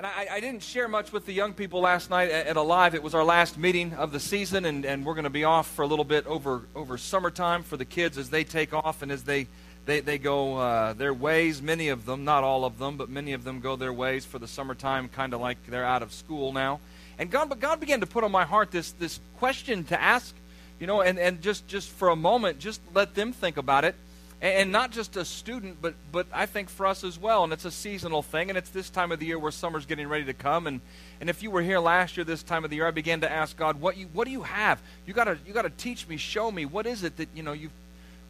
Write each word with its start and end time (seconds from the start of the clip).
And 0.00 0.06
I, 0.06 0.28
I, 0.36 0.40
didn't 0.40 0.62
share 0.62 0.88
much 0.88 1.12
with 1.12 1.26
the 1.26 1.34
young 1.34 1.52
people 1.52 1.82
last 1.82 2.08
night 2.08 2.30
at, 2.30 2.46
at 2.46 2.56
Alive. 2.56 2.94
It 2.94 3.02
was 3.02 3.14
our 3.14 3.22
last 3.22 3.58
meeting 3.58 3.92
of 3.92 4.12
the 4.12 4.18
season, 4.18 4.64
and, 4.64 4.86
and 4.86 5.04
we're 5.04 5.12
going 5.12 5.24
to 5.24 5.28
be 5.28 5.44
off 5.44 5.66
for 5.66 5.82
a 5.82 5.86
little 5.86 6.06
bit 6.06 6.26
over, 6.26 6.62
over 6.74 6.96
summertime 6.96 7.62
for 7.62 7.76
the 7.76 7.84
kids 7.84 8.16
as 8.16 8.30
they 8.30 8.42
take 8.42 8.72
off 8.72 9.02
and 9.02 9.12
as 9.12 9.24
they, 9.24 9.46
they, 9.84 10.00
they 10.00 10.16
go 10.16 10.56
uh, 10.56 10.94
their 10.94 11.12
ways. 11.12 11.60
Many 11.60 11.90
of 11.90 12.06
them, 12.06 12.24
not 12.24 12.44
all 12.44 12.64
of 12.64 12.78
them, 12.78 12.96
but 12.96 13.10
many 13.10 13.34
of 13.34 13.44
them 13.44 13.60
go 13.60 13.76
their 13.76 13.92
ways 13.92 14.24
for 14.24 14.38
the 14.38 14.48
summertime, 14.48 15.10
kind 15.10 15.34
of 15.34 15.42
like 15.42 15.58
they're 15.66 15.84
out 15.84 16.02
of 16.02 16.14
school 16.14 16.50
now. 16.50 16.80
And 17.18 17.30
God, 17.30 17.50
but 17.50 17.60
God 17.60 17.78
began 17.78 18.00
to 18.00 18.06
put 18.06 18.24
on 18.24 18.32
my 18.32 18.46
heart 18.46 18.70
this, 18.70 18.92
this 18.92 19.20
question 19.36 19.84
to 19.84 20.00
ask, 20.00 20.34
you 20.78 20.86
know, 20.86 21.02
and, 21.02 21.18
and 21.18 21.42
just, 21.42 21.68
just 21.68 21.90
for 21.90 22.08
a 22.08 22.16
moment, 22.16 22.58
just 22.58 22.80
let 22.94 23.14
them 23.14 23.34
think 23.34 23.58
about 23.58 23.84
it 23.84 23.94
and 24.42 24.72
not 24.72 24.90
just 24.90 25.16
a 25.16 25.24
student, 25.24 25.82
but 25.82 25.94
but 26.10 26.26
I 26.32 26.46
think 26.46 26.70
for 26.70 26.86
us 26.86 27.04
as 27.04 27.18
well. 27.18 27.44
And 27.44 27.52
it's 27.52 27.64
a 27.66 27.70
seasonal 27.70 28.22
thing, 28.22 28.48
and 28.48 28.56
it's 28.56 28.70
this 28.70 28.88
time 28.88 29.12
of 29.12 29.18
the 29.18 29.26
year 29.26 29.38
where 29.38 29.50
summer's 29.50 29.86
getting 29.86 30.08
ready 30.08 30.24
to 30.24 30.34
come. 30.34 30.66
And 30.66 30.80
and 31.20 31.28
if 31.28 31.42
you 31.42 31.50
were 31.50 31.62
here 31.62 31.78
last 31.78 32.16
year, 32.16 32.24
this 32.24 32.42
time 32.42 32.64
of 32.64 32.70
the 32.70 32.76
year, 32.76 32.86
I 32.86 32.90
began 32.90 33.20
to 33.20 33.30
ask 33.30 33.56
God, 33.56 33.80
what 33.80 33.96
you 33.96 34.06
what 34.12 34.24
do 34.24 34.30
you 34.30 34.42
have? 34.42 34.80
You 35.06 35.12
gotta 35.12 35.38
you 35.46 35.52
gotta 35.52 35.70
teach 35.70 36.08
me, 36.08 36.16
show 36.16 36.50
me 36.50 36.64
what 36.64 36.86
is 36.86 37.04
it 37.04 37.16
that 37.18 37.28
you 37.34 37.42
know 37.42 37.52
you. 37.52 37.70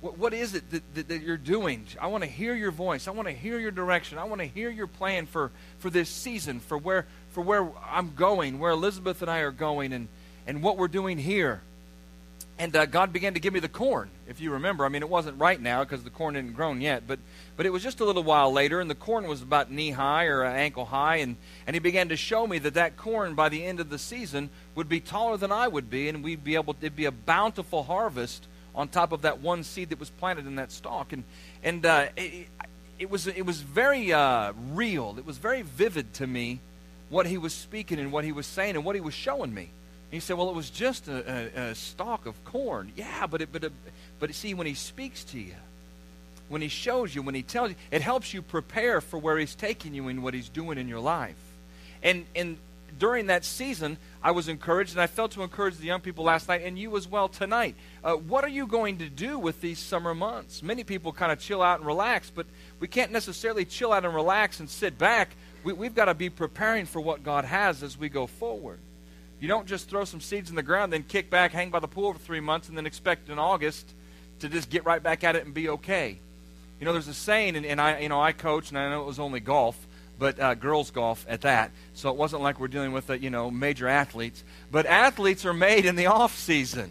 What, 0.01 0.17
what 0.17 0.33
is 0.33 0.55
it 0.55 0.71
that, 0.71 0.95
that, 0.95 1.09
that 1.09 1.23
you're 1.23 1.37
doing? 1.37 1.85
I 2.01 2.07
want 2.07 2.25
to 2.25 2.31
hear 2.31 2.55
your 2.55 2.71
voice. 2.71 3.07
I 3.07 3.11
want 3.11 3.29
to 3.29 3.35
hear 3.35 3.59
your 3.59 3.71
direction. 3.71 4.17
I 4.17 4.25
want 4.25 4.41
to 4.41 4.47
hear 4.47 4.71
your 4.71 4.87
plan 4.87 5.27
for, 5.27 5.51
for 5.79 5.91
this 5.91 6.09
season, 6.09 6.61
for 6.61 6.79
where, 6.79 7.05
for 7.33 7.43
where 7.43 7.69
I'm 7.87 8.15
going, 8.15 8.59
where 8.59 8.71
Elizabeth 8.71 9.21
and 9.21 9.31
I 9.31 9.41
are 9.41 9.51
going, 9.51 9.93
and, 9.93 10.09
and 10.47 10.63
what 10.63 10.79
we're 10.79 10.89
doing 10.89 11.19
here. 11.19 11.61
And 12.59 12.75
uh, 12.75 12.87
God 12.87 13.13
began 13.13 13.35
to 13.35 13.41
give 13.41 13.53
me 13.53 13.61
the 13.61 13.69
corn, 13.69 14.09
if 14.31 14.41
you 14.41 14.53
remember. 14.53 14.85
I 14.85 14.89
mean, 14.89 15.03
it 15.03 15.09
wasn't 15.09 15.39
right 15.41 15.61
now 15.61 15.83
because 15.83 16.05
the 16.05 16.11
corn 16.11 16.37
hadn't 16.37 16.53
grown 16.53 16.81
yet, 16.81 17.03
but, 17.07 17.19
but 17.57 17.67
it 17.67 17.71
was 17.71 17.83
just 17.83 17.99
a 17.99 18.05
little 18.05 18.23
while 18.23 18.53
later, 18.53 18.81
and 18.81 18.89
the 18.89 18.95
corn 18.95 19.27
was 19.27 19.43
about 19.43 19.73
knee 19.73 19.91
high 19.91 20.27
or 20.27 20.45
ankle 20.45 20.87
high. 20.87 21.17
And, 21.17 21.37
and 21.67 21.75
He 21.75 21.81
began 21.81 22.09
to 22.09 22.17
show 22.17 22.47
me 22.47 22.59
that 22.61 22.75
that 22.75 22.97
corn, 22.97 23.35
by 23.35 23.49
the 23.49 23.67
end 23.67 23.81
of 23.81 23.91
the 23.91 23.99
season, 23.99 24.49
would 24.77 24.89
be 24.89 25.01
taller 25.01 25.37
than 25.37 25.51
I 25.51 25.67
would 25.67 25.91
be, 25.91 26.09
and 26.09 26.23
we'd 26.23 26.45
be 26.45 26.55
able 26.55 26.75
to, 26.75 26.81
it'd 26.81 26.97
be 26.97 27.07
a 27.07 27.11
bountiful 27.11 27.83
harvest 27.83 28.47
on 28.73 28.87
top 28.87 29.11
of 29.11 29.23
that 29.23 29.41
one 29.41 29.65
seed 29.65 29.91
that 29.91 29.99
was 29.99 30.11
planted 30.11 30.47
in 30.47 30.55
that 30.55 30.71
stalk. 30.71 31.13
And, 31.13 31.25
and 31.65 31.85
uh, 31.85 32.07
it, 32.17 32.47
it, 33.01 33.11
was, 33.11 33.27
it 33.27 33.45
was 33.45 33.61
very 33.61 34.13
uh, 34.13 34.53
real, 34.73 35.17
it 35.19 35.27
was 35.27 35.39
very 35.39 35.63
vivid 35.63 36.15
to 36.15 36.27
me 36.29 36.61
what 37.09 37.27
He 37.27 37.37
was 37.37 37.53
speaking 37.53 37.99
and 37.99 38.13
what 38.13 38.25
He 38.25 38.31
was 38.31 38.47
saying 38.47 38.77
and 38.77 38.85
what 38.85 38.95
He 38.95 39.01
was 39.01 39.15
showing 39.15 39.53
me. 39.53 39.71
He 40.11 40.19
said, 40.19 40.37
"Well, 40.37 40.49
it 40.49 40.57
was 40.57 40.71
just 40.71 41.07
a, 41.07 41.51
a, 41.57 41.71
a 41.71 41.75
stalk 41.75 42.27
of 42.27 42.45
corn." 42.45 42.91
Yeah, 42.97 43.27
but 43.29 43.43
it, 43.43 43.53
but 43.53 43.63
it, 43.63 43.73
but 44.21 44.33
see, 44.35 44.55
when 44.55 44.67
he 44.67 44.75
speaks 44.75 45.25
to 45.25 45.39
you, 45.41 45.55
when 46.49 46.63
he 46.63 46.69
shows 46.69 47.15
you, 47.15 47.23
when 47.23 47.35
he 47.35 47.43
tells 47.43 47.71
you, 47.71 47.77
it 47.91 48.03
helps 48.03 48.35
you 48.35 48.43
prepare 48.43 49.01
for 49.01 49.19
where 49.19 49.39
he's 49.39 49.55
taking 49.55 49.95
you 49.95 50.09
and 50.09 50.23
what 50.23 50.35
he's 50.35 50.49
doing 50.49 50.79
in 50.79 50.89
your 50.89 51.01
life. 51.01 51.37
And 52.03 52.27
and 52.37 52.59
during 52.99 53.27
that 53.27 53.45
season, 53.45 53.97
I 54.23 54.33
was 54.33 54.49
encouraged, 54.49 54.93
and 54.93 55.01
I 55.01 55.07
felt 55.07 55.33
to 55.33 55.43
encourage 55.43 55.77
the 55.77 55.87
young 55.87 56.01
people 56.01 56.25
last 56.25 56.49
night, 56.49 56.63
and 56.65 56.79
you 56.79 56.97
as 56.97 57.09
well 57.09 57.29
tonight. 57.29 57.75
Uh, 58.05 58.15
what 58.15 58.45
are 58.45 58.49
you 58.49 58.67
going 58.67 58.99
to 58.99 59.09
do 59.09 59.39
with 59.39 59.61
these 59.61 59.79
summer 59.79 60.15
months? 60.15 60.63
Many 60.63 60.85
people 60.85 61.13
kind 61.13 61.33
of 61.33 61.39
chill 61.39 61.63
out 61.63 61.79
and 61.79 61.87
relax, 61.87 62.31
but 62.31 62.47
we 62.79 62.89
can't 62.89 63.13
necessarily 63.13 63.65
chill 63.65 63.93
out 63.93 64.05
and 64.05 64.15
relax 64.15 64.61
and 64.61 64.69
sit 64.69 64.99
back. 64.99 65.31
We, 65.65 65.73
we've 65.73 65.95
got 65.95 66.07
to 66.07 66.15
be 66.15 66.31
preparing 66.31 66.85
for 66.85 67.01
what 67.01 67.23
God 67.23 67.45
has 67.45 67.83
as 67.83 67.97
we 67.97 68.09
go 68.09 68.27
forward. 68.27 68.81
You 69.41 69.49
don't 69.49 69.67
just 69.67 69.89
throw 69.89 70.05
some 70.05 70.21
seeds 70.21 70.51
in 70.51 70.57
the 70.57 70.63
ground, 70.63 70.93
then 70.93 71.03
kick 71.03 71.31
back, 71.31 71.53
hang 71.53 71.71
by 71.71 71.81
the 71.81 71.89
pool 71.89 72.13
for 72.13 72.19
three 72.19 72.41
months, 72.41 72.69
and 72.69 72.77
then 72.77 72.87
expect 72.87 73.31
in 73.31 73.39
August 73.39 73.95
to 74.41 74.49
just 74.49 74.71
get 74.71 74.85
right 74.85 75.03
back 75.03 75.25
at 75.25 75.37
it 75.37 75.45
and 75.45 75.55
be 75.55 75.69
okay. 75.69 76.19
You 76.79 76.87
know, 76.87 76.93
there's 76.93 77.09
a 77.09 77.15
saying, 77.15 77.57
and, 77.57 77.67
and 77.67 77.81
I, 77.81 78.01
you 78.01 78.09
know, 78.09 78.21
I 78.21 78.33
coach, 78.33 78.71
and 78.71 78.79
I 78.79 78.89
know 78.91 79.03
it 79.03 79.07
was 79.07 79.19
only 79.19 79.41
golf, 79.41 79.77
but 80.19 80.41
uh, 80.41 80.55
girls 80.55 80.91
golf 80.91 81.25
at 81.29 81.43
that. 81.43 81.71
So 81.95 82.11
it 82.11 82.17
wasn't 82.17 82.43
like 82.43 82.59
we're 82.59 82.69
dealing 82.69 82.93
with, 82.93 83.11
uh, 83.11 83.15
you 83.15 83.31
know, 83.31 83.51
major 83.51 83.89
athletes. 83.89 84.43
But 84.71 84.87
athletes 84.87 85.45
are 85.45 85.55
made 85.55 85.85
in 85.85 85.97
the 85.97 86.07
off 86.07 86.37
season. 86.37 86.91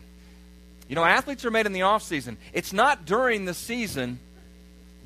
You 0.88 0.96
know, 0.96 1.04
athletes 1.04 1.46
are 1.46 1.52
made 1.52 1.66
in 1.66 1.74
the 1.74 1.84
off 1.84 2.04
season. 2.04 2.38
It's 2.54 2.74
not 2.74 3.06
during 3.06 3.46
the 3.46 3.54
season 3.54 4.20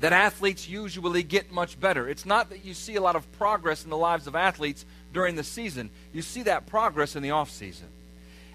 that 0.00 0.12
athletes 0.12 0.68
usually 0.68 1.22
get 1.22 1.52
much 1.52 1.78
better. 1.78 2.08
It's 2.08 2.26
not 2.26 2.50
that 2.50 2.64
you 2.64 2.74
see 2.74 2.96
a 2.96 3.00
lot 3.00 3.16
of 3.16 3.30
progress 3.32 3.84
in 3.84 3.90
the 3.90 3.96
lives 3.96 4.26
of 4.26 4.34
athletes 4.34 4.84
during 5.12 5.36
the 5.36 5.44
season. 5.44 5.90
You 6.12 6.22
see 6.22 6.42
that 6.42 6.66
progress 6.66 7.16
in 7.16 7.22
the 7.22 7.30
off 7.30 7.50
season. 7.50 7.86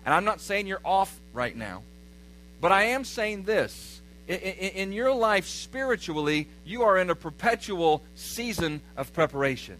And 0.06 0.14
I'm 0.14 0.26
not 0.26 0.42
saying 0.42 0.68
you're 0.68 0.82
off 0.84 1.20
right 1.34 1.56
now, 1.56 1.84
but 2.62 2.72
I 2.72 2.84
am 2.84 3.04
saying 3.04 3.44
this. 3.44 4.02
In, 4.28 4.94
your 4.94 5.12
life 5.12 5.48
spiritually, 5.48 6.48
you 6.64 6.84
are 6.84 7.00
in 7.00 7.10
a 7.10 7.16
perpetual 7.16 8.04
season 8.14 8.82
of 8.96 9.12
preparation. 9.12 9.78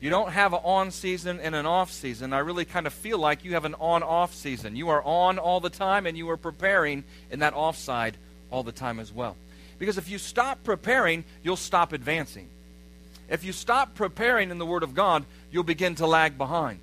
You 0.00 0.08
don't 0.08 0.30
have 0.30 0.54
an 0.54 0.60
on 0.64 0.90
season 0.90 1.40
and 1.40 1.54
an 1.54 1.66
off 1.66 1.92
season. 1.92 2.32
I 2.32 2.38
really 2.38 2.64
kind 2.64 2.86
of 2.86 2.94
feel 2.94 3.18
like 3.18 3.44
you 3.44 3.52
have 3.52 3.66
an 3.66 3.74
on 3.74 4.02
off 4.02 4.34
season. 4.34 4.76
You 4.76 4.88
are 4.88 5.02
on 5.02 5.38
all 5.38 5.60
the 5.60 5.70
time 5.70 6.06
and 6.06 6.16
you 6.16 6.30
are 6.30 6.38
preparing 6.38 7.04
in 7.30 7.40
that 7.40 7.52
off 7.52 7.76
side 7.76 8.16
all 8.50 8.62
the 8.62 8.72
time 8.72 8.98
as 8.98 9.12
well. 9.12 9.36
Because 9.78 9.98
if 9.98 10.08
you 10.08 10.16
stop 10.18 10.64
preparing, 10.64 11.24
you'll 11.42 11.56
stop 11.56 11.92
advancing. 11.92 12.48
If 13.28 13.44
you 13.44 13.52
stop 13.52 13.94
preparing 13.94 14.50
in 14.50 14.58
the 14.58 14.66
Word 14.66 14.82
of 14.82 14.94
God, 14.94 15.24
you'll 15.50 15.64
begin 15.64 15.94
to 15.96 16.06
lag 16.06 16.38
behind. 16.38 16.80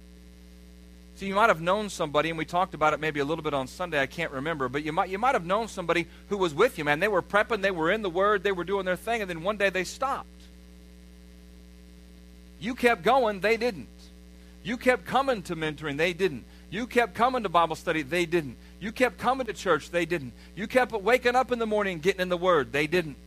See, 1.15 1.27
you 1.27 1.35
might 1.35 1.49
have 1.49 1.61
known 1.61 1.89
somebody, 1.89 2.29
and 2.29 2.37
we 2.37 2.45
talked 2.45 2.73
about 2.73 2.93
it 2.93 2.99
maybe 2.99 3.19
a 3.19 3.25
little 3.25 3.43
bit 3.43 3.53
on 3.53 3.67
Sunday, 3.67 4.01
I 4.01 4.07
can't 4.07 4.31
remember, 4.31 4.69
but 4.69 4.83
you 4.83 4.91
might, 4.91 5.09
you 5.09 5.19
might 5.19 5.35
have 5.35 5.45
known 5.45 5.67
somebody 5.67 6.07
who 6.29 6.37
was 6.37 6.53
with 6.53 6.77
you, 6.77 6.83
man. 6.83 6.99
They 6.99 7.07
were 7.07 7.21
prepping, 7.21 7.61
they 7.61 7.71
were 7.71 7.91
in 7.91 8.01
the 8.01 8.09
Word, 8.09 8.43
they 8.43 8.51
were 8.51 8.63
doing 8.63 8.85
their 8.85 8.95
thing, 8.95 9.21
and 9.21 9.29
then 9.29 9.43
one 9.43 9.57
day 9.57 9.69
they 9.69 9.83
stopped. 9.83 10.27
You 12.59 12.75
kept 12.75 13.03
going, 13.03 13.41
they 13.41 13.57
didn't. 13.57 13.87
You 14.63 14.77
kept 14.77 15.05
coming 15.05 15.41
to 15.43 15.55
mentoring, 15.55 15.97
they 15.97 16.13
didn't. 16.13 16.45
You 16.69 16.87
kept 16.87 17.13
coming 17.13 17.43
to 17.43 17.49
Bible 17.49 17.75
study, 17.75 18.01
they 18.01 18.25
didn't. 18.25 18.55
You 18.79 18.91
kept 18.91 19.17
coming 19.17 19.45
to 19.47 19.53
church, 19.53 19.91
they 19.91 20.05
didn't. 20.05 20.33
You 20.55 20.67
kept 20.67 20.91
waking 20.91 21.35
up 21.35 21.51
in 21.51 21.59
the 21.59 21.67
morning 21.67 21.93
and 21.93 22.01
getting 22.01 22.21
in 22.21 22.29
the 22.29 22.37
Word, 22.37 22.71
they 22.71 22.87
didn't. 22.87 23.17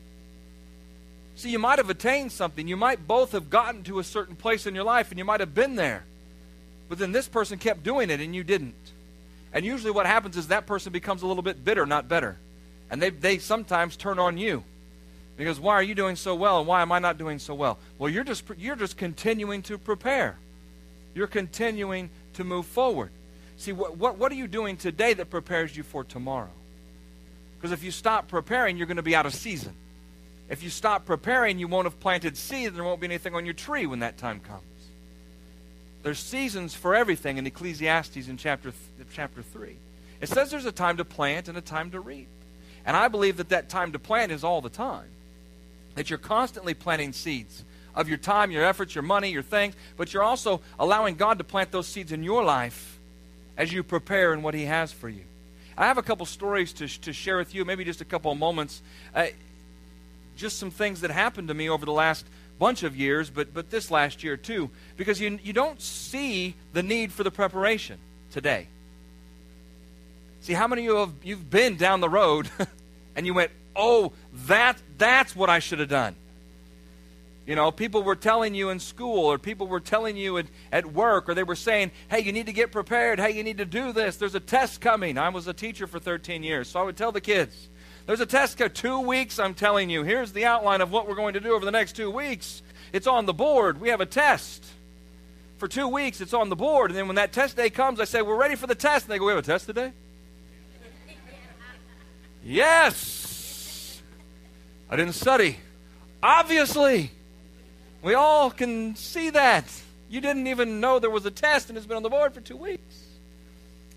See, 1.37 1.51
you 1.51 1.59
might 1.59 1.79
have 1.79 1.91
attained 1.91 2.33
something. 2.33 2.69
You 2.69 2.77
might 2.77 3.07
both 3.07 3.33
have 3.33 3.51
gotten 3.51 3.83
to 3.85 3.99
a 3.99 4.05
certain 4.05 4.37
place 4.37 4.67
in 4.67 4.75
your 4.75 4.85
life 4.85 5.11
and 5.11 5.19
you 5.19 5.25
might 5.25 5.41
have 5.41 5.55
been 5.55 5.75
there. 5.75 6.05
But 6.89 6.99
then 6.99 7.13
this 7.13 7.29
person 7.29 7.59
kept 7.59 7.83
doing 7.83 8.11
it 8.11 8.21
and 8.21 8.35
you 8.35 8.45
didn't. 8.45 8.75
And 9.53 9.65
usually 9.65 9.93
what 9.93 10.07
happens 10.07 10.37
is 10.37 10.49
that 10.49 10.67
person 10.67 10.93
becomes 10.93 11.23
a 11.23 11.27
little 11.27 11.43
bit 11.43 11.65
bitter, 11.65 11.87
not 11.87 12.09
better. 12.09 12.39
And 12.91 13.01
they, 13.01 13.11
they 13.11 13.39
sometimes 13.39 13.97
turn 13.97 14.19
on 14.19 14.37
you. 14.37 14.65
Because 15.37 15.59
why 15.59 15.75
are 15.75 15.83
you 15.83 15.95
doing 15.95 16.17
so 16.17 16.35
well 16.35 16.59
and 16.59 16.69
why 16.69 16.83
am 16.83 16.93
I 16.93 16.99
not 16.99 17.19
doing 17.19 17.39
so 17.39 17.55
well? 17.55 17.79
Well, 17.99 18.11
you're 18.11 18.25
just, 18.25 18.45
you're 18.57 18.77
just 18.77 18.97
continuing 18.97 19.63
to 19.63 19.79
prepare. 19.79 20.37
You're 21.15 21.27
continuing 21.27 22.11
to 22.35 22.45
move 22.45 22.67
forward. 22.67 23.11
See, 23.57 23.73
what, 23.73 23.97
what, 23.97 24.19
what 24.19 24.31
are 24.33 24.37
you 24.37 24.49
doing 24.49 24.77
today 24.77 25.15
that 25.15 25.31
prepares 25.31 25.77
you 25.77 25.83
for 25.83 26.05
tomorrow? 26.05 26.51
Because 27.57 27.73
if 27.73 27.83
you 27.83 27.91
stop 27.91 28.29
preparing, 28.29 28.77
you're 28.77 28.87
going 28.87 28.97
to 28.97 29.03
be 29.03 29.17
out 29.17 29.27
of 29.27 29.35
season. 29.35 29.75
If 30.49 30.63
you 30.63 30.71
stop 30.71 31.07
preparing, 31.07 31.59
you 31.59 31.69
won't 31.69 31.87
have 31.87 31.99
planted 31.99 32.37
seed, 32.37 32.69
and 32.69 32.77
there 32.77 32.85
won't 32.85 33.01
be 33.01 33.07
anything 33.07 33.35
on 33.35 33.45
your 33.47 33.55
tree 33.55 33.87
when 33.87 34.01
that 34.01 34.19
time 34.19 34.41
comes. 34.41 34.63
There's 36.05 36.19
seasons 36.19 36.75
for 36.75 36.95
everything 36.95 37.39
in 37.39 37.47
Ecclesiastes 37.47 38.29
in 38.29 38.37
chapter, 38.37 38.73
th- 38.73 39.09
chapter 39.15 39.41
3. 39.41 39.75
It 40.21 40.29
says 40.29 40.51
there's 40.51 40.67
a 40.67 40.73
time 40.73 40.99
to 40.99 41.05
plant 41.05 41.49
and 41.49 41.57
a 41.57 41.63
time 41.63 41.91
to 41.93 41.99
reap. 41.99 42.29
And 42.85 42.95
I 42.95 43.09
believe 43.09 43.39
that 43.39 43.49
that 43.49 43.71
time 43.71 43.93
to 43.93 43.99
plant 43.99 44.31
is 44.31 44.45
all 44.45 44.61
the 44.61 44.69
time. 44.69 45.09
That 45.95 46.11
you're 46.11 46.19
constantly 46.19 46.75
planting 46.75 47.15
seeds 47.15 47.65
of 47.95 48.07
your 48.07 48.19
time, 48.19 48.51
your 48.51 48.65
efforts, 48.65 48.95
your 48.95 49.01
money, 49.01 49.31
your 49.31 49.43
things, 49.43 49.75
but 49.97 50.13
you're 50.13 50.23
also 50.23 50.61
allowing 50.79 51.15
God 51.15 51.39
to 51.39 51.45
plant 51.45 51.73
those 51.73 51.87
seeds 51.87 52.13
in 52.13 52.23
your 52.23 52.45
life 52.45 52.99
as 53.57 53.73
you 53.73 53.83
prepare 53.83 54.35
in 54.35 54.43
what 54.43 54.53
He 54.53 54.67
has 54.67 54.93
for 54.93 55.09
you. 55.09 55.25
I 55.75 55.87
have 55.87 55.97
a 55.97 56.03
couple 56.03 56.27
stories 56.27 56.75
to, 56.75 56.87
to 57.01 57.15
share 57.15 57.39
with 57.39 57.55
you, 57.55 57.65
maybe 57.65 57.83
just 57.83 58.03
a 58.03 58.05
couple 58.05 58.31
of 58.31 58.37
moments. 58.37 58.83
Uh, 59.15 59.29
just 60.37 60.59
some 60.59 60.71
things 60.71 61.01
that 61.01 61.11
happened 61.11 61.49
to 61.49 61.55
me 61.55 61.71
over 61.71 61.87
the 61.87 61.93
last 61.93 62.27
bunch 62.65 62.83
of 62.83 62.97
years, 62.97 63.29
but, 63.29 63.53
but 63.53 63.69
this 63.69 63.91
last 63.91 64.25
year 64.25 64.39
too, 64.39 64.71
because 64.97 65.21
you, 65.21 65.39
you 65.43 65.53
don't 65.53 65.83
see 65.83 66.55
the 66.73 66.83
need 66.83 67.13
for 67.13 67.23
the 67.23 67.31
preparation 67.31 67.99
today. 68.33 68.69
See, 70.41 70.55
how 70.55 70.67
many 70.67 70.81
of 70.81 70.87
you 70.87 70.97
have 70.97 71.13
you've 71.23 71.51
been 71.51 71.77
down 71.77 72.01
the 72.01 72.09
road 72.09 72.49
and 73.17 73.27
you 73.27 73.35
went, 73.35 73.51
oh, 73.77 74.13
that, 74.47 74.79
that's 74.97 75.37
what 75.37 75.51
I 75.51 75.59
should 75.59 75.79
have 75.79 75.91
done? 75.91 76.17
You 77.45 77.55
know, 77.55 77.71
people 77.71 78.03
were 78.03 78.17
telling 78.17 78.55
you 78.55 78.71
in 78.71 78.81
school, 78.81 79.27
or 79.27 79.37
people 79.37 79.67
were 79.67 79.79
telling 79.79 80.17
you 80.17 80.39
at, 80.39 80.47
at 80.73 80.91
work, 80.91 81.29
or 81.29 81.35
they 81.35 81.43
were 81.43 81.57
saying, 81.57 81.91
hey, 82.09 82.21
you 82.21 82.33
need 82.33 82.47
to 82.47 82.55
get 82.55 82.73
prepared. 82.73 83.21
Hey, 83.21 83.33
you 83.33 83.43
need 83.43 83.59
to 83.59 83.67
do 83.67 83.93
this. 83.93 84.17
There's 84.17 84.35
a 84.35 84.41
test 84.41 84.81
coming. 84.81 85.19
I 85.19 85.29
was 85.29 85.47
a 85.49 85.53
teacher 85.53 85.87
for 85.87 85.99
13 85.99 86.43
years, 86.43 86.71
so 86.71 86.81
I 86.81 86.85
would 86.85 86.97
tell 86.97 87.13
the 87.13 87.21
kids, 87.21 87.69
there's 88.07 88.21
a 88.21 88.27
test 88.27 88.59
code. 88.59 88.75
Two 88.75 89.01
weeks, 89.01 89.39
I'm 89.39 89.55
telling 89.55 89.89
you. 89.89 90.03
Here's 90.03 90.33
the 90.33 90.45
outline 90.45 90.81
of 90.81 90.91
what 90.91 91.09
we're 91.09 91.15
going 91.15 91.35
to 91.35 91.41
do 91.41 91.55
over 91.55 91.65
the 91.65 91.71
next 91.71 91.97
two 91.97 92.11
weeks. 92.11 92.63
It's 92.93 93.07
on 93.07 93.25
the 93.25 93.33
board. 93.33 93.81
We 93.81 93.89
have 93.89 94.01
a 94.01 94.07
test. 94.07 94.65
For 95.57 95.69
two 95.69 95.89
weeks, 95.89 96.21
it's 96.21 96.35
on 96.35 96.51
the 96.51 96.57
board. 96.57 96.91
And 96.91 96.99
then 96.99 97.07
when 97.07 97.17
that 97.17 97.33
test 97.33 97.57
day 97.57 97.71
comes, 97.71 98.01
I 98.01 98.05
say, 98.05 98.21
We're 98.21 98.37
ready 98.37 98.57
for 98.57 98.67
the 98.67 98.75
test. 98.75 99.07
And 99.07 99.13
they 99.13 99.19
go, 99.19 99.27
We 99.27 99.33
have 99.33 99.43
a 99.43 99.47
test 99.47 99.67
today? 99.67 99.93
yes. 102.45 104.03
I 104.91 104.97
didn't 104.97 105.15
study. 105.15 105.59
Obviously. 106.23 107.11
We 108.03 108.13
all 108.13 108.51
can 108.51 108.97
see 108.97 109.31
that. 109.31 109.65
You 110.11 110.21
didn't 110.21 110.47
even 110.47 110.79
know 110.79 110.99
there 110.99 111.09
was 111.09 111.25
a 111.25 111.31
test 111.31 111.71
and 111.71 111.79
it's 111.79 111.87
been 111.87 111.97
on 111.97 112.03
the 112.03 112.11
board 112.11 112.35
for 112.35 112.43
two 112.43 112.57
weeks. 112.57 113.03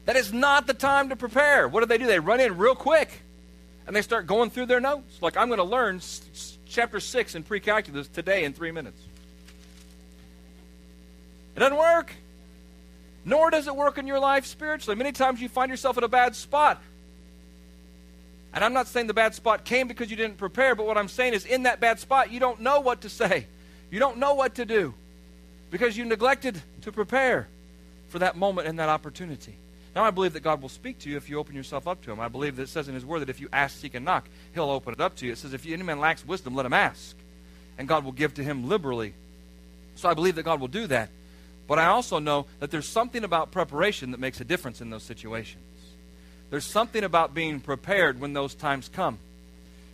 That 0.05 0.15
is 0.15 0.31
not 0.31 0.65
the 0.65 0.73
time 0.73 1.09
to 1.09 1.17
prepare. 1.17 1.67
What 1.67 1.81
do 1.81 1.87
they 1.87 1.97
do? 1.97 2.07
They 2.07 2.19
run 2.19 2.39
in 2.39 2.57
real 2.57 2.73
quick 2.73 3.23
and 3.87 3.95
they 3.95 4.01
start 4.01 4.27
going 4.27 4.49
through 4.49 4.65
their 4.65 4.81
notes. 4.81 5.21
Like, 5.21 5.37
I'm 5.37 5.47
going 5.47 5.59
to 5.59 5.63
learn 5.63 5.95
s- 5.97 6.57
chapter 6.67 6.99
6 6.99 7.35
in 7.35 7.43
pre 7.43 7.61
calculus 7.61 8.07
today 8.09 8.43
in 8.43 8.53
three 8.53 8.71
minutes. 8.71 9.01
It 11.55 11.59
doesn't 11.59 11.77
work. 11.77 12.13
Nor 13.25 13.49
does 13.49 13.67
it 13.67 13.75
work 13.75 13.97
in 13.97 14.05
your 14.05 14.19
life 14.19 14.45
spiritually. 14.45 14.95
Many 14.95 15.13
times 15.13 15.41
you 15.41 15.49
find 15.49 15.71
yourself 15.71 15.97
in 15.97 16.03
a 16.03 16.07
bad 16.09 16.35
spot. 16.35 16.81
And 18.53 18.63
I'm 18.63 18.73
not 18.73 18.87
saying 18.87 19.07
the 19.07 19.13
bad 19.13 19.35
spot 19.35 19.65
came 19.65 19.87
because 19.87 20.09
you 20.09 20.15
didn't 20.15 20.37
prepare, 20.37 20.75
but 20.75 20.85
what 20.85 20.97
I'm 20.97 21.09
saying 21.09 21.33
is 21.33 21.45
in 21.45 21.63
that 21.63 21.79
bad 21.79 21.99
spot, 21.99 22.31
you 22.31 22.39
don't 22.39 22.61
know 22.61 22.79
what 22.79 23.01
to 23.01 23.09
say. 23.09 23.47
You 23.89 23.99
don't 23.99 24.17
know 24.17 24.33
what 24.33 24.55
to 24.55 24.65
do 24.65 24.93
because 25.71 25.97
you 25.97 26.05
neglected 26.05 26.61
to 26.81 26.91
prepare 26.91 27.47
for 28.09 28.19
that 28.19 28.35
moment 28.35 28.67
and 28.67 28.79
that 28.79 28.89
opportunity. 28.89 29.55
Now, 29.97 30.03
I 30.03 30.11
believe 30.11 30.33
that 30.33 30.43
God 30.43 30.61
will 30.61 30.69
speak 30.69 30.99
to 30.99 31.09
you 31.09 31.17
if 31.17 31.27
you 31.27 31.39
open 31.39 31.55
yourself 31.55 31.87
up 31.87 32.03
to 32.03 32.11
Him. 32.11 32.19
I 32.19 32.27
believe 32.27 32.55
that 32.57 32.61
it 32.61 32.69
says 32.69 32.87
in 32.87 32.93
His 32.93 33.03
Word 33.03 33.21
that 33.21 33.29
if 33.29 33.41
you 33.41 33.49
ask, 33.51 33.79
seek, 33.79 33.95
and 33.95 34.05
knock, 34.05 34.29
He'll 34.53 34.69
open 34.69 34.93
it 34.93 35.01
up 35.01 35.15
to 35.15 35.25
you. 35.25 35.31
It 35.31 35.39
says, 35.39 35.55
if 35.55 35.65
any 35.65 35.81
man 35.81 35.99
lacks 35.99 36.23
wisdom, 36.23 36.53
let 36.53 36.67
him 36.67 36.73
ask, 36.73 37.15
and 37.79 37.87
God 37.87 38.05
will 38.05 38.11
give 38.11 38.35
to 38.35 38.43
him 38.43 38.69
liberally. 38.69 39.15
So 39.95 40.07
I 40.07 40.13
believe 40.13 40.35
that 40.35 40.43
God 40.43 40.59
will 40.59 40.67
do 40.67 40.85
that. 40.85 41.09
But 41.67 41.79
I 41.79 41.87
also 41.87 42.19
know 42.19 42.45
that 42.59 42.69
there's 42.69 42.87
something 42.87 43.23
about 43.23 43.49
preparation 43.49 44.11
that 44.11 44.19
makes 44.19 44.39
a 44.39 44.45
difference 44.45 44.81
in 44.81 44.91
those 44.91 45.01
situations. 45.01 45.63
There's 46.51 46.63
something 46.63 47.03
about 47.03 47.33
being 47.33 47.59
prepared 47.59 48.21
when 48.21 48.33
those 48.33 48.53
times 48.53 48.89
come. 48.89 49.17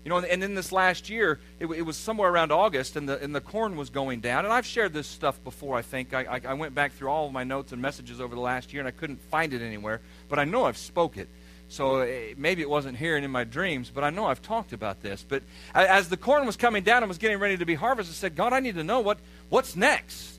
You 0.04 0.10
know, 0.10 0.18
and 0.18 0.44
in 0.44 0.54
this 0.54 0.72
last 0.72 1.10
year, 1.10 1.40
it, 1.60 1.68
it, 1.68 1.84
was 1.84 1.96
somewhere 1.96 2.30
around 2.30 2.52
August, 2.52 2.98
and 2.98 3.08
the, 3.08 3.22
and 3.24 3.34
the 3.34 3.40
corn 3.40 3.78
was 3.78 3.90
going 3.90 4.20
down. 4.20 4.44
And 4.44 4.54
I've 4.54 4.66
shared 4.66 4.92
this 4.92 5.08
stuff 5.08 5.42
before, 5.44 5.78
I 5.78 5.82
think. 5.82 6.14
I, 6.14 6.24
I, 6.24 6.42
I 6.50 6.54
went 6.56 6.76
back 6.76 6.92
through 6.94 7.08
all 7.08 7.28
of 7.28 7.32
my 7.32 7.46
notes 7.46 7.72
and 7.72 7.82
messages 7.82 8.20
over 8.20 8.36
the 8.36 8.42
last 8.42 8.74
year, 8.74 8.82
and 8.82 8.88
I 8.88 8.92
couldn't 8.92 9.22
find 9.32 9.54
it 9.54 9.62
anywhere. 9.62 10.02
But 10.28 10.40
I 10.40 10.44
know 10.44 10.66
I've 10.66 10.78
spoke 10.78 11.16
it. 11.18 11.30
So 11.70 12.00
it, 12.00 12.32
eh, 12.32 12.34
maybe 12.38 12.62
it 12.62 12.70
wasn't 12.70 12.98
here 12.98 13.16
and 13.16 13.24
in 13.24 13.32
my 13.32 13.46
dreams, 13.46 13.90
but 13.94 14.04
I 14.04 14.10
know 14.10 14.26
I've 14.26 14.42
talked 14.42 14.74
about 14.74 15.02
this. 15.02 15.26
But 15.28 15.44
as 15.74 16.10
the 16.10 16.18
corn 16.18 16.46
was 16.46 16.58
coming 16.58 16.84
down 16.84 17.04
and 17.04 17.08
was 17.10 17.18
getting 17.18 17.40
ready 17.40 17.58
to 17.58 17.66
be 17.66 17.76
harvested, 17.76 18.14
I 18.14 18.16
said, 18.16 18.36
God, 18.36 18.54
I 18.54 18.60
need 18.60 18.76
to 18.76 18.84
know 18.84 19.00
what, 19.00 19.20
what's 19.50 19.76
next. 19.76 20.33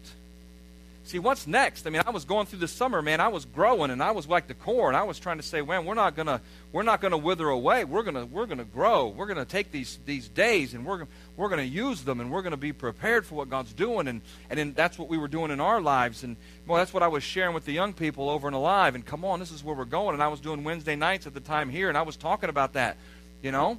See, 1.07 1.19
what's 1.19 1.47
next? 1.47 1.87
I 1.87 1.91
mean, 1.91 2.01
I 2.07 2.11
was 2.11 2.25
going 2.25 2.47
through 2.47 2.61
the 2.61 2.69
summer, 2.69 3.03
man. 3.03 3.21
I 3.21 3.29
was 3.29 3.45
growing, 3.45 3.91
and 3.91 4.03
I 4.03 4.13
was 4.13 4.27
like 4.27 4.47
the 4.47 4.55
corn. 4.55 4.95
I 4.95 5.03
was 5.03 5.19
trying 5.19 5.37
to 5.37 5.43
say, 5.43 5.61
man, 5.61 5.85
we're 5.85 5.93
not 5.93 6.17
gonna, 6.17 6.41
we're 6.73 6.83
not 6.83 7.03
gonna 7.03 7.19
wither 7.19 7.47
away. 7.47 7.85
We're 7.85 8.03
gonna, 8.03 8.25
we're 8.25 8.47
gonna 8.47 8.65
grow. 8.65 9.09
We're 9.09 9.27
gonna 9.27 9.45
take 9.45 9.71
these 9.71 9.99
these 10.07 10.29
days, 10.29 10.73
and 10.73 10.87
we're 10.87 11.07
we're 11.37 11.51
gonna 11.51 11.63
use 11.63 12.05
them, 12.05 12.21
and 12.21 12.33
we're 12.33 12.41
gonna 12.41 12.57
be 12.57 12.73
prepared 12.73 13.27
for 13.27 13.35
what 13.35 13.51
God's 13.51 13.75
doing, 13.75 14.09
and 14.09 14.23
and 14.49 14.59
in, 14.59 14.73
that's 14.73 14.99
what 14.99 15.11
we 15.11 15.19
were 15.19 15.29
doing 15.29 15.51
in 15.51 15.61
our 15.61 15.79
lives, 15.79 16.25
and 16.25 16.37
well, 16.67 16.79
that's 16.79 16.95
what 16.95 17.03
I 17.03 17.09
was 17.09 17.23
sharing 17.23 17.55
with 17.55 17.67
the 17.67 17.73
young 17.73 17.93
people 17.93 18.31
over 18.31 18.47
and 18.47 18.57
alive. 18.57 18.95
And 18.95 19.05
come 19.05 19.27
on, 19.27 19.41
this 19.41 19.51
is 19.51 19.63
where 19.63 19.77
we're 19.77 19.85
going. 19.85 20.15
And 20.15 20.23
I 20.23 20.29
was 20.29 20.41
doing 20.41 20.65
Wednesday 20.65 20.97
nights 20.97 21.27
at 21.27 21.35
the 21.35 21.41
time 21.41 21.69
here, 21.69 21.91
and 21.91 21.99
I 21.99 22.03
was 22.03 22.17
talking 22.17 22.49
about 22.49 22.73
that, 22.73 22.97
you 23.43 23.53
know. 23.53 23.79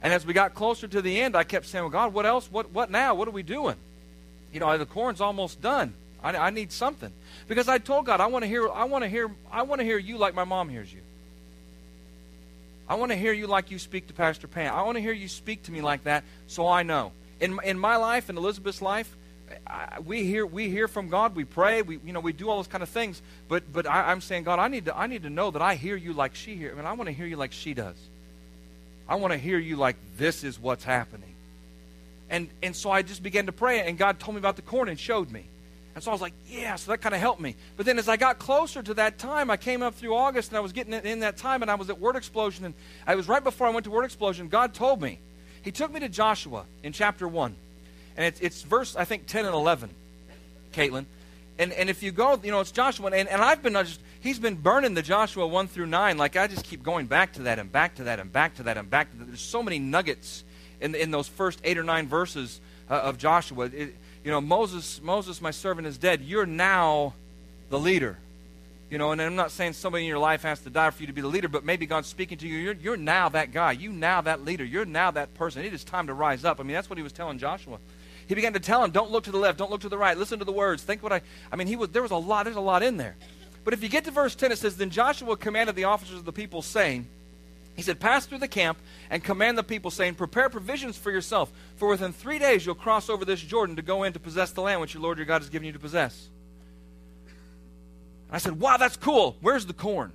And 0.00 0.12
as 0.12 0.24
we 0.24 0.32
got 0.32 0.54
closer 0.54 0.86
to 0.86 1.02
the 1.02 1.20
end, 1.20 1.34
I 1.34 1.42
kept 1.42 1.66
saying, 1.66 1.82
well, 1.82 1.90
God, 1.90 2.14
what 2.14 2.24
else? 2.24 2.48
What 2.52 2.70
what 2.70 2.88
now? 2.88 3.16
What 3.16 3.26
are 3.26 3.32
we 3.32 3.42
doing? 3.42 3.74
You 4.52 4.60
know, 4.60 4.78
the 4.78 4.86
corn's 4.86 5.20
almost 5.20 5.60
done. 5.60 5.92
I, 6.26 6.46
I 6.46 6.50
need 6.50 6.72
something 6.72 7.12
because 7.46 7.68
I 7.68 7.78
told 7.78 8.06
God 8.06 8.20
I 8.20 8.26
want 8.26 8.42
to 8.42 8.48
hear 8.48 8.68
I 8.68 8.84
want 8.84 9.04
to 9.04 9.08
hear 9.08 9.30
I 9.52 9.62
want 9.62 9.80
to 9.80 9.84
hear 9.84 9.98
you 9.98 10.18
like 10.18 10.34
my 10.34 10.44
mom 10.44 10.68
hears 10.68 10.92
you. 10.92 11.00
I 12.88 12.96
want 12.96 13.12
to 13.12 13.16
hear 13.16 13.32
you 13.32 13.46
like 13.46 13.70
you 13.70 13.78
speak 13.78 14.08
to 14.08 14.12
Pastor 14.12 14.48
Pam. 14.48 14.74
I 14.74 14.82
want 14.82 14.96
to 14.96 15.02
hear 15.02 15.12
you 15.12 15.28
speak 15.28 15.64
to 15.64 15.72
me 15.72 15.82
like 15.82 16.04
that, 16.04 16.24
so 16.48 16.66
I 16.66 16.82
know. 16.82 17.12
In 17.40 17.58
in 17.62 17.78
my 17.78 17.96
life, 17.96 18.28
in 18.28 18.36
Elizabeth's 18.36 18.82
life, 18.82 19.16
I, 19.66 20.00
we 20.04 20.24
hear 20.24 20.44
we 20.44 20.68
hear 20.68 20.88
from 20.88 21.08
God. 21.08 21.36
We 21.36 21.44
pray. 21.44 21.82
We 21.82 22.00
you 22.04 22.12
know 22.12 22.20
we 22.20 22.32
do 22.32 22.50
all 22.50 22.56
those 22.56 22.66
kind 22.66 22.82
of 22.82 22.88
things. 22.88 23.22
But 23.48 23.72
but 23.72 23.86
I, 23.86 24.10
am 24.10 24.20
saying 24.20 24.44
God, 24.44 24.58
I 24.58 24.66
need 24.66 24.86
to 24.86 24.96
I 24.96 25.06
need 25.06 25.22
to 25.22 25.30
know 25.30 25.52
that 25.52 25.62
I 25.62 25.76
hear 25.76 25.94
you 25.94 26.12
like 26.12 26.34
she 26.34 26.56
hears. 26.56 26.72
I 26.74 26.76
mean, 26.76 26.86
I 26.86 26.92
want 26.94 27.06
to 27.06 27.12
hear 27.12 27.26
you 27.26 27.36
like 27.36 27.52
she 27.52 27.72
does. 27.72 27.96
I 29.08 29.14
want 29.14 29.32
to 29.32 29.38
hear 29.38 29.58
you 29.58 29.76
like 29.76 29.94
this 30.16 30.42
is 30.42 30.58
what's 30.58 30.82
happening. 30.82 31.34
And 32.28 32.48
and 32.64 32.74
so 32.74 32.90
I 32.90 33.02
just 33.02 33.22
began 33.22 33.46
to 33.46 33.52
pray, 33.52 33.80
and 33.86 33.96
God 33.96 34.18
told 34.18 34.34
me 34.34 34.40
about 34.40 34.56
the 34.56 34.62
corn 34.62 34.88
and 34.88 34.98
showed 34.98 35.30
me. 35.30 35.44
And 35.96 36.04
so 36.04 36.10
I 36.10 36.14
was 36.14 36.20
like, 36.20 36.34
yeah, 36.46 36.76
so 36.76 36.90
that 36.90 36.98
kind 36.98 37.14
of 37.14 37.22
helped 37.22 37.40
me. 37.40 37.56
But 37.78 37.86
then 37.86 37.98
as 37.98 38.06
I 38.06 38.18
got 38.18 38.38
closer 38.38 38.82
to 38.82 38.92
that 38.94 39.16
time, 39.16 39.50
I 39.50 39.56
came 39.56 39.82
up 39.82 39.94
through 39.94 40.14
August 40.14 40.50
and 40.50 40.58
I 40.58 40.60
was 40.60 40.72
getting 40.72 40.92
in 40.92 41.20
that 41.20 41.38
time 41.38 41.62
and 41.62 41.70
I 41.70 41.74
was 41.74 41.88
at 41.88 41.98
Word 41.98 42.16
Explosion. 42.16 42.66
And 42.66 42.74
I 43.06 43.14
was 43.14 43.28
right 43.28 43.42
before 43.42 43.66
I 43.66 43.70
went 43.70 43.84
to 43.84 43.90
Word 43.90 44.04
Explosion, 44.04 44.48
God 44.48 44.74
told 44.74 45.00
me. 45.00 45.20
He 45.62 45.72
took 45.72 45.90
me 45.90 46.00
to 46.00 46.10
Joshua 46.10 46.66
in 46.82 46.92
chapter 46.92 47.26
1. 47.26 47.56
And 48.18 48.26
it's, 48.26 48.40
it's 48.40 48.60
verse, 48.60 48.94
I 48.94 49.06
think, 49.06 49.26
10 49.26 49.46
and 49.46 49.54
11, 49.54 49.88
Caitlin. 50.74 51.06
And, 51.58 51.72
and 51.72 51.88
if 51.88 52.02
you 52.02 52.10
go, 52.10 52.38
you 52.44 52.50
know, 52.50 52.60
it's 52.60 52.72
Joshua. 52.72 53.10
And, 53.12 53.26
and 53.26 53.40
I've 53.40 53.62
been 53.62 53.72
just, 53.72 53.98
he's 54.20 54.38
been 54.38 54.56
burning 54.56 54.92
the 54.92 55.02
Joshua 55.02 55.46
1 55.46 55.66
through 55.68 55.86
9. 55.86 56.18
Like 56.18 56.36
I 56.36 56.46
just 56.46 56.66
keep 56.66 56.82
going 56.82 57.06
back 57.06 57.32
to 57.32 57.44
that 57.44 57.58
and 57.58 57.72
back 57.72 57.94
to 57.94 58.04
that 58.04 58.20
and 58.20 58.30
back 58.30 58.56
to 58.56 58.64
that 58.64 58.76
and 58.76 58.90
back 58.90 59.12
to 59.12 59.16
that. 59.16 59.28
There's 59.28 59.40
so 59.40 59.62
many 59.62 59.78
nuggets 59.78 60.44
in, 60.78 60.94
in 60.94 61.10
those 61.10 61.26
first 61.26 61.58
eight 61.64 61.78
or 61.78 61.84
nine 61.84 62.06
verses 62.06 62.60
uh, 62.90 62.96
of 62.96 63.16
Joshua. 63.16 63.70
It, 63.72 63.96
you 64.26 64.32
know, 64.32 64.40
Moses, 64.40 65.00
Moses, 65.04 65.40
my 65.40 65.52
servant, 65.52 65.86
is 65.86 65.98
dead. 65.98 66.20
You're 66.20 66.46
now 66.46 67.14
the 67.70 67.78
leader. 67.78 68.18
You 68.90 68.98
know, 68.98 69.12
and 69.12 69.22
I'm 69.22 69.36
not 69.36 69.52
saying 69.52 69.74
somebody 69.74 70.02
in 70.02 70.08
your 70.08 70.18
life 70.18 70.42
has 70.42 70.58
to 70.62 70.70
die 70.70 70.90
for 70.90 71.00
you 71.00 71.06
to 71.06 71.12
be 71.12 71.20
the 71.20 71.28
leader, 71.28 71.46
but 71.46 71.64
maybe 71.64 71.86
God's 71.86 72.08
speaking 72.08 72.36
to 72.38 72.48
you. 72.48 72.58
You're, 72.58 72.74
you're 72.74 72.96
now 72.96 73.28
that 73.28 73.52
guy. 73.52 73.70
You 73.70 73.92
now 73.92 74.22
that 74.22 74.44
leader. 74.44 74.64
You're 74.64 74.84
now 74.84 75.12
that 75.12 75.32
person. 75.34 75.64
It 75.64 75.72
is 75.72 75.84
time 75.84 76.08
to 76.08 76.12
rise 76.12 76.44
up. 76.44 76.58
I 76.58 76.64
mean, 76.64 76.72
that's 76.72 76.90
what 76.90 76.96
he 76.96 77.04
was 77.04 77.12
telling 77.12 77.38
Joshua. 77.38 77.78
He 78.26 78.34
began 78.34 78.52
to 78.54 78.58
tell 78.58 78.82
him, 78.82 78.90
don't 78.90 79.12
look 79.12 79.22
to 79.24 79.30
the 79.30 79.38
left, 79.38 79.58
don't 79.58 79.70
look 79.70 79.82
to 79.82 79.88
the 79.88 79.96
right. 79.96 80.18
Listen 80.18 80.40
to 80.40 80.44
the 80.44 80.50
words. 80.50 80.82
Think 80.82 81.04
what 81.04 81.12
I. 81.12 81.20
I 81.52 81.54
mean, 81.54 81.68
he 81.68 81.76
was. 81.76 81.90
There 81.90 82.02
was 82.02 82.10
a 82.10 82.16
lot. 82.16 82.46
There's 82.46 82.56
a 82.56 82.60
lot 82.60 82.82
in 82.82 82.96
there. 82.96 83.14
But 83.62 83.74
if 83.74 83.82
you 83.84 83.88
get 83.88 84.06
to 84.06 84.10
verse 84.10 84.34
10, 84.34 84.50
it 84.50 84.58
says, 84.58 84.76
then 84.76 84.90
Joshua 84.90 85.36
commanded 85.36 85.76
the 85.76 85.84
officers 85.84 86.18
of 86.18 86.24
the 86.24 86.32
people, 86.32 86.62
saying, 86.62 87.06
he 87.76 87.82
said, 87.82 88.00
Pass 88.00 88.26
through 88.26 88.38
the 88.38 88.48
camp 88.48 88.78
and 89.10 89.22
command 89.22 89.58
the 89.58 89.62
people, 89.62 89.90
saying, 89.90 90.14
Prepare 90.14 90.48
provisions 90.48 90.96
for 90.96 91.10
yourself, 91.10 91.52
for 91.76 91.88
within 91.88 92.12
three 92.12 92.38
days 92.38 92.64
you'll 92.64 92.74
cross 92.74 93.10
over 93.10 93.24
this 93.24 93.40
Jordan 93.40 93.76
to 93.76 93.82
go 93.82 94.02
in 94.02 94.14
to 94.14 94.18
possess 94.18 94.50
the 94.50 94.62
land 94.62 94.80
which 94.80 94.94
your 94.94 95.02
Lord 95.02 95.18
your 95.18 95.26
God 95.26 95.42
has 95.42 95.50
given 95.50 95.66
you 95.66 95.72
to 95.72 95.78
possess. 95.78 96.30
I 98.30 98.38
said, 98.38 98.58
Wow, 98.58 98.78
that's 98.78 98.96
cool. 98.96 99.36
Where's 99.40 99.66
the 99.66 99.74
corn? 99.74 100.12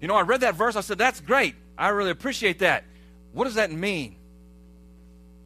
You 0.00 0.08
know, 0.08 0.14
I 0.14 0.22
read 0.22 0.40
that 0.40 0.54
verse. 0.54 0.76
I 0.76 0.80
said, 0.80 0.98
That's 0.98 1.20
great. 1.20 1.54
I 1.76 1.88
really 1.88 2.10
appreciate 2.10 2.60
that. 2.60 2.84
What 3.32 3.44
does 3.44 3.54
that 3.54 3.70
mean? 3.70 4.16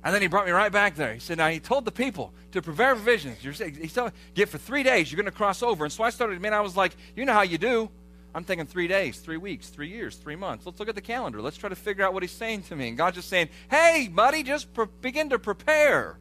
And 0.05 0.15
then 0.15 0.21
he 0.21 0.29
brought 0.29 0.45
me 0.45 0.53
right 0.53 0.71
back 0.71 0.97
there. 0.97 1.15
He 1.15 1.21
said, 1.21 1.39
Now, 1.39 1.49
he 1.49 1.59
told 1.59 1.85
the 1.87 1.93
people 1.93 2.33
to 2.53 2.63
prepare 2.63 2.95
provisions. 2.95 3.43
You're, 3.43 3.53
he 3.53 3.89
told, 3.89 4.13
Get 4.35 4.49
for 4.49 4.59
three 4.59 4.85
days, 4.85 5.11
you're 5.11 5.21
going 5.21 5.31
to 5.31 5.37
cross 5.37 5.63
over. 5.63 5.85
And 5.85 5.93
so 5.93 6.05
I 6.05 6.11
started, 6.11 6.41
man, 6.41 6.55
I 6.55 6.61
was 6.61 6.77
like, 6.77 6.95
You 7.17 7.25
know 7.25 7.33
how 7.33 7.43
you 7.43 7.59
do. 7.59 7.91
I'm 8.35 8.43
thinking 8.43 8.67
three 8.67 8.89
days, 8.89 9.21
three 9.21 9.37
weeks, 9.37 9.69
three 9.69 9.89
years, 9.89 10.17
three 10.17 10.35
months. 10.35 10.67
Let's 10.67 10.81
look 10.81 10.89
at 10.89 10.97
the 10.97 11.01
calendar. 11.01 11.41
Let's 11.41 11.57
try 11.57 11.69
to 11.69 11.77
figure 11.77 12.05
out 12.05 12.13
what 12.13 12.23
he's 12.25 12.33
saying 12.33 12.63
to 12.65 12.77
me. 12.77 12.89
And 12.89 12.97
God's 12.97 13.17
just 13.17 13.29
saying, 13.29 13.49
hey, 13.71 14.11
buddy, 14.13 14.43
just 14.43 14.75
pre- 14.75 14.87
begin 15.01 15.31
to 15.31 15.39
prepare. 15.39 16.17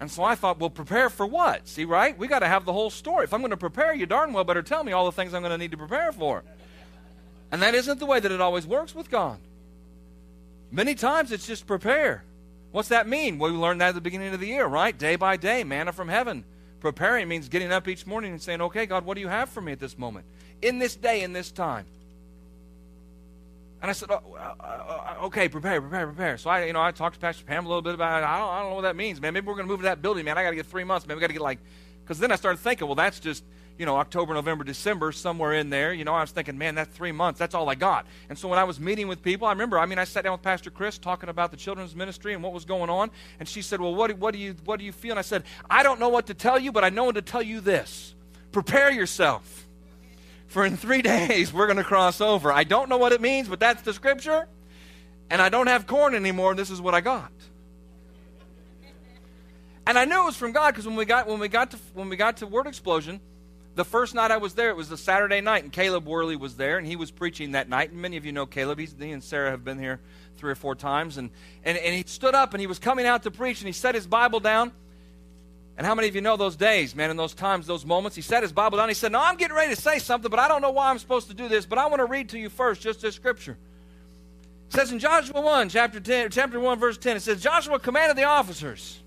And 0.00 0.10
so 0.10 0.24
I 0.24 0.34
thought, 0.34 0.58
well, 0.58 0.68
prepare 0.68 1.08
for 1.10 1.26
what? 1.26 1.68
See, 1.68 1.84
right? 1.84 2.18
We 2.18 2.26
got 2.26 2.40
to 2.40 2.48
have 2.48 2.64
the 2.64 2.72
whole 2.72 2.90
story. 2.90 3.24
If 3.24 3.32
I'm 3.32 3.40
going 3.40 3.50
to 3.50 3.56
prepare, 3.56 3.94
you 3.94 4.04
darn 4.04 4.32
well 4.32 4.44
better 4.44 4.62
tell 4.62 4.82
me 4.82 4.92
all 4.92 5.06
the 5.06 5.12
things 5.12 5.32
I'm 5.32 5.42
going 5.42 5.52
to 5.52 5.58
need 5.58 5.70
to 5.70 5.76
prepare 5.76 6.12
for. 6.12 6.42
And 7.52 7.62
that 7.62 7.74
isn't 7.74 8.00
the 8.00 8.06
way 8.06 8.18
that 8.18 8.32
it 8.32 8.40
always 8.40 8.66
works 8.66 8.94
with 8.94 9.08
God. 9.08 9.38
Many 10.72 10.96
times 10.96 11.30
it's 11.30 11.46
just 11.46 11.66
prepare. 11.66 12.24
What's 12.72 12.88
that 12.88 13.08
mean? 13.08 13.38
Well, 13.38 13.52
we 13.52 13.56
learned 13.56 13.80
that 13.80 13.90
at 13.90 13.94
the 13.94 14.00
beginning 14.00 14.34
of 14.34 14.40
the 14.40 14.48
year, 14.48 14.66
right? 14.66 14.96
Day 14.96 15.16
by 15.16 15.36
day, 15.36 15.62
manna 15.62 15.92
from 15.92 16.08
heaven. 16.08 16.44
Preparing 16.86 17.26
means 17.26 17.48
getting 17.48 17.72
up 17.72 17.88
each 17.88 18.06
morning 18.06 18.30
and 18.30 18.40
saying, 18.40 18.60
okay, 18.60 18.86
God, 18.86 19.04
what 19.04 19.16
do 19.16 19.20
you 19.20 19.26
have 19.26 19.48
for 19.48 19.60
me 19.60 19.72
at 19.72 19.80
this 19.80 19.98
moment? 19.98 20.24
In 20.62 20.78
this 20.78 20.94
day, 20.94 21.24
in 21.24 21.32
this 21.32 21.50
time. 21.50 21.84
And 23.82 23.90
I 23.90 23.92
said, 23.92 24.08
oh, 24.12 24.20
uh, 24.38 24.54
uh, 24.60 24.64
uh, 25.20 25.24
okay, 25.24 25.48
prepare, 25.48 25.80
prepare, 25.80 26.06
prepare. 26.06 26.38
So 26.38 26.48
I, 26.48 26.66
you 26.66 26.72
know, 26.72 26.80
I 26.80 26.92
talked 26.92 27.16
to 27.16 27.20
Pastor 27.20 27.44
Pam 27.44 27.66
a 27.66 27.68
little 27.68 27.82
bit 27.82 27.94
about 27.94 28.22
it. 28.22 28.26
I 28.26 28.38
don't, 28.38 28.48
I 28.48 28.60
don't 28.60 28.68
know 28.70 28.76
what 28.76 28.82
that 28.82 28.94
means, 28.94 29.20
man. 29.20 29.34
Maybe 29.34 29.48
we're 29.48 29.54
going 29.54 29.66
to 29.66 29.68
move 29.68 29.80
to 29.80 29.86
that 29.86 30.00
building, 30.00 30.24
man. 30.24 30.38
I 30.38 30.44
got 30.44 30.50
to 30.50 30.56
get 30.56 30.66
three 30.66 30.84
months, 30.84 31.08
man. 31.08 31.16
We 31.16 31.20
got 31.20 31.26
to 31.26 31.32
get 31.32 31.42
like, 31.42 31.58
because 32.06 32.20
then 32.20 32.30
I 32.30 32.36
started 32.36 32.58
thinking, 32.58 32.86
well, 32.86 32.94
that's 32.94 33.18
just 33.18 33.42
you 33.78 33.84
know, 33.84 33.96
October, 33.96 34.32
November, 34.34 34.64
December, 34.64 35.12
somewhere 35.12 35.52
in 35.52 35.70
there. 35.70 35.92
You 35.92 36.04
know, 36.04 36.14
I 36.14 36.22
was 36.22 36.30
thinking, 36.30 36.56
man, 36.56 36.74
that's 36.74 36.94
three 36.94 37.12
months. 37.12 37.38
That's 37.38 37.54
all 37.54 37.68
I 37.68 37.74
got. 37.74 38.06
And 38.28 38.38
so 38.38 38.48
when 38.48 38.58
I 38.58 38.64
was 38.64 38.80
meeting 38.80 39.08
with 39.08 39.22
people, 39.22 39.46
I 39.46 39.52
remember, 39.52 39.78
I 39.78 39.86
mean, 39.86 39.98
I 39.98 40.04
sat 40.04 40.24
down 40.24 40.32
with 40.32 40.42
Pastor 40.42 40.70
Chris 40.70 40.98
talking 40.98 41.28
about 41.28 41.50
the 41.50 41.56
children's 41.56 41.94
ministry 41.94 42.32
and 42.32 42.42
what 42.42 42.52
was 42.52 42.64
going 42.64 42.88
on. 42.88 43.10
And 43.38 43.48
she 43.48 43.62
said, 43.62 43.80
well, 43.80 43.94
what, 43.94 44.16
what, 44.18 44.32
do, 44.32 44.38
you, 44.38 44.56
what 44.64 44.78
do 44.78 44.84
you 44.84 44.92
feel? 44.92 45.12
And 45.12 45.18
I 45.18 45.22
said, 45.22 45.44
I 45.68 45.82
don't 45.82 46.00
know 46.00 46.08
what 46.08 46.26
to 46.28 46.34
tell 46.34 46.58
you, 46.58 46.72
but 46.72 46.84
I 46.84 46.88
know 46.88 47.12
to 47.12 47.22
tell 47.22 47.42
you 47.42 47.60
this. 47.60 48.14
Prepare 48.52 48.90
yourself. 48.92 49.66
For 50.46 50.64
in 50.64 50.76
three 50.76 51.02
days, 51.02 51.52
we're 51.52 51.66
going 51.66 51.76
to 51.76 51.84
cross 51.84 52.20
over. 52.20 52.50
I 52.50 52.64
don't 52.64 52.88
know 52.88 52.98
what 52.98 53.12
it 53.12 53.20
means, 53.20 53.46
but 53.48 53.60
that's 53.60 53.82
the 53.82 53.92
scripture. 53.92 54.48
And 55.28 55.42
I 55.42 55.48
don't 55.48 55.66
have 55.66 55.86
corn 55.86 56.14
anymore, 56.14 56.54
this 56.54 56.70
is 56.70 56.80
what 56.80 56.94
I 56.94 57.00
got. 57.00 57.30
And 59.86 59.98
I 59.98 60.04
knew 60.04 60.22
it 60.22 60.26
was 60.26 60.36
from 60.36 60.52
God 60.52 60.72
because 60.72 60.86
when 60.86 60.96
we 60.96 61.04
got 61.04 61.26
when 61.28 61.38
we 61.38 61.48
got 61.48 61.70
to 61.70 61.78
when 61.94 62.08
we 62.08 62.16
got 62.16 62.38
to 62.38 62.46
word 62.46 62.66
explosion, 62.66 63.20
the 63.76 63.84
first 63.84 64.14
night 64.14 64.30
I 64.30 64.38
was 64.38 64.54
there, 64.54 64.70
it 64.70 64.76
was 64.76 64.88
the 64.88 64.96
Saturday 64.96 65.40
night, 65.40 65.62
and 65.62 65.72
Caleb 65.72 66.06
Worley 66.06 66.34
was 66.34 66.56
there, 66.56 66.78
and 66.78 66.86
he 66.86 66.96
was 66.96 67.10
preaching 67.10 67.52
that 67.52 67.68
night. 67.68 67.92
And 67.92 68.00
many 68.00 68.16
of 68.16 68.24
you 68.24 68.32
know 68.32 68.46
Caleb. 68.46 68.78
He's, 68.78 68.94
he 68.98 69.12
and 69.12 69.22
Sarah 69.22 69.50
have 69.50 69.64
been 69.64 69.78
here 69.78 70.00
three 70.38 70.50
or 70.50 70.54
four 70.54 70.74
times. 70.74 71.18
And, 71.18 71.30
and, 71.62 71.76
and 71.76 71.94
he 71.94 72.02
stood 72.06 72.34
up, 72.34 72.54
and 72.54 72.60
he 72.60 72.66
was 72.66 72.78
coming 72.78 73.06
out 73.06 73.24
to 73.24 73.30
preach, 73.30 73.60
and 73.60 73.66
he 73.66 73.72
set 73.72 73.94
his 73.94 74.06
Bible 74.06 74.40
down. 74.40 74.72
And 75.76 75.86
how 75.86 75.94
many 75.94 76.08
of 76.08 76.14
you 76.14 76.22
know 76.22 76.38
those 76.38 76.56
days, 76.56 76.94
man, 76.94 77.10
in 77.10 77.18
those 77.18 77.34
times, 77.34 77.66
those 77.66 77.84
moments? 77.84 78.16
He 78.16 78.22
set 78.22 78.42
his 78.42 78.52
Bible 78.52 78.78
down. 78.78 78.88
He 78.88 78.94
said, 78.94 79.12
No, 79.12 79.20
I'm 79.20 79.36
getting 79.36 79.54
ready 79.54 79.74
to 79.74 79.80
say 79.80 79.98
something, 79.98 80.30
but 80.30 80.40
I 80.40 80.48
don't 80.48 80.62
know 80.62 80.70
why 80.70 80.88
I'm 80.88 80.98
supposed 80.98 81.28
to 81.28 81.34
do 81.34 81.48
this, 81.48 81.66
but 81.66 81.78
I 81.78 81.86
want 81.86 82.00
to 82.00 82.06
read 82.06 82.30
to 82.30 82.38
you 82.38 82.48
first 82.48 82.80
just 82.80 83.02
this 83.02 83.14
scripture. 83.14 83.58
It 84.68 84.72
says 84.72 84.90
in 84.90 84.98
Joshua 84.98 85.38
1, 85.38 85.68
chapter 85.68 86.00
10, 86.00 86.30
chapter 86.30 86.58
1, 86.58 86.78
verse 86.78 86.96
10, 86.96 87.18
it 87.18 87.20
says, 87.20 87.42
Joshua 87.42 87.78
commanded 87.78 88.16
the 88.16 88.24
officers, 88.24 89.00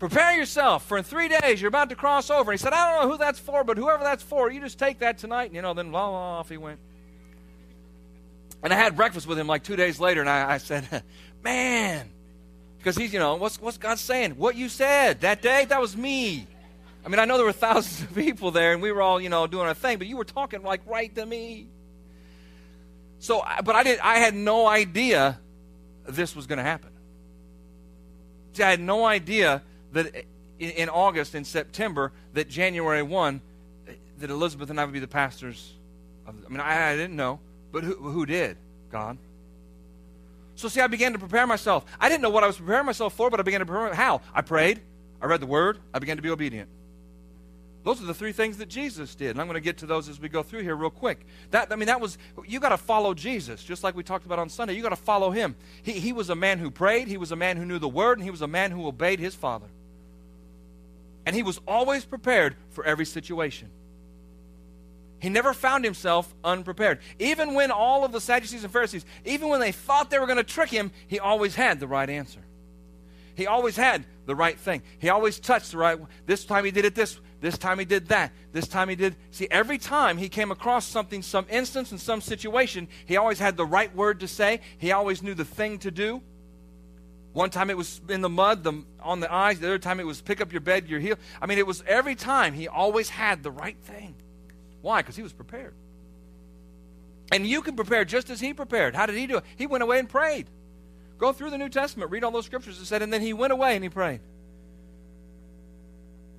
Prepare 0.00 0.32
yourself, 0.32 0.86
for 0.86 0.96
in 0.96 1.04
three 1.04 1.28
days 1.28 1.60
you're 1.60 1.68
about 1.68 1.90
to 1.90 1.94
cross 1.94 2.30
over. 2.30 2.50
He 2.50 2.58
said, 2.58 2.72
I 2.72 2.90
don't 2.90 3.04
know 3.04 3.12
who 3.12 3.18
that's 3.18 3.38
for, 3.38 3.64
but 3.64 3.76
whoever 3.76 4.02
that's 4.02 4.22
for, 4.22 4.50
you 4.50 4.58
just 4.58 4.78
take 4.78 5.00
that 5.00 5.18
tonight. 5.18 5.44
And, 5.44 5.54
you 5.54 5.60
know, 5.60 5.74
then 5.74 5.90
blah, 5.90 6.08
blah, 6.08 6.38
off 6.38 6.48
he 6.48 6.56
went. 6.56 6.80
And 8.62 8.72
I 8.72 8.76
had 8.76 8.96
breakfast 8.96 9.26
with 9.26 9.38
him 9.38 9.46
like 9.46 9.62
two 9.62 9.76
days 9.76 10.00
later, 10.00 10.22
and 10.22 10.30
I, 10.30 10.52
I 10.52 10.58
said, 10.58 11.02
Man, 11.44 12.08
because 12.78 12.96
he's, 12.96 13.12
you 13.12 13.18
know, 13.18 13.36
what's, 13.36 13.60
what's 13.60 13.76
God 13.76 13.98
saying? 13.98 14.32
What 14.32 14.56
you 14.56 14.70
said 14.70 15.20
that 15.20 15.42
day, 15.42 15.66
that 15.66 15.82
was 15.82 15.94
me. 15.94 16.46
I 17.04 17.08
mean, 17.10 17.18
I 17.18 17.26
know 17.26 17.36
there 17.36 17.46
were 17.46 17.52
thousands 17.52 18.10
of 18.10 18.14
people 18.14 18.52
there, 18.52 18.72
and 18.72 18.80
we 18.80 18.92
were 18.92 19.02
all, 19.02 19.20
you 19.20 19.28
know, 19.28 19.46
doing 19.46 19.66
our 19.66 19.74
thing, 19.74 19.98
but 19.98 20.06
you 20.06 20.16
were 20.16 20.24
talking 20.24 20.62
like 20.62 20.80
right 20.86 21.14
to 21.14 21.26
me. 21.26 21.68
So, 23.18 23.44
but 23.64 23.76
I 23.76 23.82
did. 23.82 23.98
I 23.98 24.16
had 24.16 24.34
no 24.34 24.66
idea 24.66 25.38
this 26.08 26.34
was 26.34 26.46
going 26.46 26.56
to 26.56 26.64
happen. 26.64 26.90
See, 28.54 28.62
I 28.62 28.70
had 28.70 28.80
no 28.80 29.04
idea 29.04 29.62
that 29.92 30.24
in 30.58 30.88
August 30.88 31.34
and 31.34 31.46
September, 31.46 32.12
that 32.34 32.48
January 32.48 33.02
one, 33.02 33.40
that 34.18 34.30
Elizabeth 34.30 34.68
and 34.70 34.78
I 34.78 34.84
would 34.84 34.92
be 34.92 35.00
the 35.00 35.08
pastors. 35.08 35.72
Of, 36.26 36.34
I 36.46 36.48
mean, 36.50 36.60
I, 36.60 36.90
I 36.90 36.96
didn't 36.96 37.16
know, 37.16 37.40
but 37.72 37.82
who, 37.82 37.94
who 37.94 38.26
did? 38.26 38.58
God. 38.92 39.16
So, 40.54 40.68
see, 40.68 40.82
I 40.82 40.88
began 40.88 41.14
to 41.14 41.18
prepare 41.18 41.46
myself. 41.46 41.86
I 41.98 42.10
didn't 42.10 42.20
know 42.20 42.28
what 42.28 42.44
I 42.44 42.46
was 42.46 42.58
preparing 42.58 42.84
myself 42.84 43.14
for, 43.14 43.30
but 43.30 43.40
I 43.40 43.42
began 43.42 43.60
to 43.60 43.66
prepare. 43.66 43.94
How? 43.94 44.20
I 44.34 44.42
prayed. 44.42 44.80
I 45.22 45.26
read 45.26 45.40
the 45.40 45.46
Word. 45.46 45.78
I 45.94 45.98
began 45.98 46.16
to 46.16 46.22
be 46.22 46.28
obedient. 46.28 46.68
Those 47.82 48.02
are 48.02 48.04
the 48.04 48.12
three 48.12 48.32
things 48.32 48.58
that 48.58 48.68
Jesus 48.68 49.14
did, 49.14 49.30
and 49.30 49.40
I'm 49.40 49.46
going 49.46 49.54
to 49.54 49.62
get 49.62 49.78
to 49.78 49.86
those 49.86 50.10
as 50.10 50.20
we 50.20 50.28
go 50.28 50.42
through 50.42 50.60
here 50.60 50.76
real 50.76 50.90
quick. 50.90 51.24
That 51.50 51.72
I 51.72 51.76
mean, 51.76 51.86
that 51.86 51.98
was 51.98 52.18
you 52.46 52.60
got 52.60 52.68
to 52.70 52.76
follow 52.76 53.14
Jesus, 53.14 53.64
just 53.64 53.82
like 53.82 53.96
we 53.96 54.02
talked 54.02 54.26
about 54.26 54.38
on 54.38 54.50
Sunday. 54.50 54.74
You 54.74 54.82
got 54.82 54.90
to 54.90 54.96
follow 54.96 55.30
Him. 55.30 55.56
He, 55.82 55.92
he 55.92 56.12
was 56.12 56.28
a 56.28 56.34
man 56.34 56.58
who 56.58 56.70
prayed. 56.70 57.08
He 57.08 57.16
was 57.16 57.32
a 57.32 57.36
man 57.36 57.56
who 57.56 57.64
knew 57.64 57.78
the 57.78 57.88
Word, 57.88 58.18
and 58.18 58.24
he 58.24 58.30
was 58.30 58.42
a 58.42 58.46
man 58.46 58.70
who 58.70 58.86
obeyed 58.86 59.18
his 59.18 59.34
Father. 59.34 59.66
And 61.26 61.36
he 61.36 61.42
was 61.42 61.60
always 61.66 62.04
prepared 62.04 62.56
for 62.70 62.84
every 62.84 63.06
situation. 63.06 63.70
He 65.20 65.28
never 65.28 65.52
found 65.52 65.84
himself 65.84 66.34
unprepared. 66.42 67.00
Even 67.18 67.54
when 67.54 67.70
all 67.70 68.04
of 68.04 68.12
the 68.12 68.20
Sadducees 68.20 68.64
and 68.64 68.72
Pharisees, 68.72 69.04
even 69.26 69.48
when 69.48 69.60
they 69.60 69.72
thought 69.72 70.10
they 70.10 70.18
were 70.18 70.26
going 70.26 70.38
to 70.38 70.44
trick 70.44 70.70
him, 70.70 70.90
he 71.08 71.18
always 71.18 71.54
had 71.54 71.78
the 71.78 71.86
right 71.86 72.08
answer. 72.08 72.40
He 73.34 73.46
always 73.46 73.76
had 73.76 74.04
the 74.26 74.34
right 74.34 74.58
thing. 74.58 74.82
He 74.98 75.10
always 75.10 75.38
touched 75.38 75.72
the 75.72 75.78
right. 75.78 75.98
This 76.26 76.44
time 76.44 76.64
he 76.64 76.70
did 76.70 76.84
it 76.84 76.94
this. 76.94 77.20
This 77.40 77.56
time 77.56 77.78
he 77.78 77.84
did 77.84 78.08
that. 78.08 78.32
This 78.52 78.68
time 78.68 78.88
he 78.88 78.96
did. 78.96 79.16
See, 79.30 79.46
every 79.50 79.78
time 79.78 80.18
he 80.18 80.28
came 80.28 80.50
across 80.50 80.86
something, 80.86 81.22
some 81.22 81.46
instance, 81.48 81.92
in 81.92 81.98
some 81.98 82.20
situation, 82.20 82.88
he 83.06 83.16
always 83.16 83.38
had 83.38 83.56
the 83.56 83.64
right 83.64 83.94
word 83.94 84.20
to 84.20 84.28
say. 84.28 84.60
He 84.78 84.92
always 84.92 85.22
knew 85.22 85.34
the 85.34 85.44
thing 85.44 85.78
to 85.80 85.90
do. 85.90 86.22
One 87.32 87.50
time 87.50 87.70
it 87.70 87.76
was 87.76 88.00
in 88.08 88.22
the 88.22 88.28
mud, 88.28 88.64
the, 88.64 88.82
on 89.00 89.20
the 89.20 89.32
eyes. 89.32 89.60
The 89.60 89.68
other 89.68 89.78
time 89.78 90.00
it 90.00 90.06
was 90.06 90.20
pick 90.20 90.40
up 90.40 90.52
your 90.52 90.60
bed, 90.60 90.88
your 90.88 90.98
heel. 90.98 91.16
I 91.40 91.46
mean, 91.46 91.58
it 91.58 91.66
was 91.66 91.82
every 91.86 92.16
time 92.16 92.54
he 92.54 92.66
always 92.66 93.08
had 93.08 93.42
the 93.42 93.50
right 93.50 93.76
thing. 93.84 94.14
Why? 94.82 95.00
Because 95.00 95.16
he 95.16 95.22
was 95.22 95.32
prepared. 95.32 95.74
And 97.30 97.46
you 97.46 97.62
can 97.62 97.76
prepare 97.76 98.04
just 98.04 98.30
as 98.30 98.40
he 98.40 98.52
prepared. 98.52 98.96
How 98.96 99.06
did 99.06 99.16
he 99.16 99.26
do 99.26 99.36
it? 99.36 99.44
He 99.56 99.66
went 99.66 99.82
away 99.82 100.00
and 100.00 100.08
prayed. 100.08 100.48
Go 101.18 101.32
through 101.32 101.50
the 101.50 101.58
New 101.58 101.68
Testament, 101.68 102.10
read 102.10 102.24
all 102.24 102.30
those 102.30 102.46
scriptures 102.46 102.78
and 102.78 102.86
said, 102.86 103.02
and 103.02 103.12
then 103.12 103.20
he 103.20 103.32
went 103.32 103.52
away 103.52 103.74
and 103.74 103.84
he 103.84 103.90
prayed. 103.90 104.20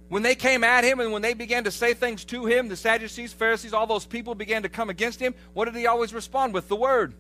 When 0.10 0.24
they 0.24 0.36
came 0.36 0.66
at 0.66 0.84
him 0.84 1.00
and 1.00 1.14
when 1.14 1.22
they 1.22 1.34
began 1.34 1.64
to 1.64 1.72
say 1.72 1.94
things 1.94 2.26
to 2.26 2.46
him, 2.46 2.68
the 2.68 2.76
Sadducees, 2.76 3.32
Pharisees, 3.32 3.74
all 3.74 3.88
those 3.88 4.06
people 4.06 4.36
began 4.36 4.64
to 4.64 4.70
come 4.70 4.90
against 4.90 5.22
him, 5.22 5.34
what 5.54 5.66
did 5.66 5.76
he 5.76 5.88
always 5.88 6.14
respond 6.14 6.54
with? 6.54 6.68
The 6.68 6.76
word. 6.76 7.14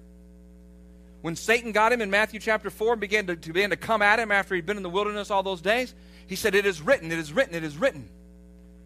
When 1.21 1.35
Satan 1.35 1.71
got 1.71 1.93
him 1.93 2.01
in 2.01 2.09
Matthew 2.09 2.39
chapter 2.39 2.69
4 2.69 2.93
and 2.93 3.01
began 3.01 3.27
to, 3.27 3.35
to, 3.35 3.53
began 3.53 3.69
to 3.69 3.75
come 3.75 4.01
at 4.01 4.19
him 4.19 4.31
after 4.31 4.55
he'd 4.55 4.65
been 4.65 4.77
in 4.77 4.83
the 4.83 4.89
wilderness 4.89 5.29
all 5.29 5.43
those 5.43 5.61
days, 5.61 5.93
he 6.27 6.35
said, 6.35 6.55
It 6.55 6.65
is 6.65 6.81
written, 6.81 7.11
it 7.11 7.19
is 7.19 7.31
written, 7.31 7.53
it 7.53 7.63
is 7.63 7.77
written. 7.77 8.09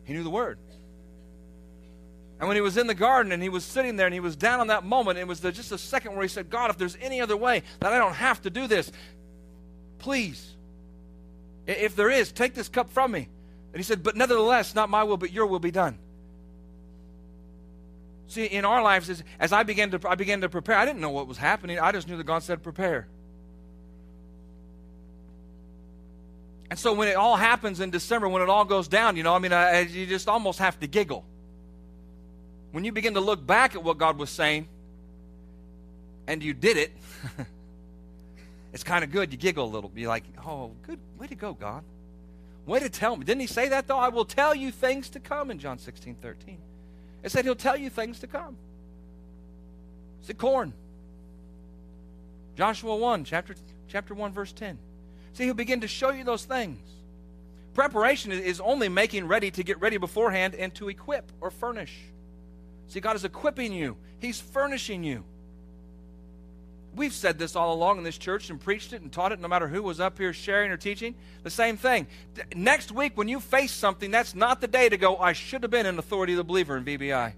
He 0.03 0.13
knew 0.13 0.23
the 0.23 0.29
word. 0.29 0.59
And 2.39 2.49
when 2.49 2.57
he 2.57 2.61
was 2.61 2.75
in 2.75 2.87
the 2.87 2.93
garden 2.93 3.31
and 3.31 3.41
he 3.41 3.47
was 3.47 3.63
sitting 3.63 3.95
there 3.95 4.07
and 4.07 4.13
he 4.13 4.19
was 4.19 4.35
down 4.35 4.59
on 4.59 4.67
that 4.67 4.83
moment, 4.83 5.17
it 5.17 5.27
was 5.27 5.39
the, 5.39 5.53
just 5.53 5.71
a 5.71 5.77
second 5.77 6.13
where 6.13 6.21
he 6.21 6.27
said, 6.27 6.49
God, 6.49 6.69
if 6.69 6.77
there's 6.77 6.97
any 7.01 7.21
other 7.21 7.37
way 7.37 7.63
that 7.79 7.93
I 7.93 7.97
don't 7.97 8.13
have 8.13 8.41
to 8.41 8.49
do 8.49 8.67
this, 8.67 8.91
please, 9.99 10.53
if 11.65 11.95
there 11.95 12.09
is, 12.09 12.33
take 12.33 12.53
this 12.53 12.67
cup 12.67 12.89
from 12.89 13.11
me. 13.11 13.29
And 13.71 13.77
he 13.77 13.83
said, 13.83 14.03
But 14.03 14.17
nevertheless, 14.17 14.75
not 14.75 14.89
my 14.89 15.03
will, 15.03 15.17
but 15.17 15.31
your 15.31 15.45
will 15.45 15.59
be 15.59 15.71
done. 15.71 15.97
See, 18.27 18.45
in 18.45 18.65
our 18.65 18.81
lives, 18.81 19.09
as, 19.09 19.23
as 19.39 19.53
I 19.53 19.63
began 19.63 19.91
to 19.91 20.09
I 20.09 20.15
began 20.15 20.41
to 20.41 20.49
prepare, 20.49 20.77
I 20.77 20.85
didn't 20.85 21.01
know 21.01 21.11
what 21.11 21.27
was 21.27 21.37
happening. 21.37 21.79
I 21.79 21.91
just 21.91 22.07
knew 22.07 22.17
that 22.17 22.23
God 22.23 22.43
said 22.43 22.63
prepare. 22.63 23.07
And 26.69 26.79
so 26.79 26.93
when 26.93 27.07
it 27.07 27.15
all 27.15 27.35
happens 27.35 27.79
in 27.79 27.91
December, 27.91 28.27
when 28.27 28.41
it 28.41 28.49
all 28.49 28.65
goes 28.65 28.87
down, 28.87 29.15
you 29.15 29.23
know, 29.23 29.35
I 29.35 29.39
mean, 29.39 29.53
I, 29.53 29.81
you 29.81 30.07
just 30.07 30.27
almost 30.27 30.57
have 30.59 30.79
to 30.79 30.87
giggle 30.87 31.23
when 32.75 32.83
you 32.83 32.91
begin 32.91 33.13
to 33.13 33.21
look 33.21 33.47
back 33.47 33.73
at 33.73 33.81
what 33.81 33.97
God 33.97 34.17
was 34.17 34.29
saying 34.29 34.67
and 36.27 36.43
you 36.43 36.53
did 36.53 36.75
it, 36.75 36.91
it's 38.73 38.83
kind 38.83 39.01
of 39.01 39.13
good. 39.13 39.31
You 39.31 39.37
giggle 39.37 39.63
a 39.63 39.71
little. 39.71 39.89
Be 39.89 40.07
like, 40.07 40.25
oh, 40.45 40.71
good. 40.85 40.99
Way 41.17 41.27
to 41.27 41.35
go, 41.35 41.53
God. 41.53 41.85
Way 42.65 42.81
to 42.81 42.89
tell 42.89 43.15
me. 43.15 43.23
Didn't 43.23 43.39
he 43.39 43.47
say 43.47 43.69
that, 43.69 43.87
though? 43.87 43.97
I 43.97 44.09
will 44.09 44.25
tell 44.25 44.53
you 44.53 44.71
things 44.71 45.07
to 45.11 45.21
come 45.21 45.51
in 45.51 45.57
John 45.57 45.79
16, 45.79 46.15
13. 46.15 46.57
It 47.25 47.31
said 47.31 47.43
he'll 47.43 47.55
tell 47.55 47.75
you 47.75 47.89
things 47.89 48.19
to 48.19 48.27
come. 48.27 48.55
It's 50.21 50.31
corn. 50.39 50.73
Joshua 52.55 52.95
1, 52.95 53.23
chapter, 53.25 53.55
chapter 53.87 54.13
1, 54.13 54.31
verse 54.31 54.53
10. 54.53 54.77
See, 55.33 55.45
he'll 55.45 55.55
begin 55.55 55.81
to 55.81 55.87
show 55.87 56.11
you 56.11 56.23
those 56.23 56.45
things. 56.45 56.79
Preparation 57.73 58.31
is 58.31 58.61
only 58.61 58.89
making 58.89 59.27
ready 59.27 59.49
to 59.51 59.63
get 59.63 59.81
ready 59.81 59.97
beforehand 59.97 60.53
and 60.53 60.73
to 60.75 60.87
equip 60.87 61.31
or 61.41 61.49
furnish. 61.49 61.97
See, 62.87 62.99
God 62.99 63.15
is 63.15 63.25
equipping 63.25 63.73
you, 63.73 63.97
He's 64.19 64.39
furnishing 64.39 65.03
you. 65.03 65.23
We've 66.95 67.13
said 67.13 67.37
this 67.37 67.55
all 67.55 67.73
along 67.73 67.97
in 67.97 68.03
this 68.03 68.17
church 68.17 68.49
and 68.49 68.59
preached 68.59 68.93
it 68.93 69.01
and 69.01 69.11
taught 69.11 69.31
it, 69.33 69.39
no 69.39 69.47
matter 69.47 69.67
who 69.67 69.83
was 69.83 69.99
up 69.99 70.17
here 70.17 70.31
sharing 70.31 70.71
or 70.71 70.77
teaching. 70.77 71.15
The 71.43 71.49
same 71.49 71.75
thing. 71.75 72.07
Next 72.55 72.91
week, 72.91 73.17
when 73.17 73.27
you 73.27 73.39
face 73.39 73.71
something, 73.71 74.11
that's 74.11 74.33
not 74.33 74.61
the 74.61 74.67
day 74.67 74.87
to 74.87 74.97
go, 74.97 75.17
I 75.17 75.33
should 75.33 75.63
have 75.63 75.71
been 75.71 75.85
an 75.85 75.99
authority 75.99 76.33
of 76.33 76.37
the 76.37 76.43
believer 76.45 76.77
in 76.77 76.85
VBI. 76.85 77.33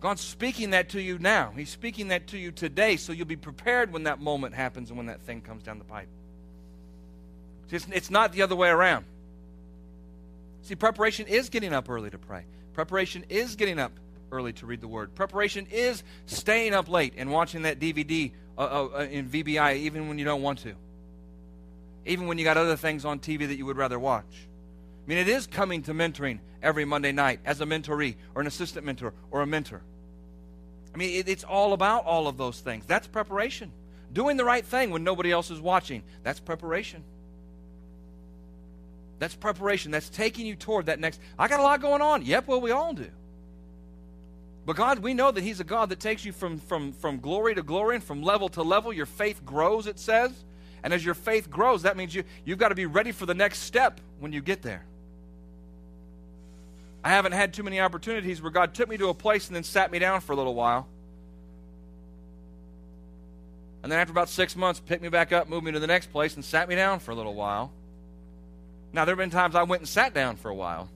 God's 0.00 0.22
speaking 0.22 0.70
that 0.70 0.88
to 0.90 1.00
you 1.00 1.18
now. 1.18 1.52
He's 1.54 1.68
speaking 1.68 2.08
that 2.08 2.26
to 2.28 2.38
you 2.38 2.50
today 2.50 2.96
so 2.96 3.12
you'll 3.12 3.26
be 3.26 3.36
prepared 3.36 3.92
when 3.92 4.04
that 4.04 4.18
moment 4.18 4.54
happens 4.54 4.88
and 4.88 4.96
when 4.96 5.06
that 5.06 5.20
thing 5.20 5.40
comes 5.42 5.62
down 5.62 5.78
the 5.78 5.84
pipe. 5.84 6.08
It's, 7.70 7.86
it's 7.92 8.10
not 8.10 8.32
the 8.32 8.42
other 8.42 8.56
way 8.56 8.70
around. 8.70 9.04
See, 10.62 10.74
preparation 10.74 11.26
is 11.26 11.48
getting 11.48 11.72
up 11.72 11.88
early 11.88 12.10
to 12.10 12.18
pray. 12.18 12.44
Preparation 12.72 13.24
is 13.28 13.56
getting 13.56 13.78
up 13.78 13.92
early 14.32 14.52
to 14.54 14.66
read 14.66 14.80
the 14.80 14.88
Word. 14.88 15.14
Preparation 15.14 15.66
is 15.70 16.02
staying 16.26 16.74
up 16.74 16.88
late 16.88 17.14
and 17.16 17.30
watching 17.30 17.62
that 17.62 17.78
DVD 17.78 18.32
uh, 18.56 18.60
uh, 18.60 18.88
uh 18.94 19.02
in 19.02 19.28
VBI 19.28 19.76
even 19.76 20.08
when 20.08 20.18
you 20.18 20.24
don't 20.24 20.42
want 20.42 20.60
to. 20.60 20.74
Even 22.06 22.26
when 22.26 22.38
you 22.38 22.44
got 22.44 22.56
other 22.56 22.76
things 22.76 23.04
on 23.04 23.18
TV 23.18 23.46
that 23.48 23.56
you 23.56 23.66
would 23.66 23.76
rather 23.76 23.98
watch. 23.98 24.48
I 25.04 25.08
mean, 25.08 25.18
it 25.18 25.28
is 25.28 25.46
coming 25.46 25.82
to 25.82 25.94
mentoring 25.94 26.38
every 26.62 26.84
Monday 26.84 27.12
night 27.12 27.40
as 27.44 27.60
a 27.60 27.64
mentoree 27.64 28.16
or 28.34 28.40
an 28.40 28.46
assistant 28.46 28.86
mentor 28.86 29.12
or 29.30 29.42
a 29.42 29.46
mentor. 29.46 29.82
I 30.94 30.98
mean, 30.98 31.20
it, 31.20 31.28
it's 31.28 31.44
all 31.44 31.72
about 31.72 32.04
all 32.04 32.26
of 32.26 32.36
those 32.36 32.60
things. 32.60 32.84
That's 32.86 33.06
preparation. 33.06 33.72
Doing 34.12 34.36
the 34.36 34.44
right 34.44 34.64
thing 34.64 34.90
when 34.90 35.04
nobody 35.04 35.30
else 35.30 35.50
is 35.50 35.60
watching. 35.60 36.02
That's 36.22 36.40
preparation. 36.40 37.04
That's 39.20 39.34
preparation. 39.34 39.90
That's 39.90 40.08
taking 40.08 40.46
you 40.46 40.56
toward 40.56 40.86
that 40.86 40.98
next. 40.98 41.20
I 41.38 41.46
got 41.46 41.60
a 41.60 41.62
lot 41.62 41.80
going 41.80 42.02
on. 42.02 42.24
Yep, 42.24 42.48
well, 42.48 42.60
we 42.60 42.70
all 42.70 42.94
do. 42.94 43.10
But 44.66 44.76
God, 44.76 44.98
we 45.00 45.14
know 45.14 45.30
that 45.30 45.42
He's 45.42 45.60
a 45.60 45.64
God 45.64 45.88
that 45.88 46.00
takes 46.00 46.24
you 46.24 46.32
from, 46.32 46.58
from, 46.58 46.92
from 46.92 47.18
glory 47.20 47.54
to 47.54 47.62
glory 47.62 47.96
and 47.96 48.04
from 48.04 48.22
level 48.22 48.48
to 48.50 48.62
level. 48.62 48.92
Your 48.92 49.06
faith 49.06 49.44
grows, 49.44 49.86
it 49.86 49.98
says. 49.98 50.32
And 50.82 50.94
as 50.94 51.04
your 51.04 51.14
faith 51.14 51.50
grows, 51.50 51.82
that 51.82 51.96
means 51.96 52.14
you, 52.14 52.24
you've 52.44 52.58
got 52.58 52.68
to 52.68 52.74
be 52.74 52.86
ready 52.86 53.12
for 53.12 53.26
the 53.26 53.34
next 53.34 53.60
step 53.60 54.00
when 54.18 54.32
you 54.32 54.40
get 54.40 54.62
there. 54.62 54.84
I 57.02 57.10
haven't 57.10 57.32
had 57.32 57.54
too 57.54 57.62
many 57.62 57.80
opportunities 57.80 58.42
where 58.42 58.50
God 58.50 58.74
took 58.74 58.88
me 58.88 58.96
to 58.98 59.08
a 59.08 59.14
place 59.14 59.46
and 59.46 59.56
then 59.56 59.64
sat 59.64 59.90
me 59.90 59.98
down 59.98 60.20
for 60.20 60.32
a 60.32 60.36
little 60.36 60.54
while. 60.54 60.86
And 63.82 63.90
then 63.90 63.98
after 63.98 64.12
about 64.12 64.28
six 64.28 64.54
months, 64.54 64.80
picked 64.80 65.02
me 65.02 65.08
back 65.08 65.32
up, 65.32 65.48
moved 65.48 65.64
me 65.64 65.72
to 65.72 65.80
the 65.80 65.86
next 65.86 66.12
place, 66.12 66.34
and 66.34 66.44
sat 66.44 66.68
me 66.68 66.74
down 66.74 67.00
for 67.00 67.12
a 67.12 67.14
little 67.14 67.34
while. 67.34 67.72
Now, 68.92 69.04
there 69.04 69.14
have 69.14 69.18
been 69.18 69.30
times 69.30 69.54
I 69.54 69.62
went 69.62 69.80
and 69.80 69.88
sat 69.88 70.12
down 70.12 70.36
for 70.36 70.50
a 70.50 70.54
while. 70.54 70.90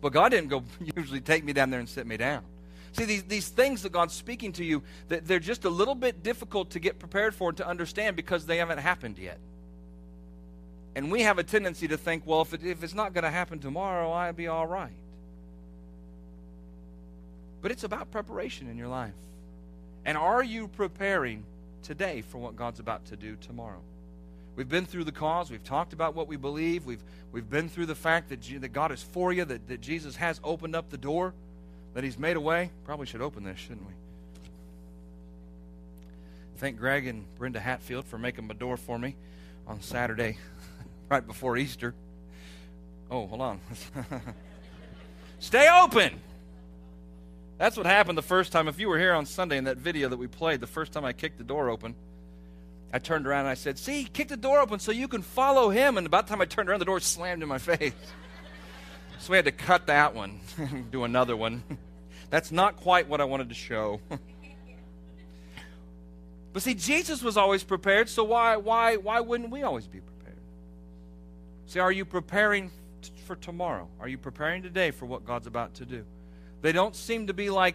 But 0.00 0.12
God 0.12 0.30
didn't 0.30 0.48
go 0.48 0.64
usually 0.96 1.20
take 1.20 1.44
me 1.44 1.52
down 1.52 1.70
there 1.70 1.80
and 1.80 1.88
sit 1.88 2.06
me 2.06 2.16
down. 2.16 2.42
See, 2.92 3.04
these, 3.04 3.22
these 3.24 3.48
things 3.48 3.82
that 3.82 3.92
God's 3.92 4.14
speaking 4.14 4.52
to 4.54 4.64
you, 4.64 4.82
that 5.08 5.26
they're 5.26 5.38
just 5.38 5.64
a 5.64 5.70
little 5.70 5.94
bit 5.94 6.22
difficult 6.22 6.70
to 6.70 6.80
get 6.80 6.98
prepared 6.98 7.34
for 7.34 7.50
and 7.50 7.56
to 7.58 7.66
understand 7.66 8.16
because 8.16 8.46
they 8.46 8.56
haven't 8.56 8.78
happened 8.78 9.18
yet. 9.18 9.38
And 10.96 11.10
we 11.10 11.22
have 11.22 11.38
a 11.38 11.44
tendency 11.44 11.86
to 11.88 11.96
think, 11.96 12.26
well, 12.26 12.42
if, 12.42 12.52
it, 12.52 12.64
if 12.64 12.82
it's 12.82 12.94
not 12.94 13.12
going 13.12 13.22
to 13.22 13.30
happen 13.30 13.60
tomorrow, 13.60 14.10
I'll 14.10 14.32
be 14.32 14.48
all 14.48 14.66
right. 14.66 14.90
But 17.62 17.70
it's 17.70 17.84
about 17.84 18.10
preparation 18.10 18.68
in 18.68 18.76
your 18.76 18.88
life. 18.88 19.14
And 20.04 20.18
are 20.18 20.42
you 20.42 20.66
preparing 20.66 21.44
today 21.82 22.22
for 22.22 22.38
what 22.38 22.56
God's 22.56 22.80
about 22.80 23.06
to 23.06 23.16
do 23.16 23.36
tomorrow? 23.36 23.82
We've 24.56 24.68
been 24.68 24.86
through 24.86 25.04
the 25.04 25.12
cause. 25.12 25.50
We've 25.50 25.64
talked 25.64 25.92
about 25.92 26.14
what 26.14 26.28
we 26.28 26.36
believe. 26.36 26.84
We've, 26.84 27.02
we've 27.32 27.48
been 27.48 27.68
through 27.68 27.86
the 27.86 27.94
fact 27.94 28.28
that, 28.28 28.40
G- 28.40 28.58
that 28.58 28.68
God 28.68 28.92
is 28.92 29.02
for 29.02 29.32
you, 29.32 29.44
that, 29.44 29.68
that 29.68 29.80
Jesus 29.80 30.16
has 30.16 30.40
opened 30.44 30.74
up 30.74 30.90
the 30.90 30.98
door, 30.98 31.34
that 31.94 32.04
He's 32.04 32.18
made 32.18 32.36
a 32.36 32.40
way. 32.40 32.70
Probably 32.84 33.06
should 33.06 33.22
open 33.22 33.44
this, 33.44 33.58
shouldn't 33.58 33.86
we? 33.86 33.92
Thank 36.58 36.78
Greg 36.78 37.06
and 37.06 37.24
Brenda 37.38 37.58
Hatfield 37.60 38.04
for 38.04 38.18
making 38.18 38.46
my 38.46 38.54
door 38.54 38.76
for 38.76 38.98
me 38.98 39.16
on 39.66 39.80
Saturday, 39.80 40.36
right 41.08 41.26
before 41.26 41.56
Easter. 41.56 41.94
Oh, 43.10 43.26
hold 43.26 43.40
on. 43.40 43.60
Stay 45.38 45.68
open! 45.70 46.20
That's 47.56 47.76
what 47.76 47.86
happened 47.86 48.16
the 48.16 48.22
first 48.22 48.52
time. 48.52 48.68
If 48.68 48.78
you 48.78 48.88
were 48.88 48.98
here 48.98 49.14
on 49.14 49.26
Sunday 49.26 49.56
in 49.58 49.64
that 49.64 49.76
video 49.76 50.08
that 50.08 50.16
we 50.16 50.26
played, 50.26 50.60
the 50.60 50.66
first 50.66 50.92
time 50.92 51.04
I 51.04 51.12
kicked 51.12 51.38
the 51.38 51.44
door 51.44 51.70
open, 51.70 51.94
I 52.92 52.98
turned 52.98 53.26
around 53.26 53.40
and 53.40 53.48
I 53.48 53.54
said, 53.54 53.78
See, 53.78 54.04
kick 54.04 54.28
the 54.28 54.36
door 54.36 54.58
open 54.58 54.80
so 54.80 54.92
you 54.92 55.08
can 55.08 55.22
follow 55.22 55.70
him. 55.70 55.96
And 55.96 56.06
about 56.06 56.26
the 56.26 56.30
time 56.30 56.40
I 56.40 56.44
turned 56.44 56.68
around, 56.68 56.80
the 56.80 56.84
door 56.84 57.00
slammed 57.00 57.42
in 57.42 57.48
my 57.48 57.58
face. 57.58 57.92
so 59.18 59.30
we 59.30 59.36
had 59.36 59.44
to 59.44 59.52
cut 59.52 59.86
that 59.86 60.14
one, 60.14 60.40
do 60.90 61.04
another 61.04 61.36
one. 61.36 61.62
That's 62.30 62.52
not 62.52 62.76
quite 62.76 63.08
what 63.08 63.20
I 63.20 63.24
wanted 63.24 63.48
to 63.48 63.54
show. 63.54 64.00
but 66.52 66.62
see, 66.62 66.74
Jesus 66.74 67.22
was 67.22 67.36
always 67.36 67.64
prepared, 67.64 68.08
so 68.08 68.24
why, 68.24 68.56
why, 68.56 68.96
why 68.96 69.20
wouldn't 69.20 69.50
we 69.50 69.62
always 69.62 69.86
be 69.86 70.00
prepared? 70.00 70.38
See, 71.66 71.80
are 71.80 71.90
you 71.90 72.04
preparing 72.04 72.70
for 73.26 73.36
tomorrow? 73.36 73.88
Are 74.00 74.08
you 74.08 74.18
preparing 74.18 74.62
today 74.62 74.90
for 74.90 75.06
what 75.06 75.24
God's 75.24 75.48
about 75.48 75.74
to 75.74 75.84
do? 75.84 76.04
They 76.62 76.72
don't 76.72 76.94
seem 76.94 77.28
to 77.28 77.34
be 77.34 77.50
like 77.50 77.74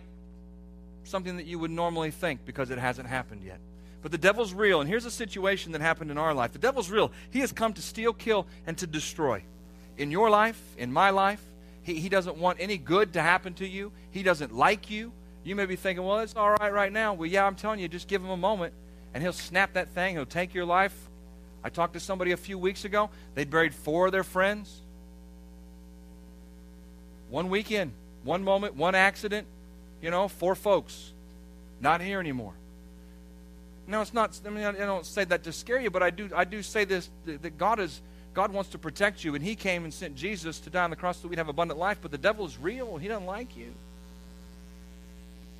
something 1.03 1.37
that 1.37 1.45
you 1.45 1.59
would 1.59 1.71
normally 1.71 2.11
think 2.11 2.45
because 2.45 2.69
it 2.69 2.77
hasn't 2.77 3.07
happened 3.07 3.43
yet. 3.43 3.59
But 4.05 4.11
the 4.11 4.19
devil's 4.19 4.53
real, 4.53 4.81
and 4.81 4.87
here's 4.87 5.05
a 5.05 5.09
situation 5.09 5.71
that 5.71 5.81
happened 5.81 6.11
in 6.11 6.19
our 6.19 6.31
life. 6.31 6.51
The 6.51 6.59
devil's 6.59 6.91
real. 6.91 7.11
He 7.31 7.39
has 7.39 7.51
come 7.51 7.73
to 7.73 7.81
steal, 7.81 8.13
kill, 8.13 8.45
and 8.67 8.77
to 8.77 8.85
destroy. 8.85 9.41
In 9.97 10.11
your 10.11 10.29
life, 10.29 10.61
in 10.77 10.93
my 10.93 11.09
life, 11.09 11.41
he, 11.81 11.95
he 11.95 12.07
doesn't 12.07 12.37
want 12.37 12.59
any 12.61 12.77
good 12.77 13.13
to 13.13 13.21
happen 13.23 13.55
to 13.55 13.67
you. 13.67 13.91
He 14.11 14.21
doesn't 14.21 14.53
like 14.53 14.91
you. 14.91 15.11
You 15.43 15.55
may 15.55 15.65
be 15.65 15.75
thinking, 15.75 16.05
well, 16.05 16.19
it's 16.19 16.35
all 16.35 16.51
right 16.51 16.71
right 16.71 16.93
now. 16.93 17.15
Well, 17.15 17.25
yeah, 17.25 17.47
I'm 17.47 17.55
telling 17.55 17.79
you, 17.79 17.87
just 17.87 18.07
give 18.07 18.21
him 18.21 18.29
a 18.29 18.37
moment, 18.37 18.75
and 19.15 19.23
he'll 19.23 19.33
snap 19.33 19.73
that 19.73 19.89
thing. 19.89 20.13
He'll 20.13 20.27
take 20.27 20.53
your 20.53 20.65
life. 20.65 20.95
I 21.63 21.69
talked 21.69 21.93
to 21.93 21.99
somebody 21.99 22.31
a 22.31 22.37
few 22.37 22.59
weeks 22.59 22.85
ago. 22.85 23.09
They'd 23.33 23.49
buried 23.49 23.73
four 23.73 24.05
of 24.05 24.11
their 24.11 24.23
friends. 24.23 24.81
One 27.31 27.49
weekend. 27.49 27.91
One 28.23 28.43
moment, 28.43 28.75
one 28.75 28.93
accident, 28.93 29.47
you 29.99 30.11
know, 30.11 30.27
four 30.27 30.53
folks 30.53 31.11
not 31.81 32.01
here 32.01 32.19
anymore. 32.19 32.53
No, 33.87 34.01
it's 34.01 34.13
not. 34.13 34.39
I 34.45 34.49
mean, 34.49 34.63
I 34.63 34.71
don't 34.71 35.05
say 35.05 35.25
that 35.25 35.43
to 35.43 35.51
scare 35.51 35.79
you, 35.79 35.91
but 35.91 36.01
I 36.01 36.09
do. 36.09 36.29
I 36.35 36.43
do 36.43 36.63
say 36.63 36.85
this: 36.85 37.09
that 37.25 37.57
God 37.57 37.79
is 37.79 38.01
God 38.33 38.51
wants 38.51 38.71
to 38.71 38.77
protect 38.77 39.23
you, 39.23 39.35
and 39.35 39.43
He 39.43 39.55
came 39.55 39.83
and 39.83 39.93
sent 39.93 40.15
Jesus 40.15 40.59
to 40.61 40.69
die 40.69 40.83
on 40.83 40.89
the 40.89 40.95
cross 40.95 41.21
so 41.21 41.27
we'd 41.27 41.37
have 41.37 41.49
abundant 41.49 41.79
life. 41.79 41.99
But 42.01 42.11
the 42.11 42.17
devil 42.17 42.45
is 42.45 42.57
real; 42.57 42.97
he 42.97 43.07
doesn't 43.07 43.27
like 43.27 43.55
you. 43.55 43.73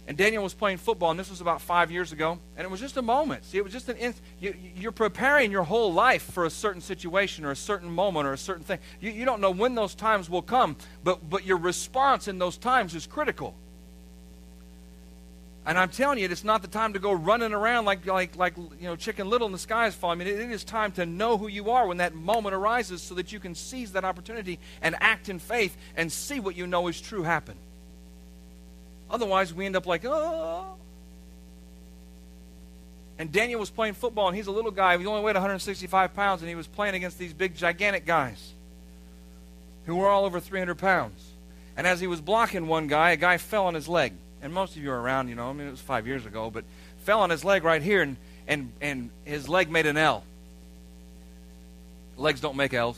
And 0.08 0.16
Daniel 0.16 0.44
was 0.44 0.54
playing 0.54 0.78
football, 0.78 1.10
and 1.10 1.20
this 1.20 1.32
was 1.32 1.42
about 1.42 1.62
five 1.62 1.90
years 1.90 2.12
ago, 2.12 2.38
and 2.56 2.66
it 2.66 2.70
was 2.70 2.80
just 2.80 2.96
a 2.98 3.02
moment. 3.02 3.44
See, 3.46 3.58
it 3.58 3.64
was 3.64 3.74
just 3.74 3.90
an. 3.90 4.14
You, 4.40 4.56
you're 4.76 4.92
preparing 4.92 5.52
your 5.52 5.64
whole 5.64 5.94
life 5.94 6.24
for 6.32 6.46
a 6.46 6.50
certain 6.50 6.82
situation 6.82 7.44
or 7.46 7.52
a 7.52 7.56
certain 7.56 7.90
moment 7.90 8.28
or 8.28 8.34
a 8.34 8.38
certain 8.38 8.64
thing. 8.64 8.80
You, 9.02 9.12
you 9.12 9.26
don't 9.26 9.42
know 9.42 9.52
when 9.52 9.74
those 9.74 9.96
times 9.96 10.30
will 10.30 10.44
come, 10.44 10.76
but, 11.04 11.28
but 11.28 11.44
your 11.46 11.58
response 11.58 12.28
in 12.28 12.38
those 12.38 12.58
times 12.58 12.94
is 12.94 13.08
critical. 13.08 13.56
And 15.68 15.80
I'm 15.80 15.90
telling 15.90 16.20
you, 16.20 16.26
it's 16.30 16.44
not 16.44 16.62
the 16.62 16.68
time 16.68 16.94
to 16.94 17.00
go 17.00 17.12
running 17.12 17.52
around 17.52 17.86
like, 17.86 18.06
like, 18.06 18.36
like 18.36 18.56
you 18.56 18.68
know, 18.82 18.96
Chicken 18.96 19.30
Little 19.30 19.48
in 19.48 19.52
the 19.52 19.58
sky 19.58 19.88
is 19.88 19.96
falling. 19.96 20.22
I 20.22 20.26
mean, 20.26 20.34
it, 20.34 20.40
it 20.40 20.52
is 20.52 20.64
time 20.64 20.92
to 20.94 21.08
know 21.08 21.38
who 21.38 21.48
you 21.48 21.72
are 21.72 21.88
when 21.88 21.98
that 21.98 22.14
moment 22.14 22.54
arises 22.54 23.02
so 23.02 23.16
that 23.16 23.32
you 23.32 23.40
can 23.40 23.56
seize 23.56 23.94
that 23.94 24.06
opportunity 24.06 24.60
and 24.84 24.96
act 25.00 25.28
in 25.28 25.40
faith 25.40 25.76
and 25.98 26.12
see 26.12 26.40
what 26.40 26.56
you 26.56 26.68
know 26.68 26.88
is 26.88 27.02
true 27.02 27.24
happen. 27.24 27.56
Otherwise, 29.10 29.54
we 29.54 29.66
end 29.66 29.76
up 29.76 29.88
like, 29.88 30.06
oh. 30.06 30.76
And 33.18 33.32
Daniel 33.32 33.60
was 33.60 33.72
playing 33.72 33.96
football, 33.96 34.28
and 34.28 34.38
he's 34.38 34.48
a 34.48 34.52
little 34.52 34.72
guy. 34.72 34.96
He 34.98 35.06
only 35.08 35.24
weighed 35.24 35.36
165 35.36 36.14
pounds, 36.14 36.42
and 36.42 36.50
he 36.50 36.56
was 36.56 36.68
playing 36.68 36.94
against 36.94 37.18
these 37.18 37.34
big, 37.34 37.56
gigantic 37.56 38.06
guys 38.06 38.54
who 39.86 39.96
were 39.96 40.08
all 40.08 40.26
over 40.26 40.40
300 40.40 40.76
pounds. 40.76 41.24
And 41.76 41.88
as 41.88 42.00
he 42.00 42.08
was 42.08 42.22
blocking 42.22 42.68
one 42.68 42.88
guy, 42.88 43.12
a 43.12 43.18
guy 43.18 43.38
fell 43.38 43.66
on 43.66 43.74
his 43.74 43.88
leg. 43.88 44.14
And 44.42 44.54
most 44.54 44.76
of 44.76 44.84
you 44.84 44.92
are 44.92 45.02
around, 45.02 45.30
you 45.30 45.36
know, 45.36 45.50
I 45.50 45.54
mean, 45.54 45.68
it 45.68 45.72
was 45.72 45.82
five 45.82 46.06
years 46.06 46.26
ago, 46.26 46.50
but 46.50 46.66
fell 47.00 47.22
on 47.22 47.30
his 47.30 47.44
leg 47.44 47.64
right 47.64 47.82
here, 47.82 48.02
and, 48.02 48.18
and, 48.48 48.72
and 48.82 49.10
his 49.24 49.50
leg 49.50 49.70
made 49.70 49.86
an 49.86 49.98
L. 49.98 50.24
Legs 52.18 52.42
don't 52.42 52.56
make 52.56 52.74
L's. 52.74 52.98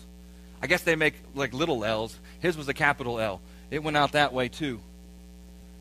I 0.61 0.67
guess 0.67 0.81
they 0.83 0.95
make 0.95 1.15
like 1.35 1.53
little 1.53 1.85
L's. 1.85 2.17
His 2.39 2.57
was 2.57 2.67
a 2.67 2.73
capital 2.73 3.19
L. 3.19 3.41
It 3.71 3.83
went 3.83 3.97
out 3.97 4.13
that 4.13 4.33
way, 4.33 4.49
too 4.49 4.79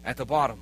at 0.07 0.17
the 0.17 0.25
bottom. 0.25 0.61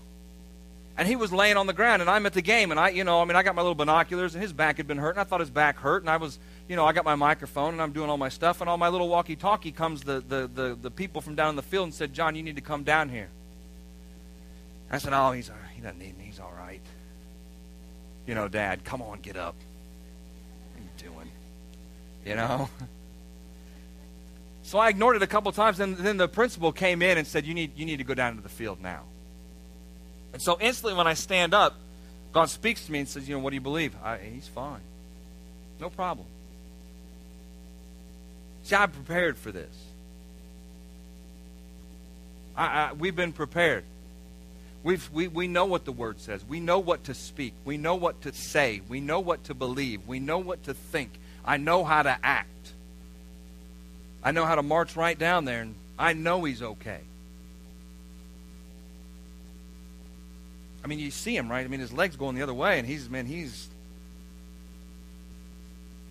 And 0.97 1.07
he 1.07 1.17
was 1.17 1.33
laying 1.33 1.57
on 1.57 1.67
the 1.67 1.73
ground, 1.73 2.03
and 2.03 2.11
I'm 2.11 2.25
at 2.25 2.33
the 2.33 2.43
game, 2.43 2.71
and 2.71 2.79
I, 2.81 2.91
you 2.91 3.05
know, 3.05 3.21
I 3.21 3.25
mean, 3.25 3.37
I 3.37 3.43
got 3.43 3.55
my 3.55 3.63
little 3.63 3.75
binoculars, 3.75 4.35
and 4.35 4.43
his 4.43 4.53
back 4.53 4.77
had 4.79 4.87
been 4.87 4.99
hurt, 4.99 5.11
and 5.11 5.21
I 5.21 5.25
thought 5.25 5.41
his 5.41 5.51
back 5.51 5.77
hurt, 5.77 6.03
and 6.03 6.11
I 6.11 6.17
was, 6.17 6.39
you 6.69 6.77
know, 6.77 6.85
I 6.85 6.93
got 6.93 7.05
my 7.05 7.17
microphone, 7.17 7.75
and 7.75 7.83
I'm 7.83 7.93
doing 7.93 8.09
all 8.09 8.17
my 8.17 8.29
stuff, 8.29 8.61
and 8.61 8.71
all 8.71 8.79
my 8.79 8.89
little 8.89 9.09
walkie-talkie 9.09 9.73
comes 9.73 10.03
the, 10.05 10.21
the, 10.27 10.49
the, 10.53 10.79
the 10.81 10.91
people 10.91 11.21
from 11.21 11.35
down 11.35 11.51
in 11.51 11.57
the 11.57 11.63
field 11.63 11.85
and 11.85 11.95
said, 11.95 12.13
John, 12.15 12.37
you 12.37 12.45
need 12.45 12.57
to 12.57 12.63
come 12.63 12.85
down 12.85 13.09
here. 13.09 13.29
I 14.91 14.99
said, 14.99 15.13
oh, 15.13 15.33
he's, 15.33 15.51
uh, 15.51 15.55
he 15.75 15.81
doesn't 15.81 15.99
need 15.99 16.17
me, 16.17 16.25
he's 16.25 16.41
all 16.41 16.53
right. 16.57 16.81
You 18.27 18.35
know, 18.35 18.49
Dad, 18.49 18.85
come 18.85 19.03
on, 19.03 19.21
get 19.21 19.37
up. 19.37 19.55
What 20.73 20.81
are 20.81 20.85
you 20.85 21.13
doing? 21.13 21.31
You 22.25 22.37
know? 22.37 22.69
So 24.67 24.79
I 24.79 24.89
ignored 24.89 25.17
it 25.17 25.23
a 25.23 25.27
couple 25.27 25.53
times, 25.53 25.79
and 25.79 25.95
then 25.95 26.17
the 26.17 26.27
principal 26.27 26.73
came 26.73 27.03
in 27.03 27.19
and 27.19 27.27
said, 27.27 27.45
you 27.45 27.53
need, 27.53 27.77
you 27.77 27.85
need 27.85 27.99
to 27.99 28.05
go 28.05 28.15
down 28.15 28.37
to 28.37 28.43
the 28.43 28.49
field 28.49 28.81
now. 28.81 29.03
And 30.33 30.43
so 30.43 30.57
instantly 30.59 30.97
when 30.97 31.07
I 31.07 31.13
stand 31.13 31.53
up, 31.53 31.75
God 32.33 32.51
speaks 32.51 32.85
to 32.87 32.93
me 32.93 32.99
and 32.99 33.09
says, 33.09 33.29
You 33.29 33.37
know, 33.37 33.41
what 33.41 33.51
do 33.51 33.55
you 33.55 33.61
believe? 33.61 33.95
I, 34.03 34.19
he's 34.19 34.49
fine. 34.49 34.81
No 35.81 35.89
problem. 35.89 36.27
See, 38.65 38.75
I'm 38.75 38.91
prepared 38.91 39.39
for 39.39 39.53
this. 39.53 39.73
I, 42.57 42.65
I, 42.65 42.93
we've 42.95 43.15
been 43.15 43.33
prepared. 43.33 43.85
We've, 44.85 45.11
we, 45.13 45.29
we 45.29 45.49
know 45.49 45.65
what 45.65 45.87
the 45.87 45.93
Word 45.93 46.21
says. 46.21 46.45
We 46.45 46.61
know 46.61 46.79
what 46.79 47.05
to 47.05 47.15
speak. 47.15 47.55
We 47.65 47.79
know 47.79 47.95
what 47.95 48.21
to 48.23 48.33
say. 48.33 48.83
We 48.87 49.01
know 49.01 49.19
what 49.19 49.45
to 49.45 49.55
believe. 49.55 50.07
We 50.07 50.21
know 50.21 50.39
what 50.39 50.65
to 50.65 50.75
think. 50.75 51.11
I 51.45 51.57
know 51.57 51.85
how 51.85 52.03
to 52.03 52.17
act. 52.23 52.49
I 54.23 54.31
know 54.31 54.45
how 54.45 54.55
to 54.55 54.63
march 54.63 54.95
right 54.95 55.19
down 55.19 55.47
there, 55.47 55.63
and 55.63 55.75
I 55.99 56.13
know 56.13 56.45
He's 56.45 56.63
okay. 56.63 57.01
I 60.85 60.87
mean, 60.87 60.99
you 60.99 61.11
see 61.11 61.35
him, 61.35 61.51
right? 61.51 61.65
I 61.65 61.69
mean, 61.69 61.81
his 61.81 61.95
legs 61.95 62.15
going 62.15 62.37
the 62.37 62.43
other 62.43 62.53
way, 62.53 62.79
and 62.79 62.87
he's, 62.87 63.09
man, 63.09 63.25
he's. 63.25 63.69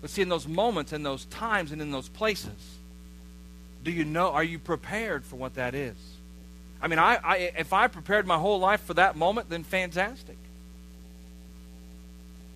But 0.00 0.10
see, 0.10 0.20
in 0.20 0.28
those 0.28 0.48
moments, 0.48 0.92
in 0.92 1.04
those 1.04 1.26
times, 1.26 1.70
and 1.70 1.80
in 1.80 1.92
those 1.92 2.08
places, 2.08 2.50
do 3.84 3.92
you 3.92 4.04
know, 4.04 4.32
are 4.32 4.42
you 4.42 4.58
prepared 4.58 5.24
for 5.24 5.36
what 5.36 5.54
that 5.54 5.76
is? 5.76 5.94
I 6.84 6.88
mean, 6.88 6.98
I, 6.98 7.18
I 7.22 7.36
if 7.58 7.72
I 7.72 7.86
prepared 7.88 8.26
my 8.26 8.36
whole 8.36 8.58
life 8.58 8.82
for 8.82 8.94
that 8.94 9.16
moment, 9.16 9.48
then 9.48 9.64
fantastic. 9.64 10.36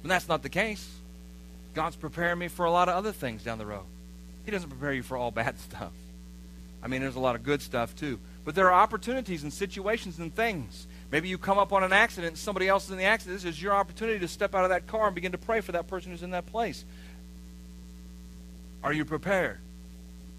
But 0.03 0.11
that's 0.11 0.29
not 0.29 0.43
the 0.43 0.49
case. 0.49 0.87
God's 1.75 1.97
preparing 1.97 2.39
me 2.39 2.49
for 2.49 2.67
a 2.67 2.71
lot 2.71 2.89
of 2.89 2.95
other 2.95 3.13
things 3.13 3.43
down 3.43 3.59
the 3.59 3.67
road. 3.67 3.87
He 4.45 4.51
doesn't 4.51 4.69
prepare 4.69 4.93
you 4.93 5.03
for 5.03 5.17
all 5.17 5.31
bad 5.31 5.59
stuff. 5.71 5.93
I 6.83 6.89
mean, 6.89 7.01
there's 7.01 7.17
a 7.17 7.21
lot 7.21 7.37
of 7.37 7.43
good 7.43 7.63
stuff 7.63 7.97
too. 7.97 8.19
But 8.45 8.55
there 8.55 8.71
are 8.71 8.83
opportunities 8.83 9.43
and 9.43 9.53
situations 9.53 10.19
and 10.19 10.35
things 10.35 10.87
Maybe 11.11 11.29
you 11.29 11.39
come 11.39 11.59
up 11.59 11.73
on 11.73 11.83
an 11.83 11.93
accident 11.93 12.33
and 12.33 12.39
somebody 12.39 12.69
else 12.69 12.85
is 12.85 12.91
in 12.91 12.99
the 12.99 13.05
accident. 13.05 13.41
This 13.41 13.51
is 13.51 13.63
your 13.63 13.75
opportunity 13.75 14.19
to 14.19 14.29
step 14.29 14.55
out 14.55 14.65
of 14.65 14.71
that 14.71 14.87
car 14.87 15.07
and 15.07 15.15
begin 15.15 15.33
to 15.33 15.39
pray 15.39 15.61
for 15.61 15.73
that 15.73 15.89
person 15.89 16.11
who's 16.11 16.23
in 16.23 16.33
that 16.33 16.47
place. 16.47 16.85
Are 18.83 18.93
you 18.93 19.05
prepared? 19.05 19.59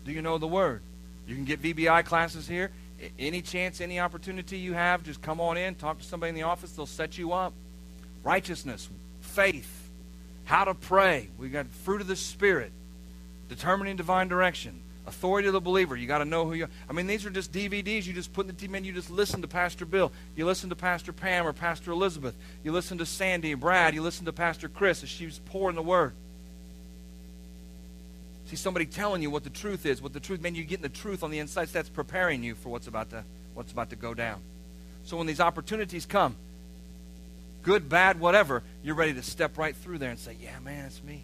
Do 0.05 0.11
you 0.11 0.21
know 0.21 0.37
the 0.37 0.47
Word? 0.47 0.81
You 1.27 1.35
can 1.35 1.45
get 1.45 1.61
VBI 1.61 2.05
classes 2.05 2.47
here. 2.47 2.71
Any 3.17 3.41
chance, 3.41 3.81
any 3.81 3.99
opportunity 3.99 4.57
you 4.57 4.73
have, 4.73 5.03
just 5.03 5.21
come 5.21 5.39
on 5.39 5.57
in, 5.57 5.75
talk 5.75 5.99
to 5.99 6.05
somebody 6.05 6.29
in 6.29 6.35
the 6.35 6.43
office. 6.43 6.71
They'll 6.71 6.85
set 6.85 7.17
you 7.17 7.33
up. 7.33 7.53
Righteousness, 8.23 8.89
faith, 9.21 9.89
how 10.43 10.65
to 10.65 10.73
pray. 10.73 11.29
We 11.37 11.49
got 11.49 11.67
fruit 11.67 12.01
of 12.01 12.07
the 12.07 12.15
Spirit, 12.15 12.71
determining 13.47 13.95
divine 13.95 14.27
direction, 14.27 14.81
Authority 15.09 15.47
of 15.47 15.53
the 15.53 15.59
believer. 15.59 15.95
You 15.95 16.05
got 16.05 16.19
to 16.19 16.25
know 16.25 16.45
who 16.45 16.53
you 16.53 16.65
are. 16.65 16.69
I 16.87 16.93
mean, 16.93 17.07
these 17.07 17.25
are 17.25 17.31
just 17.31 17.51
DVDs. 17.51 18.05
You 18.05 18.13
just 18.13 18.31
put 18.31 18.47
in 18.47 18.55
the 18.55 18.67
TV, 18.67 18.77
and 18.77 18.85
you 18.85 18.93
just 18.93 19.09
listen 19.09 19.41
to 19.41 19.47
Pastor 19.47 19.83
Bill. 19.83 20.11
You 20.35 20.45
listen 20.45 20.69
to 20.69 20.75
Pastor 20.75 21.11
Pam 21.11 21.47
or 21.47 21.51
Pastor 21.51 21.89
Elizabeth. 21.91 22.35
You 22.63 22.71
listen 22.71 22.99
to 22.99 23.07
Sandy 23.07 23.51
and 23.51 23.59
Brad. 23.59 23.95
You 23.95 24.03
listen 24.03 24.25
to 24.25 24.33
Pastor 24.33 24.69
Chris 24.69 25.01
as 25.01 25.09
she's 25.09 25.39
pouring 25.45 25.75
the 25.75 25.81
word. 25.81 26.13
See 28.49 28.55
somebody 28.55 28.87
telling 28.87 29.21
you 29.21 29.29
what 29.29 29.43
the 29.43 29.51
truth 29.51 29.85
is, 29.85 30.01
what 30.01 30.11
the 30.11 30.19
truth, 30.19 30.41
man, 30.41 30.55
you're 30.55 30.65
getting 30.65 30.81
the 30.81 30.89
truth 30.89 31.21
on 31.21 31.29
the 31.29 31.37
inside. 31.37 31.67
That's 31.67 31.87
preparing 31.87 32.43
you 32.43 32.55
for 32.55 32.69
what's 32.69 32.87
about 32.87 33.11
to 33.11 33.23
what's 33.53 33.71
about 33.71 33.91
to 33.91 33.95
go 33.95 34.15
down. 34.15 34.41
So 35.03 35.17
when 35.17 35.27
these 35.27 35.39
opportunities 35.39 36.07
come, 36.07 36.35
good, 37.61 37.89
bad, 37.89 38.19
whatever, 38.19 38.63
you're 38.83 38.95
ready 38.95 39.13
to 39.13 39.21
step 39.21 39.59
right 39.59 39.75
through 39.75 39.99
there 39.99 40.09
and 40.09 40.17
say, 40.17 40.35
Yeah, 40.41 40.57
man, 40.63 40.85
it's 40.85 41.03
me. 41.03 41.21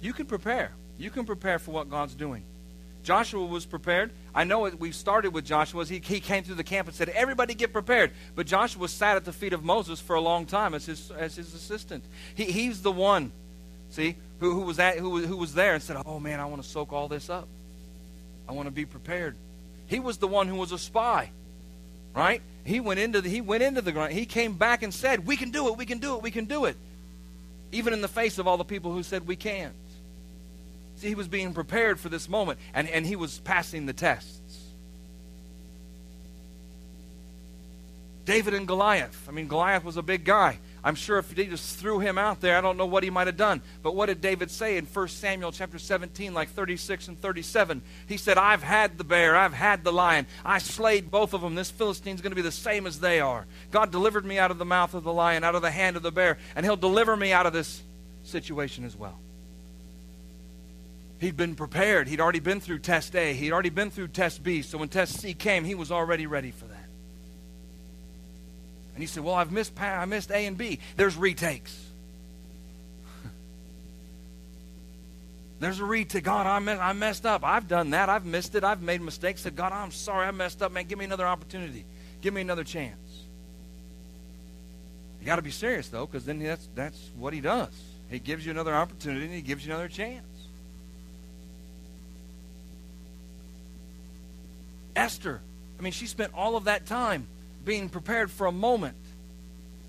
You 0.00 0.12
can 0.12 0.26
prepare. 0.26 0.72
You 0.98 1.08
can 1.08 1.24
prepare 1.24 1.60
for 1.60 1.70
what 1.70 1.88
God's 1.88 2.14
doing. 2.14 2.42
Joshua 3.04 3.46
was 3.46 3.66
prepared. 3.66 4.10
I 4.34 4.42
know 4.42 4.68
we 4.70 4.90
started 4.90 5.32
with 5.32 5.44
Joshua. 5.44 5.84
He, 5.84 6.00
he 6.02 6.18
came 6.18 6.42
through 6.42 6.56
the 6.56 6.64
camp 6.64 6.88
and 6.88 6.96
said, 6.96 7.10
Everybody 7.10 7.54
get 7.54 7.72
prepared. 7.72 8.10
But 8.34 8.48
Joshua 8.48 8.88
sat 8.88 9.14
at 9.14 9.24
the 9.24 9.32
feet 9.32 9.52
of 9.52 9.62
Moses 9.62 10.00
for 10.00 10.16
a 10.16 10.20
long 10.20 10.46
time 10.46 10.74
as 10.74 10.86
his, 10.86 11.12
as 11.12 11.36
his 11.36 11.54
assistant. 11.54 12.02
He, 12.34 12.46
he's 12.46 12.82
the 12.82 12.90
one, 12.90 13.30
see, 13.90 14.16
who, 14.40 14.52
who, 14.52 14.60
was 14.62 14.78
at, 14.78 14.98
who, 14.98 15.18
who 15.18 15.36
was 15.36 15.54
there 15.54 15.74
and 15.74 15.82
said, 15.82 15.96
Oh 16.04 16.20
man, 16.20 16.40
I 16.40 16.46
want 16.46 16.62
to 16.62 16.68
soak 16.68 16.92
all 16.92 17.08
this 17.08 17.30
up. 17.30 17.48
I 18.48 18.52
want 18.52 18.66
to 18.66 18.72
be 18.72 18.84
prepared. 18.84 19.36
He 19.86 20.00
was 20.00 20.18
the 20.18 20.28
one 20.28 20.48
who 20.48 20.56
was 20.56 20.72
a 20.72 20.78
spy, 20.78 21.30
right? 22.14 22.42
He 22.64 22.80
went 22.80 23.00
into 23.00 23.20
the, 23.20 23.28
he 23.28 23.40
went 23.40 23.62
into 23.62 23.82
the 23.82 23.92
ground. 23.92 24.12
He 24.12 24.26
came 24.26 24.54
back 24.54 24.82
and 24.82 24.92
said, 24.92 25.26
"We 25.26 25.36
can 25.36 25.50
do 25.50 25.68
it. 25.68 25.76
We 25.76 25.86
can 25.86 25.98
do 25.98 26.16
it. 26.16 26.22
We 26.22 26.30
can 26.30 26.46
do 26.46 26.64
it." 26.64 26.76
Even 27.72 27.92
in 27.92 28.00
the 28.00 28.08
face 28.08 28.38
of 28.38 28.46
all 28.46 28.56
the 28.56 28.64
people 28.64 28.92
who 28.92 29.02
said 29.02 29.26
we 29.26 29.36
can't. 29.36 29.74
See, 30.96 31.08
he 31.08 31.14
was 31.14 31.28
being 31.28 31.52
prepared 31.52 31.98
for 32.00 32.08
this 32.08 32.28
moment, 32.28 32.58
and, 32.72 32.88
and 32.88 33.04
he 33.04 33.16
was 33.16 33.38
passing 33.40 33.86
the 33.86 33.92
tests. 33.92 34.40
David 38.24 38.54
and 38.54 38.66
Goliath. 38.66 39.28
I 39.28 39.32
mean, 39.32 39.48
Goliath 39.48 39.84
was 39.84 39.96
a 39.96 40.02
big 40.02 40.24
guy. 40.24 40.58
I'm 40.84 40.94
sure 40.94 41.16
if 41.16 41.34
they 41.34 41.46
just 41.46 41.78
threw 41.78 41.98
him 41.98 42.18
out 42.18 42.42
there, 42.42 42.58
I 42.58 42.60
don't 42.60 42.76
know 42.76 42.84
what 42.84 43.02
he 43.04 43.08
might 43.08 43.26
have 43.26 43.38
done. 43.38 43.62
But 43.82 43.94
what 43.94 44.06
did 44.06 44.20
David 44.20 44.50
say 44.50 44.76
in 44.76 44.84
1 44.84 45.08
Samuel 45.08 45.50
chapter 45.50 45.78
17, 45.78 46.34
like 46.34 46.50
36 46.50 47.08
and 47.08 47.18
37? 47.18 47.80
He 48.06 48.18
said, 48.18 48.36
I've 48.36 48.62
had 48.62 48.98
the 48.98 49.04
bear, 49.04 49.34
I've 49.34 49.54
had 49.54 49.82
the 49.82 49.92
lion. 49.92 50.26
I 50.44 50.58
slayed 50.58 51.10
both 51.10 51.32
of 51.32 51.40
them. 51.40 51.54
This 51.54 51.70
Philistine's 51.70 52.20
going 52.20 52.32
to 52.32 52.36
be 52.36 52.42
the 52.42 52.52
same 52.52 52.86
as 52.86 53.00
they 53.00 53.18
are. 53.18 53.46
God 53.70 53.92
delivered 53.92 54.26
me 54.26 54.38
out 54.38 54.50
of 54.50 54.58
the 54.58 54.66
mouth 54.66 54.92
of 54.92 55.04
the 55.04 55.12
lion, 55.12 55.42
out 55.42 55.54
of 55.54 55.62
the 55.62 55.70
hand 55.70 55.96
of 55.96 56.02
the 56.02 56.12
bear, 56.12 56.36
and 56.54 56.66
he'll 56.66 56.76
deliver 56.76 57.16
me 57.16 57.32
out 57.32 57.46
of 57.46 57.54
this 57.54 57.82
situation 58.22 58.84
as 58.84 58.94
well. 58.94 59.18
He'd 61.18 61.36
been 61.36 61.54
prepared. 61.54 62.08
He'd 62.08 62.20
already 62.20 62.40
been 62.40 62.60
through 62.60 62.80
test 62.80 63.16
A. 63.16 63.32
He'd 63.32 63.52
already 63.52 63.70
been 63.70 63.90
through 63.90 64.08
test 64.08 64.42
B. 64.42 64.60
So 64.60 64.76
when 64.76 64.90
test 64.90 65.18
C 65.18 65.32
came, 65.32 65.64
he 65.64 65.74
was 65.74 65.90
already 65.90 66.26
ready 66.26 66.50
for 66.50 66.66
that. 66.66 66.73
And 68.94 69.02
he 69.02 69.06
said, 69.06 69.24
Well, 69.24 69.34
I've 69.34 69.50
missed, 69.52 69.78
I 69.80 70.04
missed 70.04 70.30
A 70.30 70.46
and 70.46 70.56
B. 70.56 70.78
There's 70.96 71.16
retakes. 71.16 71.78
There's 75.60 75.80
a 75.80 75.84
read 75.84 76.10
to 76.10 76.20
God, 76.20 76.46
I, 76.46 76.60
mess, 76.60 76.78
I 76.80 76.92
messed 76.92 77.26
up. 77.26 77.44
I've 77.44 77.66
done 77.66 77.90
that. 77.90 78.08
I've 78.08 78.24
missed 78.24 78.54
it. 78.54 78.62
I've 78.62 78.82
made 78.82 79.02
mistakes. 79.02 79.40
Said, 79.42 79.56
God, 79.56 79.72
I'm 79.72 79.90
sorry. 79.90 80.26
I 80.26 80.30
messed 80.30 80.62
up. 80.62 80.70
Man, 80.72 80.84
give 80.84 80.98
me 80.98 81.04
another 81.04 81.26
opportunity. 81.26 81.84
Give 82.20 82.32
me 82.32 82.40
another 82.40 82.64
chance. 82.64 82.96
You 85.20 85.26
got 85.26 85.36
to 85.36 85.42
be 85.42 85.50
serious, 85.50 85.88
though, 85.88 86.06
because 86.06 86.24
then 86.24 86.38
that's, 86.38 86.68
that's 86.74 87.10
what 87.16 87.32
he 87.32 87.40
does. 87.40 87.72
He 88.10 88.18
gives 88.18 88.44
you 88.44 88.52
another 88.52 88.74
opportunity 88.74 89.24
and 89.24 89.34
he 89.34 89.40
gives 89.40 89.66
you 89.66 89.72
another 89.72 89.88
chance. 89.88 90.22
Esther, 94.94 95.40
I 95.78 95.82
mean, 95.82 95.92
she 95.92 96.06
spent 96.06 96.32
all 96.34 96.56
of 96.56 96.64
that 96.64 96.86
time 96.86 97.26
being 97.64 97.88
prepared 97.88 98.30
for 98.30 98.46
a 98.46 98.52
moment. 98.52 98.96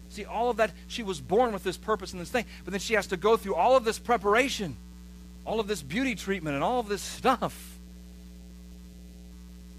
See, 0.09 0.25
all 0.25 0.49
of 0.49 0.57
that, 0.57 0.71
she 0.87 1.03
was 1.03 1.19
born 1.19 1.51
with 1.51 1.63
this 1.63 1.77
purpose 1.77 2.13
and 2.13 2.21
this 2.21 2.29
thing, 2.29 2.45
but 2.63 2.71
then 2.71 2.79
she 2.79 2.93
has 2.93 3.07
to 3.07 3.17
go 3.17 3.35
through 3.37 3.55
all 3.55 3.75
of 3.75 3.83
this 3.83 3.99
preparation, 3.99 4.77
all 5.43 5.59
of 5.59 5.67
this 5.67 5.81
beauty 5.81 6.15
treatment, 6.15 6.55
and 6.55 6.63
all 6.63 6.79
of 6.79 6.87
this 6.87 7.01
stuff. 7.01 7.77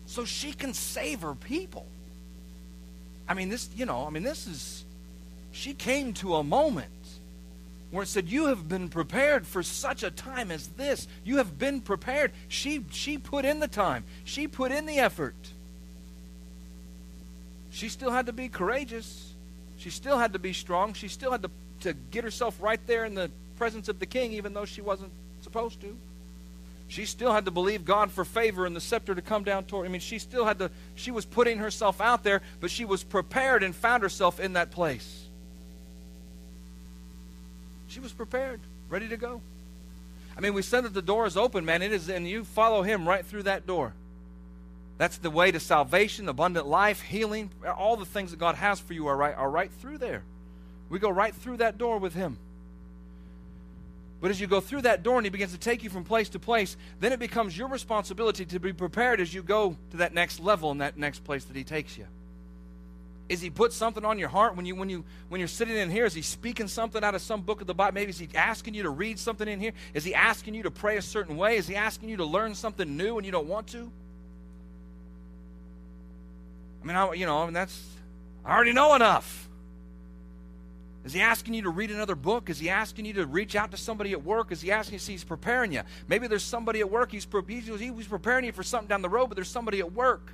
So 0.07 0.25
she 0.25 0.53
can 0.53 0.75
save 0.75 1.23
her 1.23 1.35
people. 1.35 1.87
I 3.29 3.35
mean, 3.35 3.49
this, 3.49 3.69
you 3.75 3.87
know, 3.87 4.07
I 4.07 4.11
mean, 4.11 4.23
this 4.23 4.47
is, 4.47 4.85
she 5.53 5.75
came 5.75 6.13
to 6.15 6.37
a 6.37 6.45
moment 6.45 6.91
where 7.91 8.03
it 8.03 8.09
said, 8.09 8.29
You 8.29 8.47
have 8.47 8.69
been 8.69 8.89
prepared 8.89 9.47
for 9.47 9.63
such 9.63 10.03
a 10.03 10.11
time 10.11 10.51
as 10.51 10.69
this. 10.69 11.09
You 11.25 11.39
have 11.39 11.59
been 11.59 11.81
prepared. 11.81 12.33
She, 12.49 12.85
she 12.91 13.19
put 13.19 13.45
in 13.45 13.61
the 13.61 13.69
time, 13.69 14.05
she 14.25 14.47
put 14.47 14.71
in 14.71 14.87
the 14.87 14.99
effort. 14.99 15.35
She 17.77 17.91
still 17.91 18.11
had 18.11 18.25
to 18.25 18.33
be 18.33 18.49
courageous. 18.49 19.35
She 19.77 19.91
still 19.91 20.17
had 20.17 20.33
to 20.33 20.39
be 20.39 20.55
strong. 20.55 20.95
She 20.95 21.09
still 21.09 21.31
had 21.31 21.43
to, 21.43 21.51
to 21.81 21.93
get 21.93 22.25
herself 22.25 22.57
right 22.59 22.81
there 22.87 23.05
in 23.05 23.15
the 23.15 23.31
presence 23.59 23.91
of 23.91 23.99
the 23.99 24.07
king, 24.07 24.33
even 24.33 24.55
though 24.55 24.65
she 24.65 24.81
wasn't 24.81 25.13
supposed 25.43 25.83
to. 25.83 25.95
She 26.89 27.05
still 27.05 27.35
had 27.35 27.45
to 27.45 27.51
believe 27.51 27.85
God 27.85 28.11
for 28.11 28.25
favor 28.25 28.65
and 28.65 28.75
the 28.75 28.81
scepter 28.81 29.15
to 29.15 29.21
come 29.21 29.45
down 29.45 29.65
toward. 29.65 29.85
I 29.85 29.91
mean, 29.91 30.01
she 30.01 30.19
still 30.19 30.47
had 30.47 30.59
to, 30.61 30.71
she 30.95 31.11
was 31.11 31.27
putting 31.27 31.59
herself 31.59 32.01
out 32.01 32.25
there, 32.25 32.41
but 32.61 32.71
she 32.71 32.87
was 32.87 33.05
prepared 33.05 33.63
and 33.63 33.77
found 33.77 34.03
herself 34.03 34.41
in 34.41 34.55
that 34.55 34.71
place. 34.71 35.27
She 37.89 38.01
was 38.01 38.13
prepared, 38.13 38.61
ready 38.89 39.09
to 39.09 39.19
go. 39.19 39.43
I 40.35 40.41
mean, 40.41 40.55
we 40.55 40.63
said 40.63 40.85
that 40.85 40.95
the 40.95 41.03
door 41.03 41.27
is 41.27 41.37
open, 41.37 41.67
man. 41.67 41.83
It 41.83 41.93
is, 41.93 42.09
and 42.09 42.27
you 42.27 42.45
follow 42.45 42.81
him 42.81 43.07
right 43.07 43.27
through 43.27 43.43
that 43.43 43.67
door. 43.67 43.93
That's 44.99 45.19
the 45.19 45.31
way 45.31 45.51
to 45.51 45.61
salvation, 45.61 46.29
abundant 46.29 46.67
life, 46.67 47.03
healing. 47.03 47.51
All 47.77 47.97
the 47.97 48.07
things 48.07 48.31
that 48.31 48.39
God 48.39 48.55
has 48.55 48.81
for 48.81 48.95
you 48.95 49.07
are 49.09 49.17
right, 49.17 49.35
are 49.35 49.51
right 49.51 49.71
through 49.71 49.99
there. 49.99 50.23
We 50.89 50.99
go 50.99 51.11
right 51.11 51.35
through 51.35 51.59
that 51.59 51.77
door 51.77 51.99
with 51.99 52.15
Him. 52.15 52.39
But 54.21 54.31
as 54.31 54.41
you 54.41 54.47
go 54.47 54.61
through 54.61 54.83
that 54.83 55.03
door 55.03 55.19
and 55.19 55.27
He 55.27 55.31
begins 55.31 55.53
to 55.53 55.59
take 55.59 55.85
you 55.85 55.91
from 55.91 56.05
place 56.05 56.31
to 56.31 56.39
place, 56.39 56.77
then 57.01 57.13
it 57.13 57.19
becomes 57.19 57.57
your 57.57 57.69
responsibility 57.69 58.47
to 58.47 58.59
be 58.59 58.73
prepared 58.73 59.21
as 59.21 59.35
you 59.35 59.43
go 59.43 59.77
to 59.91 59.99
that 59.99 60.15
next 60.15 60.41
level 60.41 60.71
and 60.71 60.81
that 60.81 60.97
next 60.97 61.25
place 61.25 61.45
that 61.45 61.57
He 61.57 61.65
takes 61.65 61.99
you. 61.99 62.07
Is 63.29 63.43
He 63.43 63.51
put 63.51 63.75
something 63.75 64.05
on 64.05 64.19
your 64.19 64.31
heart 64.31 64.57
when 64.57 64.65
you 64.65 64.77
when 64.77 64.89
you 64.89 65.05
when 65.29 65.41
you're 65.41 65.49
sitting 65.49 65.77
in 65.77 65.91
here? 65.91 66.07
Is 66.07 66.15
He 66.15 66.23
speaking 66.23 66.69
something 66.69 67.05
out 67.05 67.15
of 67.15 67.21
some 67.21 67.43
book 67.43 67.61
of 67.61 67.67
the 67.67 67.75
Bible? 67.75 67.95
Maybe 67.95 68.11
is 68.11 68.19
He 68.19 68.29
asking 68.35 68.73
you 68.73 68.85
to 68.85 68.91
read 68.91 69.19
something 69.19 69.47
in 69.47 69.61
here? 69.61 69.73
Is 69.93 70.05
He 70.05 70.15
asking 70.15 70.55
you 70.55 70.63
to 70.63 70.71
pray 70.71 70.97
a 70.97 71.03
certain 71.03 71.37
way? 71.37 71.57
Is 71.57 71.67
He 71.67 71.77
asking 71.77 72.09
you 72.09 72.17
to 72.17 72.25
learn 72.25 72.55
something 72.55 72.97
new 72.97 73.19
and 73.19 73.27
you 73.27 73.33
don't 73.33 73.49
want 73.49 73.67
to? 73.69 73.91
I 76.87 76.89
mean, 76.89 76.97
I, 76.97 77.13
you 77.15 77.27
know, 77.27 77.43
I 77.43 77.45
mean, 77.47 77.55
that's, 77.55 77.85
I 78.45 78.55
already 78.55 78.73
know 78.73 78.95
enough. 78.95 79.49
Is 81.05 81.13
he 81.13 81.21
asking 81.21 81.55
you 81.55 81.63
to 81.63 81.71
read 81.71 81.91
another 81.91 82.15
book? 82.15 82.49
Is 82.49 82.61
he 82.61 82.71
asking 82.71 83.07
you 83.07 83.13
to 83.15 83.27
reach 83.27 83.57
out 83.57 83.73
to 83.73 83.77
somebody 83.77 84.13
at 84.13 84.23
work? 84.23 84.53
Is 84.53 84.61
he 84.61 84.71
asking 84.71 84.95
you, 84.95 84.99
see, 85.01 85.13
he's 85.13 85.25
preparing 85.25 85.73
you. 85.73 85.83
Maybe 86.07 86.29
there's 86.29 86.45
somebody 86.45 86.79
at 86.79 86.89
work, 86.89 87.11
he's, 87.11 87.27
he's, 87.49 87.67
he's 87.67 88.07
preparing 88.07 88.45
you 88.45 88.53
for 88.53 88.63
something 88.63 88.87
down 88.87 89.03
the 89.03 89.09
road, 89.09 89.27
but 89.27 89.35
there's 89.35 89.49
somebody 89.49 89.81
at 89.81 89.93
work 89.93 90.33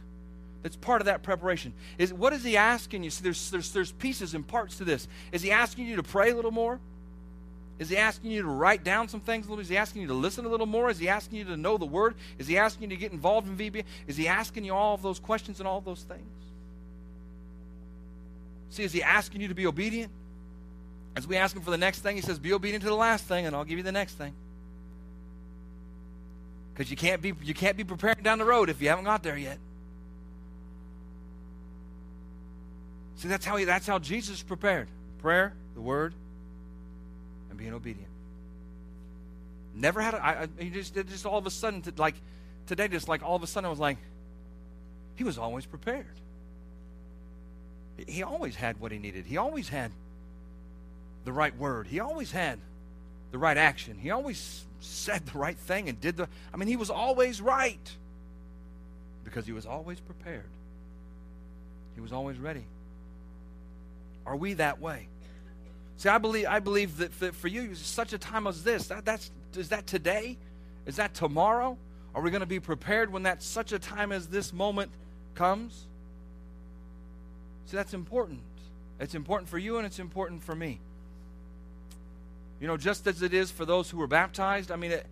that's 0.63 0.77
part 0.77 1.01
of 1.01 1.07
that 1.07 1.23
preparation. 1.23 1.73
Is 1.97 2.13
What 2.13 2.35
is 2.35 2.45
he 2.45 2.59
asking 2.59 3.03
you? 3.03 3.09
See, 3.09 3.23
there's, 3.23 3.51
there's, 3.51 3.73
there's 3.73 3.93
pieces 3.93 4.35
and 4.35 4.47
parts 4.47 4.77
to 4.77 4.85
this. 4.85 5.09
Is 5.33 5.41
he 5.41 5.51
asking 5.51 5.87
you 5.87 5.97
to 5.97 6.03
pray 6.03 6.33
a 6.33 6.37
little 6.37 6.51
more? 6.51 6.81
Is 7.79 7.89
he 7.89 7.97
asking 7.97 8.31
you 8.31 8.43
to 8.43 8.49
write 8.49 8.85
down 8.85 9.09
some 9.09 9.21
things 9.21 9.47
a 9.47 9.49
little? 9.49 9.63
Is 9.63 9.69
he 9.69 9.77
asking 9.77 10.03
you 10.03 10.09
to 10.09 10.15
listen 10.15 10.45
a 10.45 10.49
little 10.49 10.67
more? 10.67 10.91
Is 10.91 10.99
he 10.99 11.09
asking 11.09 11.39
you 11.39 11.45
to 11.47 11.57
know 11.57 11.79
the 11.79 11.87
word? 11.87 12.15
Is 12.39 12.47
he 12.47 12.57
asking 12.57 12.85
you 12.85 12.97
to 12.97 13.01
get 13.01 13.13
involved 13.13 13.49
in 13.49 13.57
VBA? 13.57 13.85
Is 14.07 14.17
he 14.17 14.29
asking 14.29 14.65
you 14.65 14.75
all 14.75 14.95
of 14.95 15.03
those 15.03 15.19
questions 15.19 15.59
and 15.59 15.67
all 15.67 15.79
of 15.79 15.85
those 15.85 16.03
things? 16.03 16.42
See, 18.73 18.85
is 18.85 18.93
he 18.93 19.03
asking 19.03 19.43
you 19.43 19.49
to 19.49 19.55
be 19.55 19.67
obedient? 19.67 20.11
As 21.15 21.27
we 21.27 21.37
ask 21.37 21.55
him 21.55 21.61
for 21.61 21.71
the 21.71 21.77
next 21.77 21.99
thing, 21.99 22.17
he 22.17 22.23
says, 22.23 22.39
Be 22.39 22.55
obedient 22.55 22.83
to 22.83 22.89
the 22.89 22.97
last 22.97 23.27
thing, 23.27 23.45
and 23.45 23.55
I'll 23.55 23.65
give 23.65 23.77
you 23.77 23.85
the 23.85 23.93
next 23.93 24.15
thing. 24.15 24.33
Because 26.73 26.91
you 26.91 26.97
can't 26.97 27.21
be 27.21 27.35
you 27.43 27.53
can't 27.53 27.77
be 27.77 27.85
preparing 27.85 28.23
down 28.23 28.39
the 28.39 28.47
road 28.47 28.71
if 28.71 28.81
you 28.81 28.89
haven't 28.89 29.05
got 29.05 29.23
there 29.23 29.37
yet. 29.37 29.59
See, 33.17 33.29
that's 33.29 33.45
how 33.45 33.59
he, 33.59 33.67
that's 33.67 33.87
how 33.87 33.99
Jesus 33.99 34.43
prepared. 34.43 34.89
Prayer, 35.19 35.53
the 35.75 35.83
word, 35.83 36.15
and 37.51 37.59
being 37.59 37.75
obedient. 37.75 38.09
Never 39.75 40.01
had 40.01 40.15
a, 40.15 40.25
I, 40.25 40.49
just 40.73 40.95
did 40.95 41.09
just 41.09 41.27
all 41.27 41.37
of 41.37 41.45
a 41.45 41.51
sudden 41.51 41.83
like 41.99 42.15
today 42.67 42.89
just 42.89 43.07
like 43.07 43.23
all 43.23 43.37
of 43.37 43.43
a 43.43 43.47
sudden 43.47 43.67
I 43.67 43.71
was 43.71 43.79
like 43.79 43.99
he 45.17 45.25
was 45.25 45.37
always 45.37 45.67
prepared. 45.67 46.07
He 48.07 48.23
always 48.23 48.57
had 48.57 48.81
what 48.81 48.93
he 48.93 48.99
needed. 48.99 49.27
He 49.27 49.37
always 49.37 49.69
had 49.69 49.93
the 51.25 51.33
right 51.33 51.57
word. 51.57 51.87
He 51.87 52.01
always 52.01 52.33
had 52.33 52.59
the 53.31 53.39
right 53.39 53.57
action. 53.57 53.99
He 53.99 54.11
always 54.11 54.65
said 54.81 55.27
the 55.27 55.39
right 55.39 55.57
thing 55.57 55.89
and 55.89 56.01
did 56.01 56.17
the. 56.17 56.29
I 56.53 56.57
mean, 56.57 56.69
he 56.69 56.77
was 56.77 56.91
always 56.91 57.41
right 57.41 57.91
because 59.25 59.47
he 59.47 59.53
was 59.53 59.67
always 59.67 60.01
prepared. 60.01 60.49
He 61.95 62.01
was 62.01 62.13
always 62.13 62.39
ready. 62.39 62.65
Are 64.27 64.37
we 64.37 64.55
that 64.55 64.81
way? 64.81 65.09
See, 65.99 66.09
I 66.09 66.19
believe 66.19 66.47
I 66.47 66.59
believe 66.59 66.99
that 66.99 67.35
for 67.35 67.49
you, 67.49 67.75
such 67.75 68.13
a 68.13 68.19
time 68.19 68.47
as 68.47 68.65
this, 68.65 68.89
that, 68.89 69.05
that's 69.05 69.31
is 69.57 69.69
that 69.69 69.87
today? 69.87 70.37
Is 70.87 70.97
that 70.97 71.15
tomorrow? 71.15 71.77
Are 72.15 72.21
we 72.21 72.31
going 72.31 72.41
to 72.41 72.47
be 72.47 72.61
prepared 72.61 73.13
when 73.13 73.23
that 73.23 73.43
such 73.43 73.73
a 73.73 73.79
time 73.79 74.13
as 74.13 74.27
this 74.27 74.53
moment 74.53 74.91
comes? 75.35 75.87
See, 77.67 77.77
that's 77.77 77.95
important. 77.95 78.41
It's 79.01 79.15
important 79.15 79.49
for 79.49 79.59
you 79.59 79.79
and 79.79 79.87
it's 79.87 79.99
important 79.99 80.43
for 80.43 80.55
me. 80.55 80.81
You 82.61 82.69
know, 82.69 82.77
just 82.77 83.07
as 83.07 83.23
it 83.23 83.35
is 83.35 83.51
for 83.51 83.65
those 83.65 83.91
who 83.91 83.97
were 83.97 84.07
baptized, 84.07 84.71
I 84.71 84.77
mean, 84.77 84.93
it, 84.93 85.07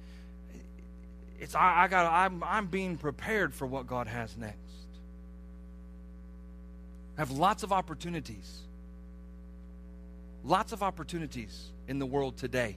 it's 1.41 1.55
I, 1.55 1.85
I 1.85 1.89
got 1.89 2.13
I'm 2.13 2.45
I'm 2.45 2.67
being 2.67 2.97
prepared 2.97 3.53
for 3.53 3.67
what 3.67 3.87
God 3.87 4.07
has 4.07 4.37
next. 4.37 4.59
I 7.17 7.23
have 7.23 7.33
lots 7.33 7.63
of 7.63 7.73
opportunities. 7.73 8.61
Lots 10.45 10.73
of 10.73 10.83
opportunities 10.83 11.69
in 11.89 11.99
the 11.99 12.07
world 12.07 12.37
today 12.37 12.77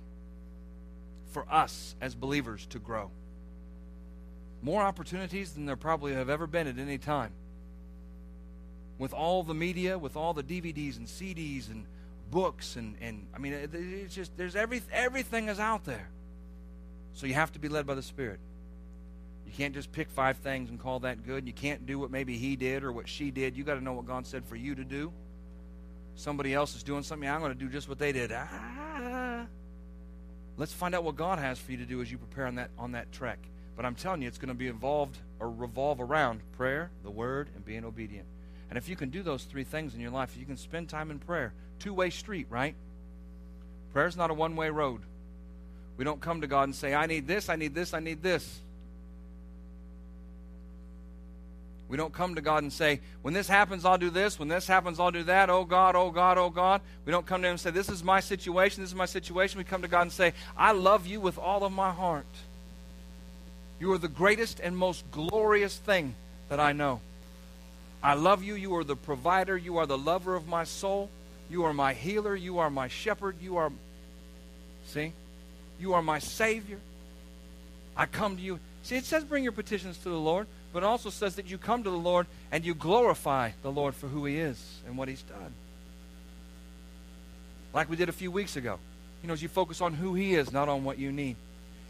for 1.32 1.46
us 1.50 1.96
as 2.02 2.16
believers 2.16 2.66
to 2.68 2.80
grow. 2.80 3.12
More 4.62 4.82
opportunities 4.82 5.54
than 5.54 5.66
there 5.66 5.76
probably 5.76 6.14
have 6.14 6.30
ever 6.30 6.48
been 6.48 6.68
at 6.68 6.80
any 6.80 6.98
time. 6.98 7.32
With 9.04 9.14
all 9.14 9.44
the 9.44 9.54
media, 9.54 9.98
with 10.00 10.16
all 10.16 10.34
the 10.34 10.44
DVDs 10.44 10.96
and 10.96 11.08
CDs 11.08 11.70
and 11.70 11.86
books 12.32 12.78
and, 12.78 12.96
and 13.02 13.28
I 13.36 13.38
mean 13.38 13.52
it's 13.52 14.16
just 14.16 14.38
there's 14.38 14.56
every 14.56 14.82
everything 14.94 15.50
is 15.50 15.60
out 15.60 15.84
there. 15.84 16.08
So 17.12 17.28
you 17.28 17.34
have 17.34 17.52
to 17.52 17.60
be 17.60 17.68
led 17.68 17.86
by 17.86 17.96
the 17.96 18.02
Spirit. 18.02 18.40
You 19.46 19.52
can't 19.52 19.74
just 19.74 19.92
pick 19.92 20.10
five 20.10 20.38
things 20.38 20.70
and 20.70 20.80
call 20.80 21.02
that 21.02 21.26
good. 21.28 21.46
You 21.46 21.52
can't 21.52 21.86
do 21.86 22.00
what 22.00 22.12
maybe 22.12 22.38
he 22.38 22.56
did 22.56 22.82
or 22.82 22.94
what 22.94 23.10
she 23.10 23.30
did. 23.30 23.58
You 23.58 23.66
got 23.66 23.74
to 23.74 23.84
know 23.84 23.92
what 23.92 24.06
God 24.06 24.26
said 24.26 24.46
for 24.46 24.56
you 24.56 24.74
to 24.74 24.86
do. 24.86 25.12
Somebody 26.16 26.54
else 26.54 26.74
is 26.74 26.82
doing 26.82 27.04
something. 27.04 27.28
I'm 27.28 27.42
going 27.42 27.52
to 27.52 27.60
do 27.60 27.68
just 27.68 27.90
what 27.90 28.00
they 28.00 28.14
did. 28.14 28.32
Ah. 28.32 29.46
Let's 30.56 30.72
find 30.72 30.96
out 30.96 31.04
what 31.04 31.18
God 31.18 31.40
has 31.40 31.60
for 31.60 31.74
you 31.74 31.78
to 31.80 31.86
do 31.86 32.02
as 32.02 32.10
you 32.10 32.18
prepare 32.18 32.48
on 32.48 32.56
that 32.56 32.70
on 32.80 32.94
that 32.94 33.12
trek. 33.12 33.40
But 33.76 33.84
I'm 33.84 33.96
telling 33.96 34.22
you, 34.22 34.30
it's 34.30 34.38
going 34.38 34.48
to 34.48 34.56
be 34.56 34.70
involved 34.70 35.18
or 35.42 35.52
revolve 35.52 36.00
around 36.00 36.40
prayer, 36.54 36.90
the 37.04 37.12
Word, 37.12 37.50
and 37.54 37.66
being 37.66 37.84
obedient. 37.84 38.28
And 38.70 38.78
if 38.78 38.90
you 38.90 38.96
can 38.96 39.10
do 39.10 39.22
those 39.22 39.44
three 39.44 39.64
things 39.64 39.94
in 39.94 40.00
your 40.00 40.12
life, 40.12 40.32
if 40.34 40.40
you 40.40 40.46
can 40.46 40.58
spend 40.58 40.90
time 40.90 41.12
in 41.12 41.20
prayer, 41.20 41.54
two 41.80 41.94
way 41.94 42.10
street, 42.10 42.48
right? 42.50 42.76
Prayer 43.94 44.08
is 44.08 44.18
not 44.18 44.32
a 44.32 44.34
one 44.34 44.56
way 44.56 44.70
road. 44.70 45.02
We 45.98 46.04
don't 46.04 46.20
come 46.20 46.42
to 46.42 46.48
God 46.48 46.64
and 46.64 46.76
say, 46.76 46.96
I 46.96 47.06
need 47.06 47.28
this, 47.28 47.50
I 47.50 47.56
need 47.56 47.76
this, 47.76 47.94
I 47.94 48.00
need 48.00 48.24
this. 48.24 48.60
We 51.88 51.98
don't 51.98 52.12
come 52.12 52.34
to 52.34 52.42
God 52.42 52.64
and 52.64 52.74
say, 52.74 53.02
when 53.22 53.36
this 53.36 53.48
happens, 53.48 53.86
I'll 53.86 54.00
do 54.00 54.10
this. 54.10 54.40
When 54.40 54.48
this 54.48 54.66
happens, 54.66 55.00
I'll 55.00 55.12
do 55.12 55.22
that. 55.26 55.52
Oh 55.52 55.64
God, 55.64 55.96
oh 55.96 56.10
God, 56.10 56.40
oh 56.40 56.50
God. 56.50 56.82
We 57.06 57.12
don't 57.12 57.24
come 57.24 57.44
to 57.44 57.48
Him 57.48 57.52
and 57.52 57.60
say, 57.60 57.70
this 57.70 57.88
is 57.88 58.04
my 58.04 58.20
situation, 58.20 58.82
this 58.82 58.90
is 58.90 58.96
my 58.96 59.06
situation. 59.06 59.60
We 59.60 59.64
come 59.64 59.84
to 59.84 59.88
God 59.88 60.02
and 60.02 60.12
say, 60.12 60.34
I 60.58 60.72
love 60.72 61.06
you 61.06 61.20
with 61.20 61.38
all 61.38 61.64
of 61.64 61.72
my 61.72 61.92
heart. 61.92 62.26
You 63.80 63.92
are 63.92 64.00
the 64.00 64.08
greatest 64.08 64.60
and 64.60 64.76
most 64.76 65.04
glorious 65.12 65.78
thing 65.78 66.16
that 66.50 66.60
I 66.60 66.72
know. 66.72 67.02
I 68.04 68.14
love 68.16 68.44
you. 68.44 68.56
You 68.56 68.76
are 68.76 68.84
the 68.84 68.96
provider. 68.96 69.58
You 69.58 69.78
are 69.78 69.86
the 69.86 69.98
lover 69.98 70.36
of 70.36 70.48
my 70.48 70.66
soul. 70.66 71.10
You 71.50 71.64
are 71.64 71.74
my 71.74 71.94
healer. 71.94 72.36
You 72.36 72.60
are 72.60 72.70
my 72.70 72.88
shepherd. 72.90 73.38
You 73.42 73.58
are, 73.58 73.72
see, 74.86 75.14
you 75.80 75.94
are 75.94 76.02
my 76.02 76.20
Savior. 76.20 76.80
I 77.96 78.06
come 78.06 78.36
to 78.36 78.42
you. 78.42 78.60
See, 78.84 78.98
it 78.98 79.06
says 79.06 79.24
bring 79.24 79.44
your 79.44 79.54
petitions 79.54 79.98
to 80.00 80.10
the 80.10 80.20
Lord 80.20 80.48
but 80.74 80.82
it 80.82 80.88
also 80.88 81.12
says 81.12 81.36
that 81.36 81.46
you 81.46 81.60
come 81.60 81.84
to 81.84 81.90
the 81.90 81.96
Lord 81.96 82.26
and 82.52 82.66
you 82.66 82.74
glorify 82.74 83.52
the 83.62 83.72
Lord 83.72 83.94
for 83.94 84.08
who 84.08 84.26
He 84.26 84.40
is 84.40 84.60
and 84.88 84.98
what 84.98 85.08
He's 85.08 85.22
done. 85.22 85.54
Like 87.74 87.90
we 87.90 87.96
did 87.96 88.10
a 88.10 88.14
few 88.14 88.32
weeks 88.32 88.56
ago. 88.56 88.80
You 89.22 89.28
know, 89.28 89.34
as 89.34 89.42
you 89.42 89.50
focus 89.50 89.80
on 89.80 89.94
who 89.94 90.16
He 90.16 90.34
is, 90.34 90.52
not 90.52 90.68
on 90.68 90.84
what 90.84 90.98
you 90.98 91.12
need. 91.12 91.36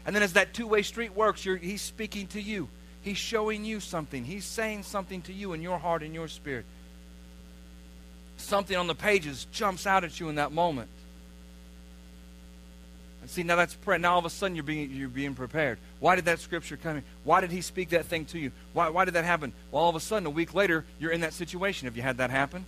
And 0.06 0.14
then 0.14 0.22
as 0.22 0.34
that 0.34 0.52
two 0.52 0.66
way 0.66 0.82
street 0.82 1.16
works, 1.16 1.42
He's 1.42 1.80
speaking 1.80 2.26
to 2.28 2.40
you. 2.40 2.68
He's 3.04 3.18
showing 3.18 3.66
you 3.66 3.80
something. 3.80 4.24
He's 4.24 4.46
saying 4.46 4.84
something 4.84 5.20
to 5.22 5.32
you 5.32 5.52
in 5.52 5.60
your 5.60 5.78
heart 5.78 6.02
and 6.02 6.14
your 6.14 6.26
spirit. 6.26 6.64
Something 8.38 8.78
on 8.78 8.86
the 8.86 8.94
pages 8.94 9.46
jumps 9.52 9.86
out 9.86 10.04
at 10.04 10.18
you 10.18 10.30
in 10.30 10.36
that 10.36 10.52
moment. 10.52 10.88
And 13.20 13.30
see, 13.30 13.42
now 13.42 13.56
that's 13.56 13.74
prayer. 13.74 13.98
Now 13.98 14.14
all 14.14 14.20
of 14.20 14.24
a 14.24 14.30
sudden 14.30 14.56
you're 14.56 14.64
being, 14.64 14.90
you're 14.90 15.08
being 15.08 15.34
prepared. 15.34 15.76
Why 16.00 16.16
did 16.16 16.24
that 16.24 16.40
scripture 16.40 16.78
come 16.78 16.96
in? 16.96 17.02
Why 17.24 17.42
did 17.42 17.50
he 17.50 17.60
speak 17.60 17.90
that 17.90 18.06
thing 18.06 18.24
to 18.26 18.38
you? 18.38 18.52
Why, 18.72 18.88
why 18.88 19.04
did 19.04 19.14
that 19.14 19.24
happen? 19.26 19.52
Well, 19.70 19.82
all 19.82 19.90
of 19.90 19.96
a 19.96 20.00
sudden, 20.00 20.24
a 20.24 20.30
week 20.30 20.54
later, 20.54 20.86
you're 20.98 21.12
in 21.12 21.20
that 21.20 21.34
situation. 21.34 21.86
Have 21.86 21.98
you 21.98 22.02
had 22.02 22.16
that 22.16 22.30
happen? 22.30 22.64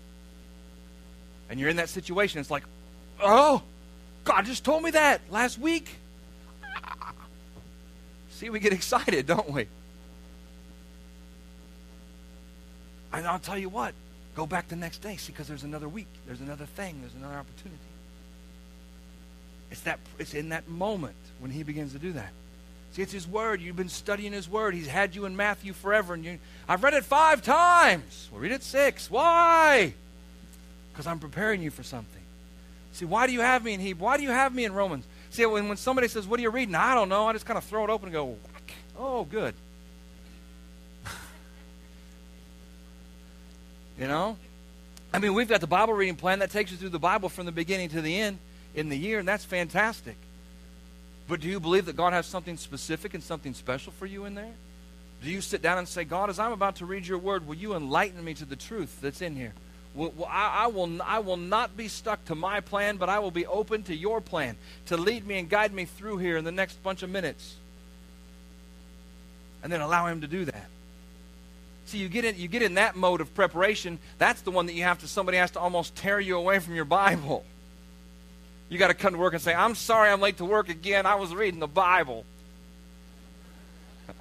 And 1.49 1.59
you're 1.59 1.71
in 1.71 1.77
that 1.77 1.89
situation. 1.89 2.41
It's 2.41 2.51
like, 2.51 2.65
oh, 3.23 3.63
God 4.25 4.45
just 4.45 4.65
told 4.65 4.83
me 4.83 4.91
that 4.91 5.23
last 5.31 5.59
week. 5.59 5.89
Ah. 6.63 7.15
See, 8.33 8.51
we 8.51 8.61
get 8.61 8.73
excited, 8.75 9.27
don't 9.27 9.51
we? 9.51 9.67
And 13.13 13.27
I'll 13.27 13.39
tell 13.39 13.59
you 13.59 13.69
what, 13.69 13.95
go 14.35 14.47
back 14.47 14.69
the 14.69 14.77
next 14.77 14.99
day, 14.99 15.17
see, 15.17 15.33
because 15.33 15.49
there's 15.49 15.63
another 15.63 15.89
week, 15.89 16.09
there's 16.27 16.41
another 16.41 16.67
thing, 16.67 17.01
there's 17.01 17.15
another 17.15 17.37
opportunity. 17.37 17.81
It's 19.71 19.81
that 19.83 19.99
it's 20.19 20.35
in 20.35 20.51
that 20.51 20.69
moment 20.69 21.17
when 21.41 21.51
he 21.51 21.63
begins 21.63 21.93
to 21.93 21.99
do 21.99 22.13
that. 22.13 22.31
See, 22.93 23.03
it's 23.03 23.13
his 23.13 23.27
word. 23.27 23.61
You've 23.61 23.77
been 23.77 23.89
studying 23.89 24.33
his 24.33 24.49
word. 24.49 24.75
He's 24.75 24.87
had 24.87 25.15
you 25.15 25.27
in 25.27 25.37
Matthew 25.37 25.73
forever, 25.73 26.15
and 26.15 26.25
you 26.25 26.39
I've 26.69 26.83
read 26.83 26.95
it 26.95 27.05
five 27.05 27.43
times. 27.43 28.29
We'll 28.31 28.41
read 28.41 28.53
it 28.53 28.63
six. 28.63 29.11
Why? 29.11 29.93
Because 30.93 31.07
I'm 31.07 31.19
preparing 31.19 31.63
you 31.63 31.71
for 31.71 31.83
something. 31.83 32.23
See, 32.93 33.05
why 33.05 33.27
do 33.27 33.35
you 33.35 33.41
have 33.41 33.63
me 33.63 33.75
in 33.75 33.81
Hebrew? 33.81 34.07
Why 34.07 34.17
do 34.17 34.23
you 34.23 34.31
have 34.31 34.55
me 34.55 34.65
in 34.65 34.73
Romans? 34.73 35.05
See, 35.29 35.45
when, 35.45 35.69
when 35.69 35.77
somebody 35.77 36.09
says, 36.09 36.27
What 36.27 36.41
are 36.41 36.43
you 36.43 36.51
reading? 36.51 36.75
I 36.75 36.95
don't 36.95 37.11
know. 37.11 37.27
I 37.27 37.35
just 37.35 37.45
kind 37.45 37.59
of 37.59 37.65
throw 37.65 37.85
it 37.85 37.91
open 37.91 38.07
and 38.07 38.15
go, 38.15 38.37
Oh, 38.97 39.25
good. 39.25 39.55
You 43.99 44.07
know? 44.07 44.37
I 45.13 45.19
mean, 45.19 45.35
we've 45.35 45.49
got 45.49 45.61
the 45.61 45.67
Bible 45.67 45.95
reading 45.95 46.17
plan 46.17 46.41
that 46.41 46.51
takes 46.51 46.71
you 46.71 46.77
through 46.77 46.91
the 46.91 46.99
Bible 46.99 47.29
from 47.29 47.47
the 47.47 47.53
beginning 47.53 47.89
to 47.91 48.03
the 48.03 48.19
end 48.19 48.39
in 48.75 48.89
the 48.89 48.97
year, 48.97 49.19
and 49.19 49.27
that's 49.27 49.45
fantastic. 49.45 50.17
But 51.29 51.41
do 51.41 51.49
you 51.49 51.59
believe 51.59 51.87
that 51.87 51.97
God 51.97 52.13
has 52.13 52.27
something 52.27 52.57
specific 52.57 53.15
and 53.15 53.23
something 53.23 53.55
special 53.55 53.93
for 53.93 54.07
you 54.07 54.25
in 54.27 54.35
there? 54.35 54.53
Do 55.23 55.31
you 55.31 55.41
sit 55.41 55.63
down 55.63 55.79
and 55.79 55.89
say, 55.89 56.05
God, 56.05 56.31
as 56.31 56.39
I'm 56.39 56.53
about 56.53 56.77
to 56.77 56.87
read 56.87 57.07
your 57.07 57.19
word, 57.19 57.47
will 57.47 57.55
you 57.55 57.75
enlighten 57.75 58.23
me 58.23 58.35
to 58.35 58.45
the 58.45 58.57
truth 58.57 58.99
that's 59.01 59.23
in 59.23 59.35
here? 59.35 59.55
Will, 59.95 60.13
I, 60.29 60.65
I, 60.65 60.67
will, 60.67 61.03
I 61.03 61.21
will 61.21 61.39
not 61.39 61.77
be 61.77 61.89
stuck 61.89 62.23
to 62.27 62.35
my 62.35 62.61
plan, 62.61 62.99
but 62.99 63.09
I 63.09 63.19
will 63.19 63.31
be 63.31 63.47
open 63.47 63.83
to 63.85 63.97
your 63.97 64.21
plan 64.21 64.57
to 64.87 64.97
lead 64.97 65.27
me 65.27 65.39
and 65.39 65.49
guide 65.49 65.73
me 65.73 65.87
through 65.87 66.19
here 66.19 66.37
in 66.37 66.45
the 66.45 66.53
next 66.53 66.83
bunch 66.83 67.03
of 67.03 67.09
minutes. 67.09 67.57
And 69.63 69.73
then 69.73 69.81
allow 69.81 70.07
Him 70.07 70.21
to 70.21 70.27
do 70.27 70.45
that. 70.45 70.67
See, 71.87 71.99
you 71.99 72.09
get 72.09 72.25
in, 72.25 72.37
you 72.37 72.49
get 72.49 72.63
in 72.63 72.75
that 72.75 72.97
mode 72.97 73.21
of 73.21 73.33
preparation. 73.35 73.99
That's 74.19 74.43
the 74.43 74.51
one 74.51 74.67
that 74.67 74.75
you 74.75 74.83
have 74.83 74.99
to, 75.01 75.09
somebody 75.09 75.39
has 75.39 75.53
to 75.53 75.61
almost 75.61 75.95
tear 75.95 76.19
you 76.19 76.37
away 76.37 76.59
from 76.59 76.75
your 76.75 76.85
Bible. 76.85 77.45
You 78.69 78.79
got 78.79 78.89
to 78.89 78.95
come 78.95 79.13
to 79.13 79.19
work 79.19 79.33
and 79.33 79.41
say, 79.43 79.55
I'm 79.55 79.77
sorry 79.77 80.11
I'm 80.11 80.21
late 80.21 80.39
to 80.39 80.45
work 80.45 80.69
again. 80.69 81.07
I 81.07 81.15
was 81.15 81.33
reading 81.33 81.61
the 81.61 81.69
Bible. 81.69 82.25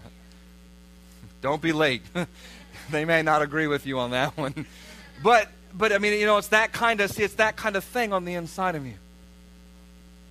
Don't 1.42 1.62
be 1.62 1.74
late. 1.74 2.04
they 2.92 3.04
may 3.04 3.24
not 3.24 3.42
agree 3.42 3.66
with 3.66 3.88
you 3.88 3.98
on 3.98 4.12
that 4.12 4.38
one. 4.38 4.68
But 5.24 5.50
but 5.74 5.92
I 5.92 5.98
mean, 5.98 6.20
you 6.20 6.28
know, 6.28 6.38
it's 6.38 6.50
that 6.50 6.72
kind 6.72 7.02
of 7.02 7.12
see, 7.12 7.24
it's 7.24 7.34
that 7.36 7.56
kind 7.56 7.76
of 7.76 7.84
thing 7.84 8.14
on 8.14 8.26
the 8.26 8.36
inside 8.36 8.76
of 8.76 8.86
you. 8.86 8.94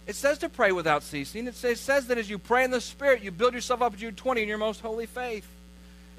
It 0.06 0.14
says 0.14 0.38
to 0.38 0.48
pray 0.48 0.70
without 0.70 1.02
ceasing. 1.02 1.46
It 1.48 1.54
says, 1.54 1.78
it 1.78 1.82
says 1.82 2.06
that 2.06 2.18
as 2.18 2.30
you 2.30 2.38
pray 2.38 2.64
in 2.64 2.70
the 2.70 2.80
Spirit, 2.80 3.22
you 3.22 3.30
build 3.30 3.54
yourself 3.54 3.82
up 3.82 3.94
at 3.94 3.98
Jude 3.98 4.16
20 4.16 4.42
in 4.42 4.48
your 4.48 4.58
most 4.58 4.80
holy 4.80 5.06
faith. 5.06 5.46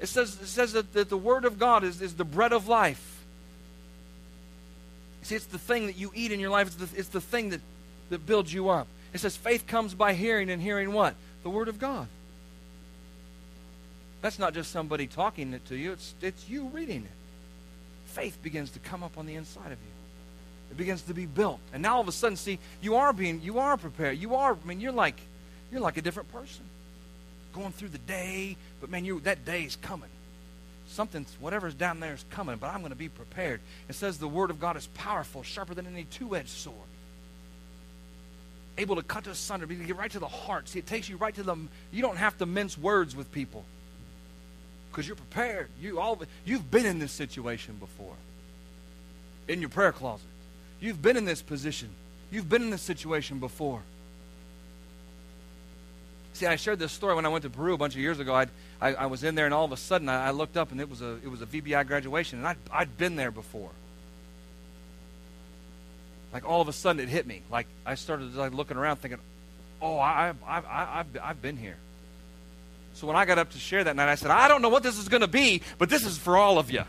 It 0.00 0.08
says, 0.08 0.38
it 0.40 0.46
says 0.46 0.72
that, 0.72 0.92
that 0.92 1.08
the 1.08 1.16
Word 1.16 1.44
of 1.44 1.58
God 1.58 1.84
is, 1.84 2.02
is 2.02 2.14
the 2.14 2.24
bread 2.24 2.52
of 2.52 2.68
life. 2.68 3.24
See, 5.22 5.34
it's 5.34 5.46
the 5.46 5.58
thing 5.58 5.86
that 5.86 5.96
you 5.96 6.12
eat 6.14 6.32
in 6.32 6.40
your 6.40 6.50
life. 6.50 6.68
It's 6.68 6.76
the, 6.76 6.98
it's 6.98 7.08
the 7.08 7.20
thing 7.20 7.50
that 7.50 7.60
that 8.10 8.26
builds 8.26 8.52
you 8.52 8.68
up. 8.68 8.86
It 9.12 9.18
says 9.18 9.36
faith 9.36 9.66
comes 9.66 9.94
by 9.94 10.14
hearing, 10.14 10.50
and 10.50 10.60
hearing 10.60 10.92
what? 10.92 11.14
The 11.42 11.50
Word 11.50 11.68
of 11.68 11.78
God. 11.78 12.08
That's 14.22 14.38
not 14.38 14.54
just 14.54 14.70
somebody 14.70 15.06
talking 15.06 15.52
it 15.52 15.64
to 15.66 15.76
you, 15.76 15.92
it's, 15.92 16.14
it's 16.20 16.48
you 16.48 16.66
reading 16.72 17.02
it. 17.04 18.12
Faith 18.12 18.38
begins 18.42 18.70
to 18.70 18.78
come 18.78 19.02
up 19.02 19.18
on 19.18 19.26
the 19.26 19.34
inside 19.34 19.66
of 19.66 19.72
you. 19.72 20.70
It 20.70 20.76
begins 20.76 21.02
to 21.02 21.14
be 21.14 21.26
built. 21.26 21.60
And 21.72 21.82
now 21.82 21.96
all 21.96 22.00
of 22.00 22.08
a 22.08 22.12
sudden, 22.12 22.36
see, 22.36 22.58
you 22.80 22.96
are 22.96 23.12
being, 23.12 23.40
you 23.42 23.58
are 23.58 23.76
prepared. 23.76 24.18
You 24.18 24.34
are, 24.34 24.52
I 24.52 24.66
mean, 24.66 24.80
you're 24.80 24.92
like, 24.92 25.20
you're 25.70 25.80
like 25.80 25.96
a 25.96 26.02
different 26.02 26.32
person. 26.32 26.64
Going 27.56 27.72
through 27.72 27.88
the 27.88 27.98
day, 27.98 28.56
but 28.80 28.90
man, 28.90 29.04
you 29.04 29.18
that 29.20 29.44
day 29.44 29.64
is 29.64 29.74
coming. 29.76 30.10
Something's, 30.88 31.34
whatever's 31.40 31.74
down 31.74 31.98
there 31.98 32.14
is 32.14 32.24
coming, 32.30 32.58
but 32.58 32.68
I'm 32.68 32.78
going 32.80 32.92
to 32.92 32.96
be 32.96 33.08
prepared. 33.08 33.60
It 33.88 33.96
says 33.96 34.18
the 34.18 34.28
Word 34.28 34.50
of 34.50 34.60
God 34.60 34.76
is 34.76 34.86
powerful, 34.94 35.42
sharper 35.42 35.74
than 35.74 35.86
any 35.86 36.04
two 36.04 36.36
edged 36.36 36.50
sword 36.50 36.86
able 38.78 38.96
to 38.96 39.02
cut 39.02 39.26
asunder, 39.26 39.66
to 39.66 39.74
get 39.74 39.96
right 39.96 40.10
to 40.10 40.18
the 40.18 40.28
heart. 40.28 40.68
See, 40.68 40.78
it 40.78 40.86
takes 40.86 41.08
you 41.08 41.16
right 41.16 41.34
to 41.34 41.42
the. 41.42 41.56
You 41.92 42.02
don't 42.02 42.16
have 42.16 42.36
to 42.38 42.46
mince 42.46 42.76
words 42.76 43.16
with 43.16 43.30
people 43.32 43.64
because 44.90 45.06
you're 45.06 45.16
prepared. 45.16 45.68
You 45.80 46.00
all 46.00 46.20
you've 46.44 46.70
been 46.70 46.86
in 46.86 46.98
this 46.98 47.12
situation 47.12 47.76
before. 47.78 48.14
In 49.48 49.60
your 49.60 49.70
prayer 49.70 49.92
closet, 49.92 50.26
you've 50.80 51.00
been 51.00 51.16
in 51.16 51.24
this 51.24 51.42
position. 51.42 51.88
You've 52.30 52.48
been 52.48 52.62
in 52.62 52.70
this 52.70 52.82
situation 52.82 53.38
before. 53.38 53.82
See, 56.36 56.44
I 56.44 56.56
shared 56.56 56.78
this 56.78 56.92
story 56.92 57.14
when 57.14 57.24
I 57.24 57.30
went 57.30 57.44
to 57.44 57.50
Peru 57.50 57.72
a 57.72 57.78
bunch 57.78 57.94
of 57.94 58.00
years 58.00 58.18
ago. 58.20 58.34
I'd, 58.34 58.50
I, 58.78 58.92
I 58.92 59.06
was 59.06 59.24
in 59.24 59.36
there, 59.36 59.46
and 59.46 59.54
all 59.54 59.64
of 59.64 59.72
a 59.72 59.76
sudden, 59.78 60.06
I, 60.10 60.26
I 60.26 60.30
looked 60.32 60.58
up, 60.58 60.70
and 60.70 60.82
it 60.82 60.90
was 60.90 61.00
a 61.00 61.14
it 61.24 61.30
was 61.30 61.40
a 61.40 61.46
VBI 61.46 61.86
graduation, 61.86 62.38
and 62.40 62.46
I'd, 62.46 62.58
I'd 62.70 62.98
been 62.98 63.16
there 63.16 63.30
before. 63.30 63.70
Like 66.34 66.46
all 66.46 66.60
of 66.60 66.68
a 66.68 66.74
sudden, 66.74 67.00
it 67.00 67.08
hit 67.08 67.26
me. 67.26 67.40
Like 67.50 67.66
I 67.86 67.94
started 67.94 68.34
like 68.34 68.52
looking 68.52 68.76
around, 68.76 68.98
thinking, 68.98 69.18
"Oh, 69.80 69.96
I, 69.96 70.34
I, 70.46 70.58
I, 70.58 70.98
I've 71.00 71.06
I've 71.22 71.40
been 71.40 71.56
here." 71.56 71.78
So 72.92 73.06
when 73.06 73.16
I 73.16 73.24
got 73.24 73.38
up 73.38 73.52
to 73.52 73.58
share 73.58 73.82
that 73.84 73.96
night, 73.96 74.10
I 74.10 74.16
said, 74.16 74.30
"I 74.30 74.46
don't 74.46 74.60
know 74.60 74.68
what 74.68 74.82
this 74.82 74.98
is 74.98 75.08
going 75.08 75.22
to 75.22 75.28
be, 75.28 75.62
but 75.78 75.88
this 75.88 76.04
is 76.04 76.18
for 76.18 76.36
all 76.36 76.58
of 76.58 76.70
you." 76.70 76.82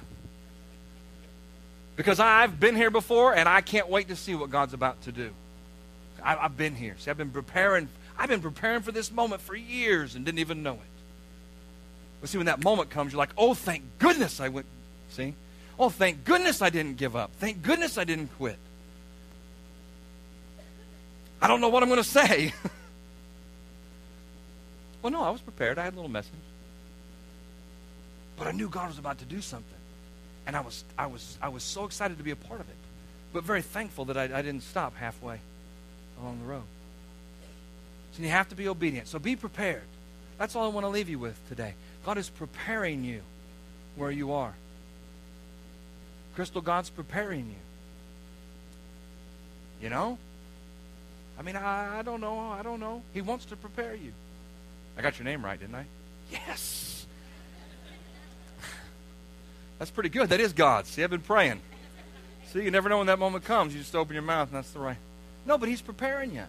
Because 1.96 2.20
I've 2.20 2.60
been 2.60 2.76
here 2.76 2.92
before, 2.92 3.34
and 3.34 3.48
I 3.48 3.62
can't 3.62 3.88
wait 3.88 4.10
to 4.10 4.18
see 4.18 4.36
what 4.36 4.50
God's 4.50 4.74
about 4.74 5.04
to 5.04 5.14
do. 5.14 5.30
I, 6.22 6.36
I've 6.36 6.58
been 6.58 6.76
here. 6.76 6.98
See, 7.00 7.10
I've 7.10 7.18
been 7.18 7.32
preparing 7.32 7.88
I've 8.18 8.30
been 8.30 8.42
preparing 8.42 8.82
for 8.82 8.92
this 8.92 9.12
moment 9.12 9.42
for 9.42 9.56
years 9.56 10.16
and 10.16 10.26
didn't 10.26 10.40
even 10.40 10.64
know 10.64 10.74
it. 10.74 10.80
But 12.20 12.30
see, 12.30 12.38
when 12.38 12.48
that 12.48 12.64
moment 12.64 12.90
comes, 12.90 13.12
you're 13.12 13.20
like, 13.20 13.34
oh, 13.38 13.54
thank 13.54 13.84
goodness 14.00 14.40
I 14.40 14.50
went. 14.50 14.66
See? 15.10 15.36
Oh, 15.78 15.90
thank 15.90 16.24
goodness 16.24 16.62
I 16.62 16.70
didn't 16.70 16.98
give 16.98 17.16
up. 17.16 17.32
Thank 17.40 17.62
goodness 17.62 17.98
I 17.98 18.04
didn't 18.04 18.30
quit. 18.38 18.58
I 21.40 21.48
don't 21.48 21.62
know 21.62 21.70
what 21.70 21.84
I'm 21.84 21.90
going 21.90 22.02
to 22.02 22.10
say. 22.10 22.54
well, 25.04 25.12
no, 25.12 25.22
I 25.22 25.30
was 25.30 25.42
prepared. 25.42 25.78
I 25.78 25.84
had 25.84 25.94
a 25.94 25.96
little 25.96 26.10
message. 26.10 26.34
But 28.38 28.48
I 28.48 28.52
knew 28.52 28.70
God 28.70 28.90
was 28.90 28.98
about 28.98 29.20
to 29.20 29.26
do 29.26 29.42
something. 29.42 29.78
And 30.48 30.56
I 30.56 30.62
was, 30.62 30.84
I 30.98 31.06
was, 31.06 31.38
I 31.42 31.50
was 31.50 31.62
so 31.62 31.86
excited 31.86 32.18
to 32.18 32.24
be 32.24 32.32
a 32.32 32.36
part 32.36 32.60
of 32.60 32.70
it. 32.70 32.76
But 33.34 33.44
very 33.44 33.62
thankful 33.62 34.06
that 34.06 34.18
I, 34.18 34.24
I 34.24 34.42
didn't 34.42 34.62
stop 34.62 34.96
halfway 34.96 35.40
along 36.20 36.40
the 36.42 36.48
road. 36.48 36.64
So 38.18 38.24
you 38.24 38.30
have 38.30 38.50
to 38.50 38.56
be 38.56 38.68
obedient. 38.68 39.08
So 39.08 39.20
be 39.20 39.36
prepared. 39.36 39.84
That's 40.40 40.56
all 40.56 40.66
I 40.66 40.70
want 40.70 40.86
to 40.86 40.90
leave 40.90 41.08
you 41.08 41.20
with 41.20 41.40
today. 41.50 41.76
God 42.04 42.18
is 42.18 42.30
preparing 42.30 43.04
you 43.04 43.22
where 43.96 44.10
you 44.10 44.34
are. 44.34 44.56
Crystal, 46.34 46.62
God's 46.62 46.90
preparing 46.90 47.46
you. 47.46 47.56
You 49.84 49.92
know? 49.92 50.18
I 51.38 51.44
mean, 51.44 51.56
I, 51.56 52.00
I 52.00 52.02
don't 52.02 52.20
know. 52.20 52.40
I 52.40 52.64
don't 52.64 52.80
know. 52.80 53.04
He 53.14 53.22
wants 53.22 53.46
to 53.46 53.56
prepare 53.56 53.94
you. 53.94 54.12
I 54.98 55.04
got 55.04 55.20
your 55.20 55.26
name 55.26 55.46
right, 55.46 55.60
didn't 55.60 55.76
I? 55.76 55.86
Yes. 56.32 57.06
That's 59.78 59.92
pretty 59.92 60.10
good. 60.10 60.30
That 60.30 60.40
is 60.40 60.54
God. 60.54 60.88
See, 60.88 61.04
I've 61.04 61.12
been 61.12 61.22
praying. 61.22 61.62
See, 62.48 62.64
you 62.64 62.72
never 62.72 62.90
know 62.90 62.98
when 62.98 63.08
that 63.08 63.20
moment 63.20 63.44
comes. 63.44 63.76
You 63.76 63.80
just 63.80 63.96
open 63.96 64.16
your 64.16 64.24
mouth, 64.24 64.48
and 64.48 64.58
that's 64.58 64.72
the 64.72 64.80
right. 64.80 64.98
No, 65.46 65.58
but 65.58 65.68
He's 65.70 65.82
preparing 65.82 66.34
you. 66.34 66.46